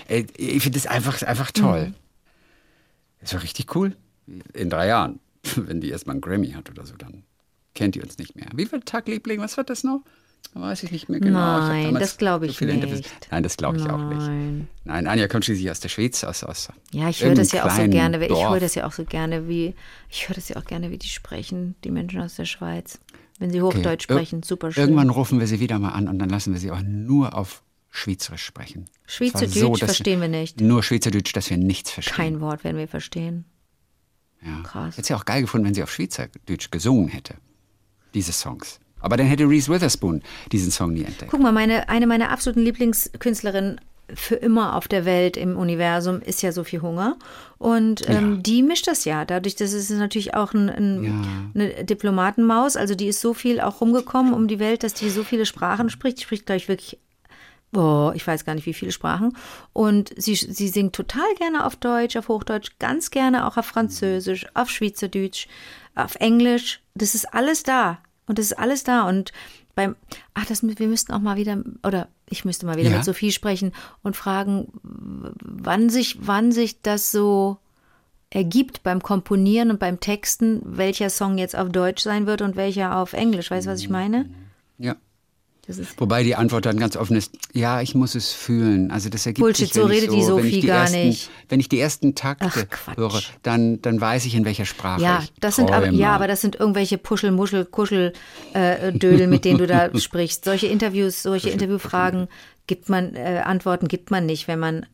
äh, 0.09 0.25
ich 0.39 0.63
finde 0.63 0.79
das 0.79 0.87
einfach, 0.87 1.21
einfach 1.21 1.51
toll. 1.51 1.93
Das 3.21 3.35
war 3.35 3.43
richtig 3.43 3.77
cool. 3.77 3.95
In 4.55 4.71
drei 4.71 4.87
Jahren, 4.87 5.21
wenn 5.57 5.81
die 5.81 5.91
erstmal 5.91 6.15
einen 6.15 6.21
Grammy 6.21 6.51
hat 6.53 6.71
oder 6.71 6.85
so, 6.87 6.95
dann 6.97 7.25
kennt 7.75 7.95
die 7.95 8.03
uns 8.03 8.19
nicht 8.19 8.37
mehr. 8.37 8.47
Wie 8.55 8.67
viel 8.67 8.81
Tagliebling, 8.81 9.41
was 9.41 9.57
wird 9.57 9.71
das 9.71 9.85
noch? 9.85 10.03
Weiß 10.55 10.83
ich 10.85 10.93
nicht 10.93 11.09
mehr 11.09 11.21
genau. 11.21 11.59
Nein, 11.59 11.95
das 11.95 12.19
glaube 12.19 12.47
so 12.47 12.51
ich 12.53 12.59
viele 12.59 12.73
Interviews- 12.73 12.99
nicht. 12.99 13.29
Nein, 13.31 13.43
das 13.43 13.57
glaube 13.57 13.79
ich 13.79 13.85
auch 13.91 14.09
nicht. 14.09 14.21
Nein. 14.27 14.69
Nein, 14.85 15.07
Anja 15.07 15.29
kommt 15.29 15.45
schließlich 15.45 15.71
aus 15.71 15.81
der 15.81 15.89
Schweiz, 15.89 16.25
aus, 16.25 16.45
aus 16.45 16.69
Ja, 16.93 17.09
ich 17.09 17.23
höre 17.23 17.35
das 17.35 17.53
ja 17.53 17.67
auch 17.67 17.71
so 17.71 17.87
gerne. 17.89 18.25
Ich 18.25 18.49
höre 18.49 18.61
das 18.61 18.75
ja 18.75 18.87
auch 18.87 18.93
so 18.93 19.05
gerne, 19.05 19.49
wie 19.49 19.75
ich 20.09 20.29
höre 20.29 20.35
das 20.37 20.49
ja 20.49 20.57
auch 20.57 20.65
gerne, 20.65 20.91
wie 20.91 20.99
die 20.99 21.09
sprechen, 21.09 21.75
die 21.85 21.91
Menschen 21.91 22.21
aus 22.21 22.37
der 22.37 22.45
Schweiz, 22.45 22.99
wenn 23.39 23.51
sie 23.51 23.61
Hochdeutsch 23.61 24.05
Ir- 24.09 24.15
sprechen. 24.15 24.43
Super 24.43 24.73
schön. 24.73 24.83
Irgendwann 24.83 25.11
rufen 25.11 25.41
wir 25.41 25.47
sie 25.47 25.61
wieder 25.61 25.79
mal 25.79 25.91
an 25.91 26.09
und 26.09 26.19
dann 26.19 26.29
lassen 26.31 26.53
wir 26.53 26.61
sie 26.61 26.71
auch 26.71 26.83
nur 26.83 27.35
auf 27.37 27.63
Schweizerisch 27.91 28.45
sprechen. 28.45 28.85
Schweizerdeutsch 29.07 29.55
so, 29.55 29.75
verstehen 29.75 30.21
wir 30.21 30.29
nicht. 30.29 30.61
Nur 30.61 30.83
Schweizerdeutsch, 30.83 31.33
dass 31.35 31.51
wir 31.51 31.57
nichts 31.57 31.91
verstehen. 31.91 32.15
Kein 32.15 32.41
Wort 32.41 32.63
werden 32.63 32.77
wir 32.77 32.89
verstehen. 32.89 33.47
Ja. 34.43 34.63
krass. 34.63 34.95
Hätte 34.95 35.03
es 35.03 35.09
ja 35.09 35.17
auch 35.17 35.25
geil 35.25 35.43
gefunden, 35.43 35.67
wenn 35.67 35.75
sie 35.75 35.83
auf 35.83 35.91
Schweizerdeutsch 35.91 36.71
gesungen 36.71 37.09
hätte. 37.09 37.35
Diese 38.15 38.33
Songs. 38.33 38.79
Aber 39.01 39.17
dann 39.17 39.27
hätte 39.27 39.49
Reese 39.49 39.71
Witherspoon 39.73 40.23
diesen 40.53 40.71
Song 40.71 40.95
nie 40.95 41.05
entdeckt. 41.05 41.31
Guck 41.31 41.41
mal, 41.41 41.53
meine, 41.53 41.89
eine 41.89 42.07
meiner 42.07 42.31
absoluten 42.31 42.61
Lieblingskünstlerinnen 42.63 43.81
für 44.15 44.37
immer 44.37 44.77
auf 44.77 44.87
der 44.89 45.05
Welt 45.05 45.37
im 45.37 45.57
Universum 45.57 46.21
ist 46.23 46.41
ja 46.43 46.53
Sophie 46.53 46.79
Hunger. 46.79 47.17
Und 47.59 48.09
ähm, 48.09 48.35
Ja. 48.37 48.41
die 48.41 48.63
mischt 48.63 48.87
das 48.87 49.05
ja. 49.05 49.25
Dadurch, 49.25 49.57
dass 49.57 49.73
es 49.73 49.91
natürlich 49.91 50.35
auch 50.35 50.55
ein, 50.55 50.69
ein, 50.71 51.05
Ja. 51.05 51.13
eine 51.55 51.85
Diplomatenmaus, 51.85 52.77
also 52.77 52.95
die 52.95 53.09
ist 53.09 53.21
so 53.21 53.35
viel 53.35 53.61
auch 53.61 53.81
rumgekommen 53.81 54.33
um 54.33 54.47
die 54.49 54.61
Welt, 54.61 54.85
dass 54.85 54.95
die 54.95 55.11
so 55.11 55.25
viele 55.25 55.45
Sprachen 55.45 55.91
spricht. 55.91 56.19
Die 56.19 56.23
spricht, 56.23 56.47
glaube 56.47 56.59
ich, 56.59 56.69
wirklich, 56.69 56.99
boah, 57.73 58.15
ich 58.15 58.27
weiß 58.27 58.45
gar 58.45 58.55
nicht, 58.55 58.67
wie 58.67 58.75
viele 58.75 58.93
Sprachen. 58.93 59.37
Und 59.73 60.13
sie, 60.17 60.35
sie 60.35 60.69
singt 60.69 60.95
total 60.95 61.27
gerne 61.37 61.67
auf 61.67 61.77
Deutsch, 61.77 62.17
auf 62.17 62.29
Hochdeutsch, 62.29 62.73
ganz 62.79 63.11
gerne 63.11 63.47
auch 63.47 63.57
auf 63.57 63.67
Französisch, 63.67 64.47
auf 64.55 64.71
Schweizerdeutsch, 64.71 65.47
auf 65.95 66.15
Englisch. 66.17 66.81
Das 66.95 67.15
ist 67.15 67.33
alles 67.35 67.63
da. 67.63 67.99
Und 68.27 68.39
das 68.39 68.47
ist 68.47 68.59
alles 68.59 68.85
da. 68.85 69.09
Und 69.09 69.33
beim, 69.75 69.95
ach, 70.35 70.47
das, 70.47 70.63
wir 70.63 70.89
müssten 70.89 71.13
auch 71.13 71.21
mal 71.21 71.37
wieder, 71.37 71.63
oder 71.85 72.09
ich 72.29 72.45
müsste 72.45 72.67
mal 72.67 72.77
wieder 72.77 72.91
Ja. 72.91 72.97
mit 72.97 73.05
Sophie 73.05 73.31
sprechen 73.31 73.73
und 74.03 74.17
fragen, 74.17 74.69
wann 74.83 75.91
sich, 75.91 76.19
wann 76.21 76.51
sich 76.51 76.81
das 76.81 77.11
so 77.11 77.59
ergibt 78.31 78.83
beim 78.83 79.03
Komponieren 79.03 79.71
und 79.71 79.79
beim 79.79 80.01
Texten, 80.01 80.61
welcher 80.65 81.11
Song 81.11 81.39
jetzt 81.39 81.55
auf 81.57 81.69
Deutsch 81.71 82.03
sein 82.03 82.27
wird 82.27 82.43
und 82.43 82.57
welcher 82.57 82.97
auf 82.97 83.13
Englisch. 83.13 83.51
Weißt 83.51 83.67
du, 83.67 83.71
was 83.71 83.81
ich 83.81 83.89
meine? 83.91 84.29
Ja. 84.79 84.97
Wobei 85.97 86.23
die 86.23 86.37
Antwort 86.37 86.65
dann 86.67 86.79
ganz 86.79 86.97
offen 86.97 87.17
ist, 87.17 87.33
ja, 87.53 87.81
ich 87.81 87.95
muss 87.95 88.15
es 88.15 88.33
fühlen. 88.33 88.91
Also 88.91 89.09
das 89.09 89.27
ergibt 89.27 89.45
Bullshit, 89.45 89.73
sich, 89.73 89.75
so 89.75 89.87
redet 89.87 90.13
die 90.13 90.23
so, 90.23 90.39
ich 90.39 90.45
Sophie 90.45 90.61
die 90.61 90.67
gar 90.67 90.83
ersten, 90.83 91.09
nicht. 91.09 91.31
Wenn 91.49 91.61
ich 91.61 91.69
die 91.69 91.81
ersten 91.81 92.15
Takte 92.15 92.69
Ach, 92.71 92.97
höre, 92.97 93.21
dann, 93.43 93.83
dann 93.83 94.01
weiß 94.01 94.27
ich, 94.27 94.35
in 94.35 94.45
welcher 94.45 94.65
Sprache 94.65 95.03
Ja, 95.03 95.21
ich 95.23 95.33
das 95.41 95.57
sind 95.57 95.73
aber, 95.73 95.91
ja, 95.91 96.15
aber 96.15 96.29
das 96.29 96.41
sind 96.41 96.57
irgendwelche 96.57 96.99
Puschel, 96.99 97.33
Muschel, 97.33 97.65
Kuschel, 97.65 98.13
äh, 98.53 98.93
Dödel, 98.93 99.27
mit 99.27 99.45
denen 99.45 99.59
du 99.59 99.67
da 99.67 99.91
sprichst. 99.99 100.45
Solche 100.45 100.69
Interviews, 100.69 101.23
solche 101.23 101.51
Interviewfragen 101.51 102.29
gibt 102.67 102.89
man, 102.89 103.15
äh, 103.15 103.43
Antworten 103.45 103.89
gibt 103.89 104.11
man 104.11 104.27
nicht, 104.27 104.49
wenn 104.49 104.59
man, 104.59 104.87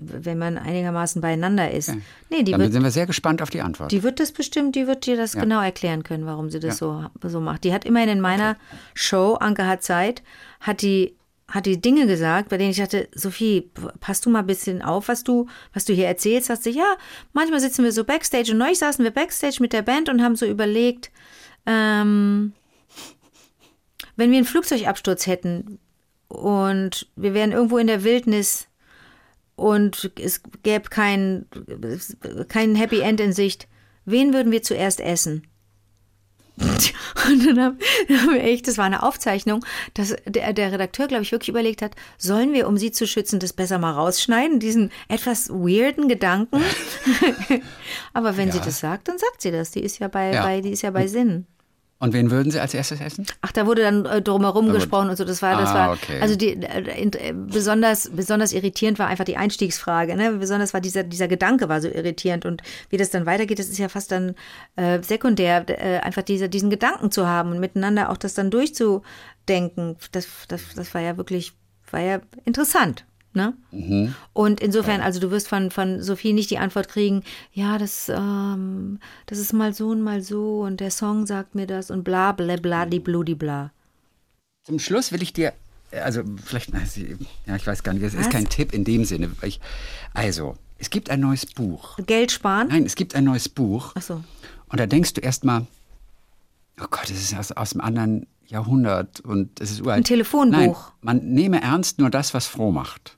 wenn 0.00 0.38
man 0.38 0.58
einigermaßen 0.58 1.20
beieinander 1.22 1.70
ist. 1.70 1.88
Nee, 2.28 2.42
die 2.42 2.52
Damit 2.52 2.66
wird, 2.66 2.72
sind 2.74 2.82
wir 2.82 2.90
sehr 2.90 3.06
gespannt 3.06 3.42
auf 3.42 3.50
die 3.50 3.60
Antwort. 3.62 3.90
die 3.92 4.02
wird 4.02 4.20
das 4.20 4.32
bestimmt, 4.32 4.74
die 4.76 4.86
wird 4.86 5.06
dir 5.06 5.16
das 5.16 5.34
Ja. 5.34 5.40
genau 5.42 5.60
erklären 5.60 6.02
können, 6.02 6.26
warum 6.26 6.50
sie 6.50 6.60
das 6.60 6.78
so, 6.78 7.04
so 7.22 7.40
macht. 7.40 7.64
Die 7.64 7.72
hat 7.72 7.84
immerhin 7.84 8.08
in 8.10 8.20
meiner 8.20 8.56
Show, 8.94 9.34
Anke 9.34 9.66
hat 9.66 9.82
Zeit, 9.82 10.22
hat 10.60 10.82
die, 10.82 11.16
hat 11.48 11.66
die 11.66 11.80
Dinge 11.80 12.06
gesagt, 12.06 12.48
bei 12.50 12.58
denen 12.58 12.70
ich 12.70 12.76
dachte, 12.76 13.08
Sophie, 13.14 13.70
passt 14.00 14.24
du 14.26 14.30
mal 14.30 14.40
ein 14.40 14.46
bisschen 14.46 14.82
auf, 14.82 15.08
was 15.08 15.24
du, 15.24 15.46
was 15.72 15.84
du 15.84 15.92
hier 15.92 16.06
erzählst. 16.06 16.46
Sagt 16.48 16.62
sie, 16.62 16.70
ja, 16.70 16.96
manchmal 17.32 17.60
sitzen 17.60 17.82
wir 17.84 17.92
so 17.92 18.04
backstage 18.04 18.52
und 18.52 18.58
neulich 18.58 18.78
saßen 18.78 19.02
wir 19.04 19.10
backstage 19.10 19.56
mit 19.60 19.72
der 19.72 19.82
Band 19.82 20.08
und 20.08 20.22
haben 20.22 20.36
so 20.36 20.46
überlegt, 20.46 21.10
ähm, 21.66 22.52
wenn 24.16 24.30
wir 24.30 24.36
einen 24.38 24.46
Flugzeugabsturz 24.46 25.26
hätten 25.26 25.78
und 26.28 27.08
wir 27.16 27.34
wären 27.34 27.52
irgendwo 27.52 27.78
in 27.78 27.86
der 27.88 28.04
Wildnis 28.04 28.66
und 29.60 30.10
es 30.18 30.40
gäbe 30.62 30.88
kein, 30.88 31.46
kein 32.48 32.74
Happy 32.74 33.00
End 33.00 33.20
in 33.20 33.32
Sicht, 33.32 33.68
wen 34.06 34.32
würden 34.32 34.50
wir 34.52 34.62
zuerst 34.62 35.00
essen? 35.00 35.46
Und 36.60 37.46
dann 37.46 37.58
haben, 37.58 37.78
dann 38.08 38.20
haben 38.20 38.34
wir 38.34 38.44
echt, 38.44 38.68
das 38.68 38.76
war 38.76 38.84
eine 38.84 39.02
Aufzeichnung, 39.02 39.64
dass 39.94 40.14
der, 40.26 40.52
der 40.52 40.72
Redakteur, 40.72 41.06
glaube 41.08 41.22
ich, 41.22 41.32
wirklich 41.32 41.48
überlegt 41.48 41.80
hat, 41.80 41.92
sollen 42.18 42.52
wir, 42.52 42.68
um 42.68 42.76
sie 42.76 42.92
zu 42.92 43.06
schützen, 43.06 43.40
das 43.40 43.54
besser 43.54 43.78
mal 43.78 43.92
rausschneiden, 43.92 44.60
diesen 44.60 44.90
etwas 45.08 45.48
weirden 45.48 46.06
Gedanken. 46.08 46.60
Aber 48.12 48.36
wenn 48.36 48.52
sie 48.52 48.58
Ja. 48.58 48.64
das 48.64 48.80
sagt, 48.80 49.08
dann 49.08 49.16
sagt 49.18 49.40
sie 49.40 49.50
das. 49.52 49.70
Die 49.70 49.80
ist 49.80 50.00
ja 50.00 50.08
bei, 50.08 50.34
Ja. 50.34 50.42
bei 50.42 50.60
die 50.60 50.70
ist 50.70 50.82
ja 50.82 50.90
bei 50.90 51.06
Sinn. 51.06 51.46
Und 52.02 52.14
wen 52.14 52.30
würden 52.30 52.50
Sie 52.50 52.58
als 52.58 52.72
erstes 52.72 52.98
essen? 53.02 53.26
Ach, 53.42 53.52
da 53.52 53.66
wurde 53.66 53.82
dann 53.82 54.06
äh, 54.06 54.22
drumherum 54.22 54.64
gut. 54.66 54.76
gesprochen 54.76 55.10
und 55.10 55.16
so. 55.16 55.24
Das 55.24 55.42
war, 55.42 55.60
das 55.60 55.68
Ah, 55.68 55.74
war, 55.74 55.92
okay. 55.92 56.18
also 56.18 56.34
die 56.34 56.54
äh, 56.54 57.04
äh, 57.04 57.32
besonders, 57.34 58.10
besonders 58.10 58.54
irritierend 58.54 58.98
war 58.98 59.06
einfach 59.08 59.26
die 59.26 59.36
Einstiegsfrage. 59.36 60.16
Ne? 60.16 60.32
Besonders 60.32 60.72
war 60.72 60.80
dieser, 60.80 61.02
dieser 61.04 61.28
Gedanke 61.28 61.68
war 61.68 61.82
so 61.82 61.88
irritierend 61.88 62.46
und 62.46 62.62
wie 62.88 62.96
das 62.96 63.10
dann 63.10 63.26
weitergeht, 63.26 63.58
das 63.58 63.68
ist 63.68 63.76
ja 63.76 63.90
fast 63.90 64.12
dann 64.12 64.34
äh, 64.76 65.02
sekundär, 65.02 65.66
äh, 65.68 65.98
einfach 65.98 66.22
diese, 66.22 66.48
diesen 66.48 66.70
Gedanken 66.70 67.10
zu 67.10 67.26
haben 67.26 67.50
und 67.52 67.60
miteinander 67.60 68.08
auch 68.08 68.16
das 68.16 68.32
dann 68.32 68.50
durchzudenken. 68.50 69.96
Das, 70.12 70.26
das, 70.48 70.62
das 70.74 70.94
war 70.94 71.02
ja 71.02 71.18
wirklich, 71.18 71.52
war 71.90 72.00
ja 72.00 72.20
interessant. 72.46 73.04
Ne? 73.32 73.54
Mhm. 73.70 74.14
Und 74.32 74.60
insofern, 74.60 75.00
also 75.00 75.20
du 75.20 75.30
wirst 75.30 75.46
von, 75.46 75.70
von 75.70 76.02
Sophie 76.02 76.32
nicht 76.32 76.50
die 76.50 76.58
Antwort 76.58 76.88
kriegen, 76.88 77.22
ja, 77.52 77.78
das, 77.78 78.08
ähm, 78.08 78.98
das 79.26 79.38
ist 79.38 79.52
mal 79.52 79.72
so 79.72 79.90
und 79.90 80.02
mal 80.02 80.20
so 80.20 80.62
und 80.62 80.80
der 80.80 80.90
Song 80.90 81.26
sagt 81.26 81.54
mir 81.54 81.68
das 81.68 81.92
und 81.92 82.02
bla 82.02 82.32
bla 82.32 82.56
bla 82.56 82.86
die 82.86 82.98
bludi 82.98 83.36
bla. 83.36 83.70
Zum 84.64 84.80
Schluss 84.80 85.12
will 85.12 85.22
ich 85.22 85.32
dir, 85.32 85.52
also 85.92 86.22
vielleicht, 86.44 86.72
ja, 87.46 87.56
ich 87.56 87.66
weiß 87.66 87.84
gar 87.84 87.92
nicht, 87.92 88.04
das 88.04 88.14
Was? 88.14 88.22
ist 88.22 88.30
kein 88.30 88.48
Tipp 88.48 88.72
in 88.72 88.84
dem 88.84 89.04
Sinne. 89.04 89.30
Ich, 89.42 89.60
also, 90.12 90.56
es 90.78 90.90
gibt 90.90 91.08
ein 91.08 91.20
neues 91.20 91.46
Buch. 91.46 91.98
Geld 92.06 92.32
sparen? 92.32 92.68
Nein, 92.68 92.84
es 92.84 92.96
gibt 92.96 93.14
ein 93.14 93.24
neues 93.24 93.48
Buch. 93.48 93.92
Ach 93.94 94.02
so. 94.02 94.24
Und 94.68 94.80
da 94.80 94.86
denkst 94.86 95.14
du 95.14 95.20
erstmal, 95.20 95.66
oh 96.80 96.86
Gott, 96.90 97.04
das 97.04 97.10
ist 97.12 97.36
aus, 97.36 97.52
aus 97.52 97.70
dem 97.70 97.80
anderen 97.80 98.26
Jahrhundert 98.46 99.20
und 99.20 99.60
es 99.60 99.70
ist 99.70 99.82
uralt. 99.82 99.98
Ein 99.98 100.04
Telefonbuch. 100.04 100.58
Nein, 100.58 100.74
man 101.00 101.32
nehme 101.32 101.62
ernst 101.62 101.98
nur 101.98 102.10
das, 102.10 102.34
was 102.34 102.46
froh 102.46 102.72
macht. 102.72 103.16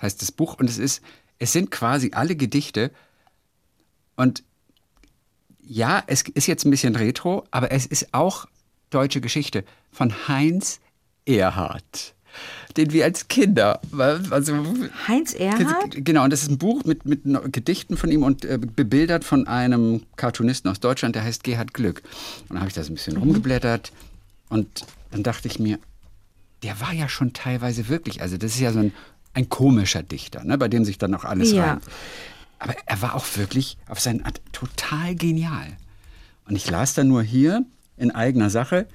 Heißt 0.00 0.20
das 0.22 0.32
Buch. 0.32 0.58
Und 0.58 0.68
es 0.68 0.78
ist, 0.78 1.02
es 1.38 1.52
sind 1.52 1.70
quasi 1.70 2.10
alle 2.12 2.36
Gedichte. 2.36 2.90
Und 4.16 4.42
ja, 5.62 6.02
es 6.06 6.22
ist 6.22 6.46
jetzt 6.46 6.64
ein 6.64 6.70
bisschen 6.70 6.96
retro, 6.96 7.44
aber 7.50 7.72
es 7.72 7.86
ist 7.86 8.12
auch 8.12 8.46
deutsche 8.90 9.20
Geschichte 9.20 9.64
von 9.90 10.28
Heinz 10.28 10.80
Erhardt. 11.24 12.14
Den 12.76 12.92
wir 12.92 13.04
als 13.04 13.28
Kinder, 13.28 13.80
also 14.30 14.54
Heinz 15.08 15.34
Erhardt? 15.34 16.04
Genau, 16.04 16.24
und 16.24 16.32
das 16.32 16.42
ist 16.42 16.50
ein 16.50 16.58
Buch 16.58 16.84
mit, 16.84 17.06
mit 17.06 17.22
Gedichten 17.52 17.96
von 17.96 18.10
ihm 18.10 18.22
und 18.22 18.44
äh, 18.44 18.58
bebildert 18.58 19.24
von 19.24 19.46
einem 19.46 20.02
Cartoonisten 20.16 20.70
aus 20.70 20.78
Deutschland, 20.78 21.16
der 21.16 21.24
heißt 21.24 21.42
Gerhard 21.44 21.72
Glück. 21.72 22.02
Und 22.42 22.50
dann 22.50 22.58
habe 22.58 22.68
ich 22.68 22.74
da 22.74 22.82
so 22.82 22.92
ein 22.92 22.94
bisschen 22.94 23.16
rumgeblättert 23.16 23.92
und 24.50 24.84
dann 25.10 25.22
dachte 25.22 25.48
ich 25.48 25.58
mir, 25.58 25.78
der 26.62 26.80
war 26.80 26.92
ja 26.92 27.08
schon 27.08 27.32
teilweise 27.32 27.88
wirklich, 27.88 28.20
also 28.20 28.36
das 28.36 28.54
ist 28.54 28.60
ja 28.60 28.72
so 28.72 28.80
ein, 28.80 28.92
ein 29.36 29.48
komischer 29.50 30.02
Dichter, 30.02 30.42
ne, 30.44 30.56
bei 30.56 30.66
dem 30.68 30.84
sich 30.84 30.96
dann 30.98 31.14
auch 31.14 31.24
alles 31.24 31.52
Ja. 31.52 31.64
reimt. 31.72 31.84
Aber 32.58 32.74
er 32.86 33.02
war 33.02 33.14
auch 33.14 33.26
wirklich 33.36 33.76
auf 33.86 34.00
seine 34.00 34.24
Art 34.24 34.40
total 34.52 35.14
genial. 35.14 35.76
Und 36.48 36.56
ich 36.56 36.70
las 36.70 36.94
dann 36.94 37.08
nur 37.08 37.22
hier 37.22 37.64
in 37.98 38.10
eigener 38.10 38.48
Sache, 38.48 38.86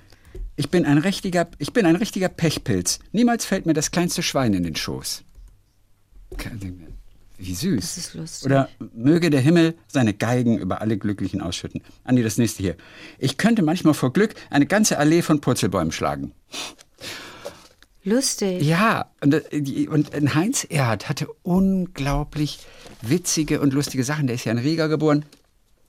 ich 0.56 0.70
bin 0.70 0.86
ein 0.86 0.98
richtiger, 0.98 1.48
ich 1.60 1.74
bin 1.74 1.86
ein 1.86 1.96
richtiger 1.96 2.28
Pechpilz. 2.28 3.00
Niemals 3.12 3.46
fällt 3.46 3.68
mir 3.68 3.74
das 3.74 3.92
kleinste 3.92 4.24
Schwein 4.24 4.54
in 4.54 4.64
den 4.64 4.76
Schoß. 4.76 5.24
Wie 7.38 7.56
süß. 7.56 7.80
Das 7.82 7.98
ist 7.98 8.14
lustig. 8.16 8.46
Oder 8.46 8.70
möge 8.96 9.30
der 9.30 9.42
Himmel 9.42 9.76
seine 9.88 10.14
Geigen 10.14 10.58
über 10.58 10.82
alle 10.82 10.98
Glücklichen 10.98 11.42
ausschütten. 11.42 11.82
Andi, 12.04 12.24
das 12.24 12.38
nächste 12.38 12.64
hier. 12.64 12.76
Ich 13.20 13.38
könnte 13.38 13.62
manchmal 13.62 13.94
vor 13.94 14.14
Glück 14.14 14.34
eine 14.50 14.66
ganze 14.66 14.98
Allee 14.98 15.22
von 15.22 15.40
Purzelbäumen 15.42 15.92
schlagen. 15.92 16.32
Lustig. 18.04 18.64
Ja, 18.64 19.12
und, 19.22 19.34
äh, 19.34 19.88
und 19.88 20.14
ein 20.14 20.34
Heinz 20.34 20.64
Erhardt 20.64 21.08
hatte 21.08 21.28
unglaublich 21.44 22.60
witzige 23.02 23.62
und 23.62 23.74
lustige 23.74 24.04
Sachen. 24.04 24.28
Der 24.28 24.36
ist 24.36 24.46
ja 24.46 24.52
in 24.52 24.58
Riga 24.58 24.88
geboren. 24.88 25.26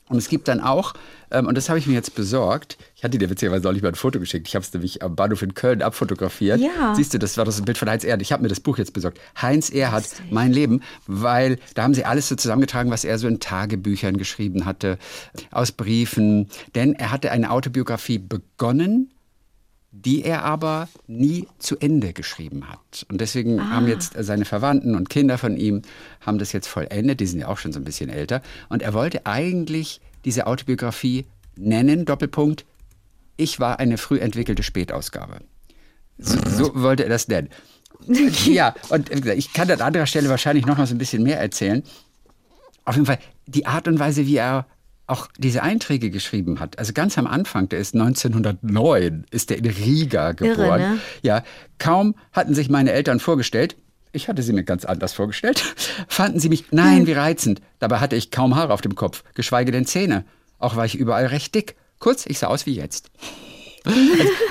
Und 0.09 0.19
es 0.19 0.29
gibt 0.29 0.47
dann 0.49 0.61
auch, 0.61 0.93
ähm, 1.31 1.47
und 1.47 1.57
das 1.57 1.71
habe 1.71 1.79
ich 1.79 1.87
mir 1.87 1.95
jetzt 1.95 2.15
besorgt, 2.15 2.77
ich 2.95 3.03
hatte 3.03 3.17
dir 3.17 3.31
witzigerweise 3.31 3.65
neulich 3.65 3.83
mal 3.83 3.89
ein 3.89 3.95
Foto 3.95 4.21
geschickt, 4.21 4.47
ich 4.47 4.55
habe 4.55 4.63
es 4.63 4.71
nämlich 4.75 5.03
am 5.03 5.17
Bahnhof 5.17 5.41
in 5.41 5.55
Köln 5.55 5.81
abfotografiert. 5.81 6.61
Ja. 6.61 6.95
Siehst 6.95 7.15
du, 7.15 7.19
das 7.19 7.39
war 7.39 7.47
das 7.47 7.63
Bild 7.63 7.79
von 7.79 7.89
Heinz 7.89 8.05
Erhardt. 8.05 8.21
Ich 8.21 8.31
habe 8.31 8.43
mir 8.43 8.51
das 8.51 8.61
Buch 8.61 8.77
jetzt 8.77 8.93
besorgt. 8.93 9.19
Heinz 9.41 9.71
Erhardt, 9.71 10.07
mein 10.31 10.53
Leben, 10.53 10.83
weil 11.07 11.59
da 11.75 11.85
haben 11.85 11.95
sie 11.95 12.05
alles 12.05 12.29
so 12.29 12.37
zusammengetragen, 12.37 12.91
was 12.91 13.05
er 13.05 13.19
so 13.19 13.27
in 13.27 13.41
Tagebüchern 13.41 14.19
geschrieben 14.19 14.67
hatte, 14.67 14.99
aus 15.51 15.73
Briefen. 15.73 16.49
Denn 16.75 16.93
er 16.93 17.11
hatte 17.11 17.31
eine 17.33 17.51
Autobiografie 17.51 18.19
begonnen, 18.19 19.13
die 19.93 20.25
er 20.25 20.43
aber 20.43 20.89
nie 21.07 21.47
zu 21.59 21.79
Ende 21.79 22.15
geschrieben 22.15 22.69
hat. 22.69 23.07
Und 23.11 23.21
deswegen 23.21 23.71
haben 23.71 23.87
jetzt 23.87 24.15
seine 24.19 24.47
Verwandten 24.47 24.95
und 24.95 25.11
Kinder 25.11 25.37
von 25.37 25.59
ihm 25.59 25.83
haben 26.21 26.39
das 26.39 26.53
jetzt 26.53 26.67
vollendet. 26.67 27.21
Die 27.21 27.27
sind 27.27 27.41
ja 27.41 27.49
auch 27.49 27.59
schon 27.59 27.73
so 27.73 27.79
ein 27.79 27.85
bisschen 27.85 28.09
älter. 28.09 28.41
Und 28.71 28.81
er 28.81 28.95
wollte 28.95 29.27
eigentlich 29.27 30.01
diese 30.25 30.47
Autobiografie 30.47 31.27
nennen, 31.57 32.07
Doppelpunkt, 32.07 32.65
ich 33.37 33.61
war 33.61 33.79
eine 33.81 33.99
früh 33.99 34.19
entwickelte 34.19 34.63
Spätausgabe. 34.63 35.41
So, 36.19 36.39
so 36.49 36.83
wollte 36.83 37.03
er 37.03 37.11
das 37.11 37.29
nennen. 37.29 37.51
ja, 38.47 38.75
und 38.89 39.11
ich 39.27 39.53
kann 39.53 39.71
an 39.71 39.81
anderer 39.81 40.07
Stelle 40.07 40.31
wahrscheinlich 40.31 40.65
noch 40.65 40.79
mal 40.79 40.87
so 40.87 40.95
ein 40.95 40.99
bisschen 40.99 41.23
mehr 41.23 41.39
erzählen. 41.39 41.83
Auf 42.85 42.95
jeden 42.95 43.07
Fall 43.07 43.19
die 43.47 43.67
Art 43.67 43.89
und 43.89 43.99
Weise, 43.99 44.27
wie 44.27 44.37
er 44.37 44.67
auch 45.07 45.29
diese 45.37 45.63
Einträge 45.63 46.11
geschrieben 46.11 46.61
hat. 46.61 46.79
Also 46.79 46.93
ganz 46.93 47.19
am 47.19 47.27
Anfang, 47.27 47.69
der 47.69 47.81
ist 47.81 47.95
1909, 47.95 49.27
ist 49.31 49.51
der 49.51 49.59
in 49.59 49.67
Riga 49.67 50.33
geboren. 50.33 50.81
ne? 50.81 50.99
Ja, 51.23 51.43
kaum 51.79 52.15
hatten 52.33 52.55
sich 52.55 52.71
meine 52.71 52.93
Eltern 52.93 53.21
vorgestellt, 53.21 53.77
ich 54.13 54.29
hatte 54.29 54.43
sie 54.43 54.53
mir 54.53 54.63
ganz 54.63 54.85
anders 54.85 55.13
vorgestellt, 55.13 55.61
fanden 56.09 56.39
sie 56.39 56.49
mich, 56.49 56.67
nein, 56.71 57.07
wie 57.07 57.13
reizend. 57.13 57.61
Dabei 57.79 57.99
hatte 57.99 58.17
ich 58.17 58.31
kaum 58.31 58.55
Haare 58.55 58.73
auf 58.73 58.81
dem 58.81 58.95
Kopf, 58.95 59.25
geschweige 59.35 59.73
denn 59.73 59.87
Zähne. 59.87 60.25
Auch 60.59 60.77
war 60.77 60.85
ich 60.85 60.95
überall 60.95 61.27
recht 61.27 61.55
dick. 61.55 61.77
Kurz, 61.99 62.27
ich 62.27 62.39
sah 62.39 62.49
aus 62.49 62.67
wie 62.67 62.75
jetzt. 62.75 63.11
Also, 63.85 63.99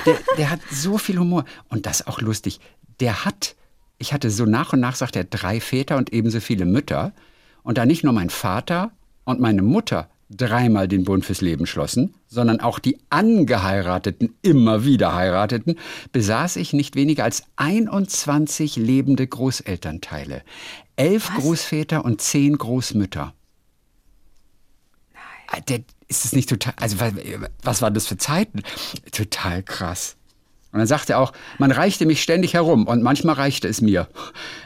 der, 0.04 0.18
der 0.36 0.50
hat 0.50 0.60
so 0.70 0.98
viel 0.98 1.18
Humor 1.18 1.44
und 1.68 1.86
das 1.86 2.06
auch 2.06 2.20
lustig. 2.20 2.60
Der 3.00 3.24
hat, 3.24 3.54
ich 3.98 4.12
hatte 4.12 4.30
so 4.30 4.44
nach 4.44 4.72
und 4.74 4.80
nach, 4.80 4.96
sagt 4.96 5.16
er, 5.16 5.24
drei 5.24 5.60
Väter 5.60 5.96
und 5.96 6.12
ebenso 6.12 6.40
viele 6.40 6.66
Mütter. 6.66 7.12
Und 7.62 7.78
da 7.78 7.86
nicht 7.86 8.04
nur 8.04 8.12
mein 8.12 8.30
Vater 8.30 8.92
und 9.24 9.40
meine 9.40 9.62
Mutter 9.62 10.10
dreimal 10.36 10.88
den 10.88 11.04
Bund 11.04 11.24
fürs 11.24 11.40
Leben 11.40 11.66
schlossen, 11.66 12.14
sondern 12.26 12.60
auch 12.60 12.78
die 12.78 12.98
Angeheirateten 13.10 14.34
immer 14.42 14.84
wieder 14.84 15.14
heirateten, 15.14 15.78
besaß 16.12 16.56
ich 16.56 16.72
nicht 16.72 16.96
weniger 16.96 17.24
als 17.24 17.44
21 17.56 18.76
lebende 18.76 19.26
Großelternteile, 19.26 20.42
elf 20.96 21.30
Großväter 21.34 22.04
und 22.04 22.20
zehn 22.20 22.56
Großmütter. 22.56 23.34
Ah, 25.48 25.60
Der, 25.60 25.80
ist 26.08 26.24
es 26.24 26.32
nicht 26.32 26.48
total, 26.48 26.74
also 26.76 27.00
was, 27.00 27.12
was 27.62 27.82
waren 27.82 27.94
das 27.94 28.06
für 28.06 28.18
Zeiten? 28.18 28.62
Total 29.12 29.62
krass. 29.62 30.16
Und 30.72 30.78
dann 30.78 30.86
sagte 30.86 31.12
er 31.12 31.20
auch, 31.20 31.32
man 31.58 31.70
reichte 31.70 32.06
mich 32.06 32.22
ständig 32.22 32.54
herum 32.54 32.86
und 32.86 33.02
manchmal 33.02 33.34
reichte 33.34 33.68
es 33.68 33.82
mir. 33.82 34.08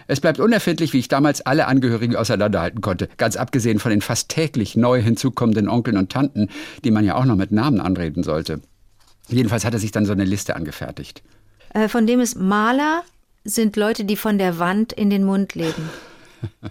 Es 0.06 0.20
bleibt 0.20 0.38
unerfindlich, 0.38 0.92
wie 0.92 1.00
ich 1.00 1.08
damals 1.08 1.40
alle 1.40 1.66
Angehörigen 1.66 2.14
auseinanderhalten 2.14 2.80
konnte, 2.80 3.08
ganz 3.16 3.36
abgesehen 3.36 3.80
von 3.80 3.90
den 3.90 4.00
fast 4.00 4.28
täglich 4.28 4.76
neu 4.76 5.02
hinzukommenden 5.02 5.68
Onkeln 5.68 5.96
und 5.96 6.10
Tanten, 6.10 6.48
die 6.84 6.92
man 6.92 7.04
ja 7.04 7.16
auch 7.16 7.24
noch 7.24 7.34
mit 7.34 7.50
Namen 7.50 7.80
anreden 7.80 8.22
sollte. 8.22 8.60
Jedenfalls 9.28 9.64
hat 9.64 9.74
er 9.74 9.80
sich 9.80 9.90
dann 9.90 10.06
so 10.06 10.12
eine 10.12 10.24
Liste 10.24 10.54
angefertigt. 10.54 11.22
Äh, 11.74 11.88
von 11.88 12.06
dem 12.06 12.20
ist 12.20 12.38
Maler 12.38 13.02
sind 13.42 13.74
Leute, 13.76 14.04
die 14.04 14.16
von 14.16 14.38
der 14.38 14.60
Wand 14.60 14.92
in 14.92 15.10
den 15.10 15.24
Mund 15.24 15.56
leben. 15.56 15.90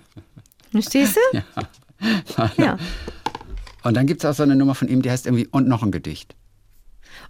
Verstehst 0.72 1.18
du? 1.18 1.38
Ja. 2.38 2.52
ja. 2.58 2.78
Und 3.84 3.96
dann 3.96 4.08
gibt 4.08 4.24
es 4.24 4.30
auch 4.30 4.34
so 4.34 4.44
eine 4.44 4.56
Nummer 4.56 4.76
von 4.76 4.88
ihm, 4.88 5.02
die 5.02 5.12
heißt 5.12 5.26
irgendwie 5.26 5.48
Und 5.48 5.68
noch 5.68 5.84
ein 5.84 5.92
Gedicht. 5.92 6.36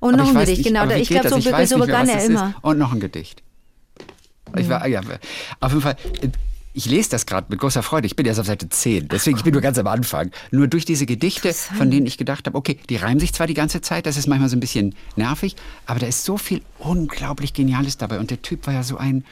Und 0.05 0.17
noch 0.17 0.29
ein 0.29 0.35
Gedicht, 0.35 0.57
nicht, 0.57 0.67
genau. 0.67 0.89
Ich 0.95 1.09
glaube, 1.09 1.29
so, 1.29 1.37
Ich 1.37 1.45
so 1.69 1.77
mehr, 1.77 1.85
begann 1.85 2.07
was 2.07 2.15
er 2.15 2.25
immer. 2.25 2.49
Ist. 2.49 2.63
Und 2.63 2.77
noch 2.77 2.93
ein 2.93 2.99
Gedicht. 2.99 3.43
Ich 4.57 4.69
war, 4.69 4.87
ja, 4.87 5.01
auf 5.59 5.71
jeden 5.71 5.81
Fall, 5.81 5.97
äh, 6.21 6.29
ich 6.73 6.85
lese 6.85 7.09
das 7.09 7.25
gerade 7.25 7.47
mit 7.49 7.59
großer 7.59 7.81
Freude. 7.83 8.05
Ich 8.05 8.17
bin 8.17 8.25
erst 8.25 8.39
auf 8.39 8.47
Seite 8.47 8.67
10, 8.67 9.07
deswegen 9.07 9.37
ich 9.37 9.43
bin 9.43 9.53
nur 9.53 9.61
ganz 9.61 9.77
am 9.77 9.87
Anfang. 9.87 10.31
Nur 10.51 10.67
durch 10.67 10.83
diese 10.83 11.05
Gedichte, 11.05 11.53
von 11.53 11.89
denen 11.89 12.05
ich 12.05 12.17
gedacht 12.17 12.45
habe, 12.47 12.57
okay, 12.57 12.77
die 12.89 12.97
reimen 12.97 13.19
sich 13.19 13.33
zwar 13.33 13.47
die 13.47 13.53
ganze 13.53 13.79
Zeit, 13.79 14.05
das 14.05 14.17
ist 14.17 14.27
manchmal 14.27 14.49
so 14.49 14.57
ein 14.57 14.59
bisschen 14.59 14.93
nervig, 15.15 15.55
aber 15.85 15.99
da 15.99 16.07
ist 16.07 16.25
so 16.25 16.37
viel 16.37 16.61
unglaublich 16.79 17.53
Geniales 17.53 17.97
dabei. 17.97 18.19
Und 18.19 18.29
der 18.29 18.41
Typ 18.41 18.67
war 18.67 18.73
ja 18.73 18.83
so 18.83 18.97
ein, 18.97 19.23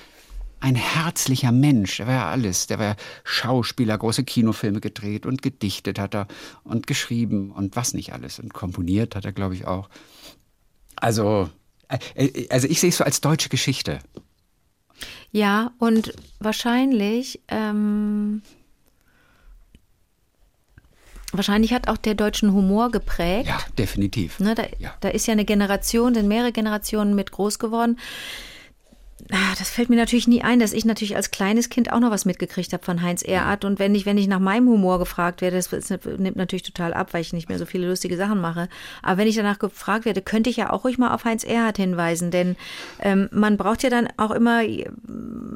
ein 0.61 0.75
herzlicher 0.75 1.51
Mensch. 1.51 1.97
Der 1.97 2.07
war 2.07 2.13
ja 2.13 2.29
alles. 2.29 2.67
Der 2.67 2.79
war 2.79 2.85
ja 2.85 2.95
Schauspieler, 3.25 3.97
große 3.97 4.23
Kinofilme 4.23 4.79
gedreht 4.79 5.25
und 5.25 5.41
gedichtet 5.41 5.99
hat 5.99 6.15
er 6.15 6.27
und 6.63 6.87
geschrieben 6.87 7.51
und 7.51 7.75
was 7.75 7.93
nicht 7.93 8.13
alles. 8.13 8.39
Und 8.39 8.53
komponiert 8.53 9.17
hat 9.17 9.25
er, 9.25 9.33
glaube 9.33 9.55
ich, 9.55 9.67
auch. 9.67 9.89
Also, 10.95 11.49
äh, 12.15 12.47
also 12.49 12.67
ich 12.67 12.79
sehe 12.79 12.89
es 12.89 12.97
so 12.97 13.03
als 13.03 13.21
deutsche 13.21 13.49
Geschichte. 13.49 13.99
Ja, 15.31 15.71
und 15.79 16.13
wahrscheinlich, 16.39 17.41
ähm, 17.47 18.41
wahrscheinlich 21.31 21.73
hat 21.73 21.87
auch 21.87 21.97
der 21.97 22.13
deutschen 22.15 22.53
Humor 22.53 22.91
geprägt. 22.91 23.47
Ja, 23.47 23.59
definitiv. 23.77 24.39
Ne, 24.39 24.55
da, 24.55 24.63
Ja. 24.77 24.93
da 25.01 25.09
ist 25.09 25.25
ja 25.27 25.31
eine 25.31 25.45
Generation, 25.45 26.13
sind 26.13 26.27
mehrere 26.27 26.51
Generationen 26.51 27.15
mit 27.15 27.31
groß 27.31 27.59
geworden. 27.59 27.97
Ah, 29.35 29.55
Das 29.57 29.71
fällt 29.71 29.89
mir 29.89 29.95
natürlich 29.95 30.27
nie 30.27 30.43
ein, 30.43 30.59
dass 30.59 30.73
ich 30.73 30.85
natürlich 30.85 31.15
als 31.15 31.31
kleines 31.31 31.69
Kind 31.69 31.91
auch 31.91 31.99
noch 31.99 32.11
was 32.11 32.23
mitgekriegt 32.23 32.71
habe 32.71 32.85
von 32.85 33.01
Heinz 33.01 33.23
Erhardt. 33.23 33.65
Und 33.65 33.79
wenn 33.79 33.95
ich, 33.95 34.05
wenn 34.05 34.19
ich 34.19 34.27
nach 34.27 34.39
meinem 34.39 34.67
Humor 34.67 34.99
gefragt 34.99 35.41
werde, 35.41 35.57
das 35.57 35.71
nimmt 35.71 36.35
natürlich 36.35 36.61
total 36.61 36.93
ab, 36.93 37.15
weil 37.15 37.21
ich 37.21 37.33
nicht 37.33 37.49
mehr 37.49 37.57
so 37.57 37.65
viele 37.65 37.87
lustige 37.87 38.15
Sachen 38.15 38.39
mache. 38.39 38.69
Aber 39.01 39.17
wenn 39.17 39.27
ich 39.27 39.35
danach 39.35 39.57
gefragt 39.57 40.05
werde, 40.05 40.21
könnte 40.21 40.51
ich 40.51 40.57
ja 40.57 40.71
auch 40.71 40.83
ruhig 40.83 40.99
mal 40.99 41.15
auf 41.15 41.25
Heinz 41.25 41.43
Erhardt 41.43 41.77
hinweisen. 41.77 42.29
Denn 42.29 42.55
ähm, 42.99 43.27
man 43.31 43.57
braucht 43.57 43.81
ja 43.81 43.89
dann 43.89 44.07
auch 44.17 44.29
immer, 44.29 44.61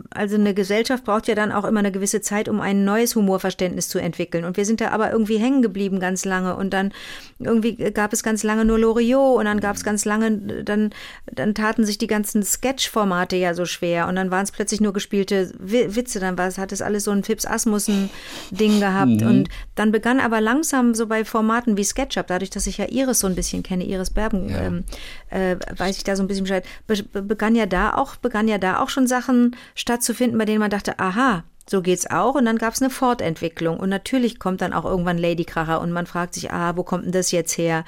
also 0.10 0.36
eine 0.38 0.56
Gesellschaft 0.56 1.04
braucht 1.04 1.28
ja 1.28 1.36
dann 1.36 1.52
auch 1.52 1.64
immer 1.64 1.80
eine 1.80 1.92
gewisse 1.92 2.22
Zeit, 2.22 2.50
um 2.50 2.60
ein 2.62 2.84
neues 2.84 3.16
Humorverständnis 3.16 3.90
zu 3.90 4.00
entwickeln. 4.00 4.44
Und 4.46 4.58
wir 4.58 4.66
sind 4.66 4.82
da 4.82 4.90
aber 4.90 5.12
irgendwie 5.12 5.38
hängen 5.38 5.62
geblieben 5.62 6.00
ganz 6.00 6.26
lange. 6.26 6.56
Und 6.56 6.72
dann 6.74 6.94
irgendwie 7.38 7.76
gab 7.92 8.12
es 8.12 8.24
ganz 8.24 8.42
lange 8.42 8.66
nur 8.66 8.80
Loriot 8.80 9.38
und 9.38 9.46
dann 9.46 9.60
gab 9.60 9.76
es 9.76 9.84
ganz 9.84 10.04
lange, 10.04 10.64
dann, 10.64 10.90
dann 11.32 11.54
taten 11.54 11.86
sich 11.86 12.00
die 12.00 12.08
ganzen 12.08 12.42
Sketch-Formate 12.42 13.36
ja 13.36 13.54
so 13.54 13.67
schwer. 13.68 14.08
Und 14.08 14.16
dann 14.16 14.32
waren 14.32 14.44
es 14.44 14.52
plötzlich 14.52 14.82
nur 14.82 14.94
gespielte 14.94 15.54
Wi- 15.60 15.96
Witze. 15.96 16.20
Dann 16.20 16.38
war 16.38 16.48
es, 16.48 16.58
hat 16.58 16.72
es 16.72 16.82
alles 16.82 17.04
so 17.04 17.12
ein 17.12 17.24
Fips 17.24 17.46
Asmussen-Ding 17.46 18.80
gehabt. 18.80 19.22
Und 19.22 19.50
dann 19.76 19.92
begann 19.92 20.20
aber 20.20 20.42
langsam 20.42 20.94
so 20.94 21.08
bei 21.08 21.24
Formaten 21.26 21.78
wie 21.78 21.84
SketchUp, 21.84 22.28
dadurch, 22.28 22.50
dass 22.50 22.68
ich 22.68 22.78
ja 22.78 22.86
Iris 22.90 23.20
so 23.20 23.28
ein 23.28 23.36
bisschen 23.36 23.64
kenne, 23.64 23.86
Iris 23.86 24.10
Berben, 24.10 24.50
Ja. 24.50 24.62
ähm, 24.62 24.84
äh, 25.30 25.56
weiß 25.78 25.98
ich 25.98 26.04
da 26.04 26.16
so 26.16 26.24
ein 26.24 26.28
bisschen 26.28 26.46
Bescheid, 26.46 26.66
be 26.88 27.04
be- 27.04 27.22
begann 27.22 27.56
ja 27.56 27.66
da 27.66 27.94
auch, 27.94 28.16
begann 28.16 28.48
ja 28.48 28.58
da 28.58 28.80
auch 28.80 28.90
schon 28.90 29.08
Sachen 29.08 29.56
stattzufinden, 29.76 30.38
bei 30.38 30.46
denen 30.46 30.60
man 30.60 30.70
dachte, 30.70 30.98
aha, 31.00 31.44
so 31.70 31.82
geht's 31.82 32.10
auch. 32.10 32.36
Und 32.36 32.46
dann 32.46 32.58
gab's 32.58 32.82
eine 32.82 32.90
Fortentwicklung. 32.90 33.78
Und 33.80 33.90
natürlich 33.90 34.40
kommt 34.40 34.62
dann 34.62 34.72
auch 34.74 34.86
irgendwann 34.86 35.18
Ladykracher 35.18 35.82
und 35.82 35.92
man 35.92 36.06
fragt 36.06 36.34
sich, 36.34 36.52
ah, 36.52 36.78
wo 36.78 36.84
kommt 36.84 37.06
denn 37.06 37.12
das 37.12 37.32
jetzt 37.32 37.58
her? 37.58 37.84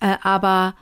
Äh, 0.00 0.16
aber, 0.22 0.74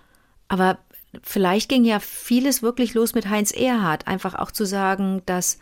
aber 0.49 0.79
vielleicht 1.23 1.69
ging 1.69 1.85
ja 1.85 2.01
vieles 2.01 2.63
wirklich 2.63 2.95
los 2.95 3.15
mit 3.15 3.29
Heinz 3.29 3.53
Erhardt. 3.53 4.07
Einfach 4.07 4.35
auch 4.35 4.51
zu 4.51 4.65
sagen, 4.65 5.23
dass 5.27 5.59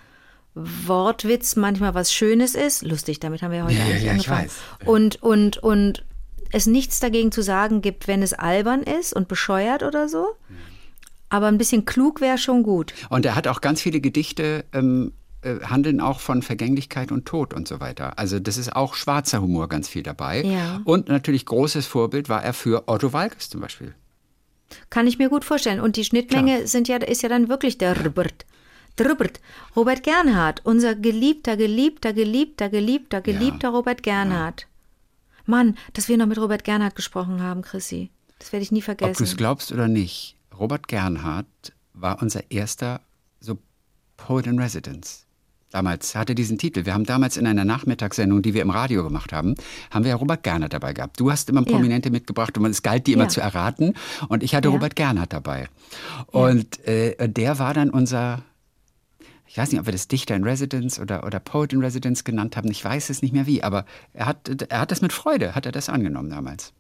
Wortwitz 0.55 1.57
manchmal 1.57 1.95
was 1.95 2.13
Schönes 2.13 2.55
ist. 2.55 2.83
Lustig, 2.83 3.21
damit 3.21 3.43
haben 3.43 3.53
wir 3.53 3.65
heute 3.65 3.75
Ja, 3.75 3.81
ja, 3.81 3.87
eigentlich 3.87 4.03
ja, 4.05 4.13
ich 4.15 4.31
angefangen. 4.31 4.49
weiß. 4.81 4.89
Und, 4.89 5.23
und, 5.23 5.57
und 5.59 6.05
es 6.53 6.67
nichts 6.67 7.01
dagegen 7.01 7.33
zu 7.33 7.43
sagen 7.43 7.83
gibt, 7.83 8.07
wenn 8.07 8.23
es 8.23 8.33
albern 8.33 8.83
ist 8.83 9.13
und 9.13 9.27
bescheuert 9.29 9.83
oder 9.83 10.09
so. 10.09 10.37
Aber 11.29 11.49
ein 11.49 11.59
bisschen 11.59 11.85
klug 11.85 12.21
wäre 12.21 12.39
schon 12.39 12.63
gut. 12.63 12.95
Und 13.09 13.27
er 13.27 13.35
hat 13.35 13.49
auch 13.49 13.61
ganz 13.61 13.81
viele 13.81 14.01
Gedichte, 14.01 14.65
ähm, 14.73 15.13
äh, 15.43 15.57
handeln 15.65 16.01
auch 16.01 16.21
von 16.21 16.43
Vergänglichkeit 16.43 17.11
und 17.11 17.27
Tod 17.27 17.55
und 17.55 17.67
so 17.67 17.81
weiter. 17.81 18.19
Also 18.19 18.39
das 18.39 18.57
ist 18.57 18.77
auch 18.77 18.95
schwarzer 18.95 19.43
Humor 19.43 19.69
ganz 19.69 19.89
viel 19.89 20.05
dabei. 20.05 20.43
Ja. 20.43 20.81
Und 20.85 21.09
natürlich 21.09 21.45
großes 21.45 21.87
Vorbild 21.87 22.29
war 22.29 22.45
er 22.45 22.55
für 22.55 22.85
Otto 22.87 23.13
Walkes 23.13 23.51
zum 23.51 23.61
Beispiel. 23.61 23.95
Kann 24.91 25.07
ich 25.07 25.19
mir 25.19 25.29
gut 25.29 25.45
vorstellen. 25.45 25.81
Und 25.81 25.97
die 25.97 26.05
Schnittmenge 26.05 26.67
sind 26.67 26.89
ja, 26.89 26.97
ist 26.97 27.23
ja 27.23 27.29
dann 27.29 27.49
wirklich 27.49 27.79
der 27.79 28.05
Robert. 28.05 28.47
Der 28.99 29.09
Robert. 29.09 29.41
Robert 29.75 30.03
Gernhardt, 30.03 30.61
unser 30.65 30.95
geliebter, 30.95 31.57
geliebter, 31.57 32.13
geliebter, 32.13 32.69
geliebter, 32.69 33.21
geliebter 33.21 33.69
Robert 33.71 34.03
Gernhardt. 34.03 34.67
Mann, 35.47 35.77
dass 35.93 36.09
wir 36.09 36.17
noch 36.17 36.27
mit 36.27 36.39
Robert 36.39 36.65
Gernhardt 36.65 36.95
gesprochen 36.95 37.43
haben, 37.43 37.63
Chrissy. 37.63 38.11
Das 38.39 38.53
werde 38.53 38.63
ich 38.63 38.73
nie 38.73 38.81
Ob 38.81 38.99
du 38.99 39.05
es 39.05 39.17
vergessen. 39.17 39.37
glaubst 39.37 39.73
oder 39.73 39.89
nicht, 39.89 40.37
Robert 40.59 40.89
Gernhardt 40.89 41.73
war 41.93 42.21
unser 42.23 42.51
erster 42.51 43.01
so 43.41 43.59
Poet 44.17 44.47
in 44.47 44.59
Residence. 44.59 45.27
Damals 45.75 46.15
hatte 46.15 46.37
diesen 46.37 46.57
Titel. 46.57 46.87
Wir 46.87 46.95
haben 46.95 47.03
damals 47.05 47.37
in 47.37 47.49
einer 47.49 47.65
Nachmittagssendung, 47.65 48.43
die 48.43 48.55
wir 48.55 48.63
im 48.63 48.71
Radio 48.71 49.03
gemacht 49.03 49.33
haben, 49.33 49.57
haben 49.91 50.05
wir 50.05 50.11
ja 50.11 50.15
Robert 50.15 50.45
Gernhardt 50.45 50.73
dabei 50.73 50.93
gehabt. 50.93 51.19
Du 51.19 51.33
hast 51.33 51.51
immer 51.51 51.63
Ja. 51.67 51.73
Prominente 51.73 52.11
mitgebracht 52.11 52.57
und 52.57 52.65
es 52.67 52.83
galt, 52.83 53.09
die 53.09 53.13
immer 53.13 53.25
Ja. 53.25 53.29
zu 53.29 53.41
erraten. 53.41 53.95
Und 54.29 54.45
ich 54.45 54.55
hatte. 54.55 54.69
Robert 54.69 54.95
Gernhardt 54.95 55.33
dabei. 55.33 55.67
Und 56.29 56.87
äh, 56.87 57.29
der 57.29 57.59
war 57.59 57.75
dann 57.75 57.91
unser, 57.91 58.43
ich 59.49 59.59
weiß 59.59 59.73
nicht, 59.73 59.81
ob 59.81 59.87
wir 59.87 59.93
das 59.93 60.07
Dichter 60.07 60.37
in 60.37 60.45
Residence 60.45 61.01
oder, 61.01 61.27
oder 61.27 61.41
Poet 61.41 61.73
in 61.73 61.81
Residence 61.81 62.23
genannt 62.23 62.57
haben. 62.57 62.71
Ich 62.71 62.85
weiß 62.85 63.11
es 63.11 63.21
nicht 63.21 63.33
mehr 63.35 63.47
wie, 63.49 63.65
aber 63.65 63.85
er 64.13 64.27
hat, 64.27 64.49
er 64.69 64.79
hat 64.79 64.93
das 64.93 65.03
mit 65.03 65.13
Freude, 65.13 65.57
hat 65.57 65.67
er 65.67 65.73
das 65.73 65.89
angenommen 65.89 66.31
damals. 66.31 66.73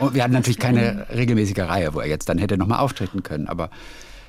Und 0.00 0.12
wir 0.12 0.22
hatten 0.22 0.34
natürlich 0.34 0.58
keine 0.58 1.06
regelmäßige 1.08 1.60
Reihe, 1.60 1.94
wo 1.94 2.00
er 2.00 2.08
jetzt 2.08 2.28
dann 2.28 2.36
hätte 2.36 2.58
nochmal 2.58 2.80
auftreten 2.80 3.22
können, 3.22 3.48
aber 3.48 3.70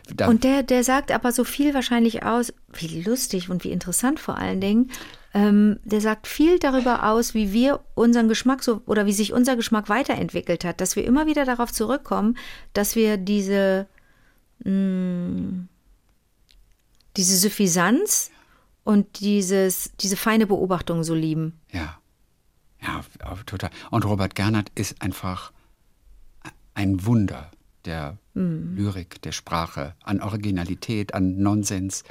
da, 0.07 0.27
Und 0.27 0.43
der, 0.43 0.63
der 0.63 0.83
sagt 0.83 1.11
aber 1.11 1.31
so 1.31 1.43
viel 1.43 1.73
wahrscheinlich 1.73 2.23
aus, 2.23 2.53
wie 2.73 3.01
lustig 3.01 3.49
und 3.49 3.63
wie 3.63 3.71
interessant 3.71 4.19
vor 4.19 4.37
allen 4.37 4.61
Dingen. 4.61 4.91
Ähm, 5.33 5.79
der 5.83 5.99
sagt 5.99 6.27
viel 6.27 6.59
darüber 6.59 7.09
aus, 7.09 7.33
wie 7.33 7.51
wir 7.51 7.81
unseren 7.93 8.29
Geschmack 8.29 8.63
so 8.63 8.81
oder 8.85 9.05
wie 9.05 9.13
sich 9.13 9.33
unser 9.33 9.55
Geschmack 9.55 9.89
weiterentwickelt 9.89 10.63
hat, 10.63 10.79
dass 10.79 10.95
wir 10.95 11.05
immer 11.05 11.25
wieder 11.25 11.43
darauf 11.43 11.73
zurückkommen, 11.73 12.37
dass 12.73 12.95
wir 12.95 13.17
diese, 13.17 13.87
mh, 14.63 15.65
diese 17.17 17.37
Suffisanz 17.37 18.31
und 18.83 19.19
dieses, 19.19 19.91
diese 19.99 20.15
feine 20.15 20.47
Beobachtung 20.47 21.03
so 21.03 21.15
lieben. 21.15 21.59
ja, 21.71 21.97
ja, 22.81 23.03
total. 23.45 23.71
Und 23.89 24.05
Robert 24.05 24.35
Gernhardt 24.35 24.71
ist 24.75 25.01
einfach 25.01 25.51
ein 26.75 27.05
Wunder 27.05 27.49
der 27.85 28.17
Mhm. 28.33 28.75
Lyrik, 28.75 29.21
der 29.21 29.31
Sprache, 29.31 29.93
an 30.03 30.21
Originalität, 30.21 31.13
an 31.13 31.37
Nonsens. 31.37 32.03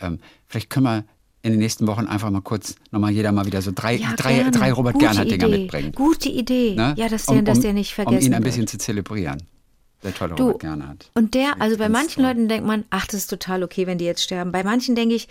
Ähm, 0.00 0.18
vielleicht 0.46 0.68
können 0.70 0.84
wir 0.84 1.04
in 1.42 1.52
den 1.52 1.60
nächsten 1.60 1.86
Wochen 1.86 2.06
einfach 2.06 2.30
mal 2.30 2.40
kurz 2.42 2.74
nochmal 2.90 3.12
jeder 3.12 3.32
mal 3.32 3.46
wieder 3.46 3.62
so 3.62 3.70
drei, 3.74 3.94
Ja, 3.96 4.14
drei, 4.16 4.50
drei 4.50 4.72
Robert 4.72 4.98
Gernhardt-Dinger 4.98 5.48
mitbringen. 5.48 5.92
Gute 5.92 6.28
Idee. 6.28 6.74
ne? 6.74 6.94
Ja, 6.98 7.08
dass 7.08 7.26
der, 7.26 7.38
um, 7.38 7.44
dass 7.44 7.60
der 7.60 7.72
nicht 7.72 7.94
vergessen 7.94 8.18
Um 8.18 8.22
ihn 8.26 8.34
ein 8.34 8.42
wird. 8.42 8.44
bisschen 8.52 8.66
zu 8.66 8.76
zelebrieren. 8.78 9.42
Der 10.02 10.14
tolle 10.14 10.34
Du, 10.34 10.44
Robert 10.44 10.60
Gernhardt. 10.60 11.10
Und 11.14 11.32
der, 11.34 11.60
also 11.62 11.78
bei 11.78 11.88
manchen 11.88 12.16
toll. 12.16 12.24
Leuten 12.24 12.48
denkt 12.48 12.66
man, 12.66 12.84
ach, 12.90 13.06
das 13.06 13.14
ist 13.20 13.28
total 13.30 13.62
okay, 13.62 13.86
wenn 13.86 13.96
die 13.98 14.04
jetzt 14.04 14.22
sterben. 14.22 14.52
Bei 14.52 14.62
manchen 14.64 14.94
denke 14.94 15.14
ich, 15.14 15.28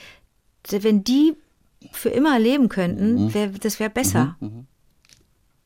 wenn 0.69 1.03
die 1.03 1.33
für 1.91 2.09
immer 2.09 2.39
leben 2.39 2.69
könnten, 2.69 3.25
Mhm. 3.25 3.33
wär, 3.35 3.47
das 3.49 3.79
wäre 3.79 3.89
besser. 3.91 4.35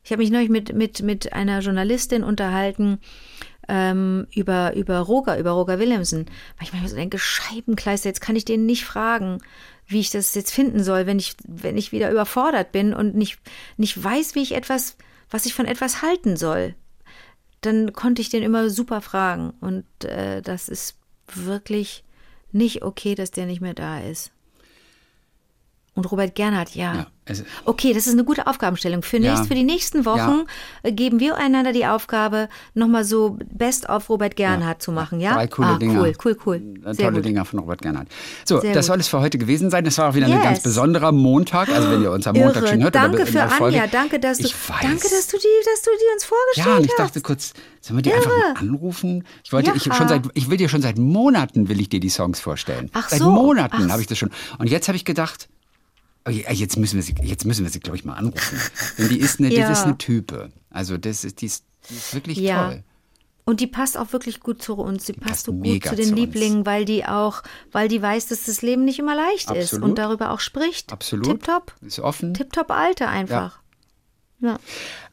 Ich 0.02 0.12
habe 0.12 0.22
mich 0.22 0.30
neulich 0.30 0.48
mit, 0.50 0.74
mit, 0.74 1.02
mit 1.02 1.32
einer 1.32 1.60
Journalistin 1.60 2.22
unterhalten 2.24 2.98
ähm, 3.68 4.26
über, 4.34 4.74
über 4.74 4.98
Roger, 5.00 5.38
über 5.38 5.52
Roger 5.52 5.78
Williamson. 5.78 6.26
Weil 6.56 6.66
ich 6.66 6.72
manchmal 6.72 6.90
so 6.90 6.96
denke, 6.96 7.18
Scheibenkleister, 7.18 8.08
jetzt 8.08 8.20
kann 8.20 8.36
ich 8.36 8.44
den 8.44 8.66
nicht 8.66 8.84
fragen, 8.84 9.38
wie 9.86 10.00
ich 10.00 10.10
das 10.10 10.34
jetzt 10.34 10.52
finden 10.52 10.82
soll, 10.82 11.06
wenn 11.06 11.18
ich, 11.18 11.34
wenn 11.46 11.76
ich 11.76 11.92
wieder 11.92 12.10
überfordert 12.10 12.72
bin 12.72 12.92
und 12.94 13.14
nicht, 13.14 13.38
nicht 13.76 14.02
weiß, 14.02 14.34
wie 14.34 14.42
ich 14.42 14.54
etwas, 14.54 14.96
was 15.30 15.46
ich 15.46 15.54
von 15.54 15.66
etwas 15.66 16.02
halten 16.02 16.36
soll 16.36 16.74
dann 17.60 17.92
konnte 17.92 18.22
ich 18.22 18.28
den 18.28 18.42
immer 18.42 18.70
super 18.70 19.00
fragen. 19.00 19.52
Und 19.60 19.84
äh, 20.04 20.42
das 20.42 20.68
ist 20.68 20.96
wirklich 21.32 22.04
nicht 22.52 22.82
okay, 22.82 23.14
dass 23.14 23.30
der 23.30 23.46
nicht 23.46 23.60
mehr 23.60 23.74
da 23.74 24.00
ist. 24.00 24.30
Und 25.98 26.04
Robert 26.12 26.36
Gernhardt, 26.36 26.76
ja. 26.76 26.94
Ja, 26.94 27.06
es- 27.24 27.42
okay, 27.64 27.92
das 27.92 28.06
ist 28.06 28.12
eine 28.12 28.22
gute 28.22 28.46
Aufgabenstellung. 28.46 29.02
Für, 29.02 29.18
Ja. 29.18 29.32
nächst, 29.32 29.48
für 29.48 29.56
die 29.56 29.64
nächsten 29.64 30.04
Wochen 30.06 30.44
äh, 30.84 30.92
geben 30.92 31.18
wir 31.18 31.36
einander 31.36 31.72
die 31.72 31.86
Aufgabe, 31.86 32.48
nochmal 32.74 33.02
so 33.04 33.36
Best 33.50 33.88
of 33.88 34.08
Robert 34.08 34.36
Gernhardt 34.36 34.80
zu 34.80 34.92
machen, 34.92 35.18
ja? 35.18 35.34
Drei 35.34 35.48
coole 35.48 35.66
ah, 35.70 35.76
Dinger. 35.78 36.00
Cool, 36.00 36.12
cool, 36.24 36.36
cool. 36.46 36.56
Äh, 36.84 36.94
Sehr 36.94 37.06
Tolle 37.06 37.16
gut. 37.16 37.24
Dinger 37.24 37.44
von 37.44 37.58
Robert 37.58 37.82
Gernhardt. 37.82 38.06
So, 38.44 38.60
Sehr 38.60 38.74
das 38.74 38.86
soll 38.86 39.00
es 39.00 39.08
für 39.08 39.18
heute 39.18 39.38
gewesen 39.38 39.70
sein. 39.70 39.84
Das 39.84 39.98
war 39.98 40.10
auch 40.10 40.14
wieder 40.14 40.26
ein 40.26 40.32
Yes. 40.34 40.42
ganz 40.44 40.62
besonderer 40.62 41.10
Montag. 41.10 41.68
Also 41.68 41.90
wenn 41.90 42.00
ihr 42.02 42.12
uns 42.12 42.28
am 42.28 42.36
Montag 42.36 42.62
Irre. 42.62 42.68
schon 42.68 42.82
hört. 42.84 42.94
Danke 42.94 43.26
für 43.26 43.48
Folge. 43.48 43.76
Anja, 43.82 43.90
danke, 43.90 44.20
dass 44.20 44.38
du, 44.38 44.48
danke, 44.80 45.08
dass 45.08 45.26
du 45.26 45.36
die, 45.36 45.64
dass 45.64 45.82
du 45.82 45.90
die 45.98 46.12
uns 46.14 46.24
vorgestellt 46.24 46.66
Ja, 46.68 46.76
und 46.76 46.84
ich 46.84 46.92
hast. 46.92 46.98
dachte 47.00 47.20
kurz, 47.22 47.54
sollen 47.80 47.98
wir 47.98 48.02
die 48.02 48.12
einfach 48.12 48.30
mal 48.30 48.54
anrufen? 48.60 49.24
Ich 49.42 49.52
wollte, 49.52 49.72
ich, 49.74 49.84
Ja. 49.86 49.94
schon 49.94 50.06
seit, 50.06 50.22
ich 50.34 50.48
will 50.48 50.58
dir 50.58 50.68
schon 50.68 50.82
seit 50.82 50.96
Monaten 50.96 51.68
will 51.68 51.80
ich 51.80 51.88
dir 51.88 51.98
die 51.98 52.08
Songs 52.08 52.38
vorstellen. 52.38 52.88
Ach 52.92 53.08
seit 53.08 53.18
so. 53.18 53.30
Monaten 53.32 53.90
habe 53.90 54.00
ich 54.00 54.06
das 54.06 54.16
schon. 54.18 54.30
Und 54.58 54.68
jetzt 54.70 54.86
habe 54.86 54.94
ich 54.96 55.04
gedacht, 55.04 55.48
jetzt 56.28 56.76
müssen 56.76 56.96
wir 56.96 57.02
sie, 57.02 57.14
jetzt 57.22 57.44
müssen 57.44 57.64
wir 57.64 57.70
sie, 57.70 57.80
glaube 57.80 57.96
ich, 57.96 58.04
mal 58.04 58.14
anrufen. 58.14 58.58
Denn 58.98 59.08
die 59.08 59.18
ist 59.18 59.40
eine, 59.40 59.52
Ja. 59.52 59.68
das 59.68 59.80
ist 59.80 59.84
eine 59.86 59.98
Type. 59.98 60.50
Also 60.70 60.96
das 60.98 61.24
ist, 61.24 61.40
die 61.40 61.46
ist, 61.46 61.64
die 61.90 61.94
ist 61.94 62.14
wirklich 62.14 62.38
Ja. 62.38 62.68
toll. 62.68 62.84
Und 63.44 63.60
die 63.60 63.66
passt 63.66 63.96
auch 63.96 64.12
wirklich 64.12 64.40
gut 64.40 64.60
zu 64.62 64.74
uns. 64.74 65.06
Die 65.06 65.14
passt 65.14 65.24
passt 65.30 65.46
so 65.46 65.52
gut 65.54 65.82
zu 65.82 65.96
den 65.96 66.08
zu. 66.08 66.14
Lieblingen, 66.14 66.66
weil 66.66 66.84
die 66.84 67.06
auch, 67.06 67.42
weil 67.72 67.88
die 67.88 68.02
weiß, 68.02 68.26
dass 68.26 68.44
das 68.44 68.60
Leben 68.60 68.84
nicht 68.84 68.98
immer 68.98 69.14
leicht 69.16 69.50
ist 69.52 69.72
Absolut. 69.72 69.88
und 69.88 69.98
darüber 69.98 70.32
auch 70.32 70.40
spricht. 70.40 70.92
Absolut. 70.92 71.24
Tipptopp. 71.26 71.74
Ist 71.80 71.98
offen. 72.00 72.34
Tipptopp 72.34 72.70
Alte 72.70 73.08
einfach. 73.08 73.60
Ja. 74.40 74.58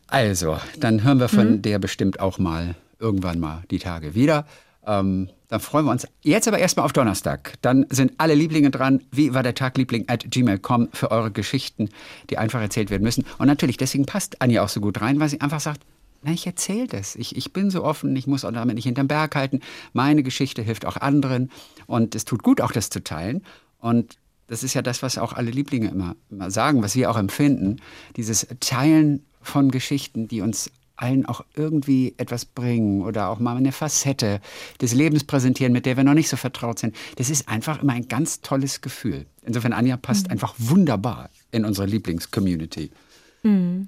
Also, 0.07 0.57
dann 0.78 1.03
hören 1.03 1.20
wir 1.20 1.30
von 1.30 1.49
Mhm. 1.53 1.61
der 1.61 1.80
bestimmt 1.80 2.20
auch 2.20 2.38
mal 2.38 2.76
irgendwann 2.99 3.39
mal 3.39 3.63
die 3.72 3.80
Tage 3.80 4.16
wieder. 4.16 4.45
Ähm, 4.86 5.30
dann 5.47 5.59
freuen 5.59 5.85
wir 5.85 5.91
uns 5.91 6.07
jetzt 6.21 6.47
aber 6.47 6.57
erstmal 6.57 6.85
auf 6.85 6.93
Donnerstag. 6.93 7.53
Dann 7.61 7.85
sind 7.89 8.13
alle 8.17 8.35
Lieblinge 8.35 8.71
dran. 8.71 9.01
Wie 9.11 9.33
war 9.33 9.43
der 9.43 9.53
Tag 9.53 9.77
Liebling 9.77 10.05
at 10.07 10.25
gmail.com 10.29 10.89
für 10.91 11.11
eure 11.11 11.31
Geschichten, 11.31 11.89
die 12.29 12.37
einfach 12.37 12.61
erzählt 12.61 12.89
werden 12.89 13.03
müssen. 13.03 13.25
Und 13.37 13.47
natürlich, 13.47 13.77
deswegen 13.77 14.05
passt 14.05 14.41
Anja 14.41 14.63
auch 14.63 14.69
so 14.69 14.81
gut 14.81 15.01
rein, 15.01 15.19
weil 15.19 15.29
sie 15.29 15.41
einfach 15.41 15.59
sagt, 15.59 15.81
na, 16.23 16.31
ich 16.31 16.47
erzähle 16.47 16.87
das. 16.87 17.15
Ich, 17.15 17.35
ich 17.35 17.53
bin 17.53 17.69
so 17.69 17.83
offen, 17.83 18.15
ich 18.15 18.25
muss 18.25 18.45
auch 18.45 18.51
damit 18.51 18.75
nicht 18.75 18.85
hinterm 18.85 19.07
Berg 19.07 19.35
halten. 19.35 19.59
Meine 19.93 20.23
Geschichte 20.23 20.63
hilft 20.63 20.85
auch 20.85 20.97
anderen. 20.97 21.51
Und 21.85 22.15
es 22.15 22.25
tut 22.25 22.41
gut, 22.41 22.61
auch 22.61 22.71
das 22.71 22.89
zu 22.89 23.03
teilen. 23.03 23.43
Und 23.79 24.17
das 24.47 24.63
ist 24.63 24.73
ja 24.73 24.81
das, 24.81 25.03
was 25.03 25.19
auch 25.19 25.33
alle 25.33 25.51
Lieblinge 25.51 25.89
immer, 25.89 26.15
immer 26.31 26.49
sagen, 26.49 26.81
was 26.81 26.95
wir 26.95 27.11
auch 27.11 27.17
empfinden. 27.17 27.77
Dieses 28.15 28.47
Teilen 28.59 29.23
von 29.41 29.69
Geschichten, 29.69 30.27
die 30.27 30.41
uns 30.41 30.71
allen 30.97 31.25
auch 31.25 31.43
irgendwie 31.55 32.13
etwas 32.17 32.45
bringen 32.45 33.01
oder 33.01 33.29
auch 33.29 33.39
mal 33.39 33.57
eine 33.57 33.71
Facette 33.71 34.41
des 34.81 34.93
Lebens 34.93 35.23
präsentieren, 35.23 35.73
mit 35.73 35.85
der 35.85 35.97
wir 35.97 36.03
noch 36.03 36.13
nicht 36.13 36.29
so 36.29 36.37
vertraut 36.37 36.79
sind. 36.79 36.95
Das 37.17 37.29
ist 37.29 37.49
einfach 37.49 37.81
immer 37.81 37.93
ein 37.93 38.07
ganz 38.07 38.41
tolles 38.41 38.81
Gefühl. 38.81 39.25
Insofern, 39.43 39.73
Anja 39.73 39.97
passt 39.97 40.29
einfach 40.29 40.55
wunderbar 40.57 41.29
in 41.51 41.65
unsere 41.65 41.87
Lieblingscommunity. 41.87 42.91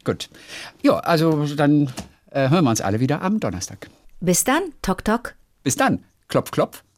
Gut. 0.04 0.30
Ja, 0.84 0.98
also 1.00 1.46
dann 1.56 1.92
äh, 2.30 2.50
hören 2.50 2.64
wir 2.64 2.70
uns 2.70 2.82
alle 2.82 3.00
wieder 3.00 3.22
am 3.22 3.40
Donnerstag. 3.40 3.90
Bis 4.20 4.44
dann, 4.44 4.62
Tok 4.82 5.04
Tok. 5.04 5.36
Bis 5.64 5.76
dann. 5.76 6.04
Klopf, 6.28 6.52
klopf. 6.52 6.84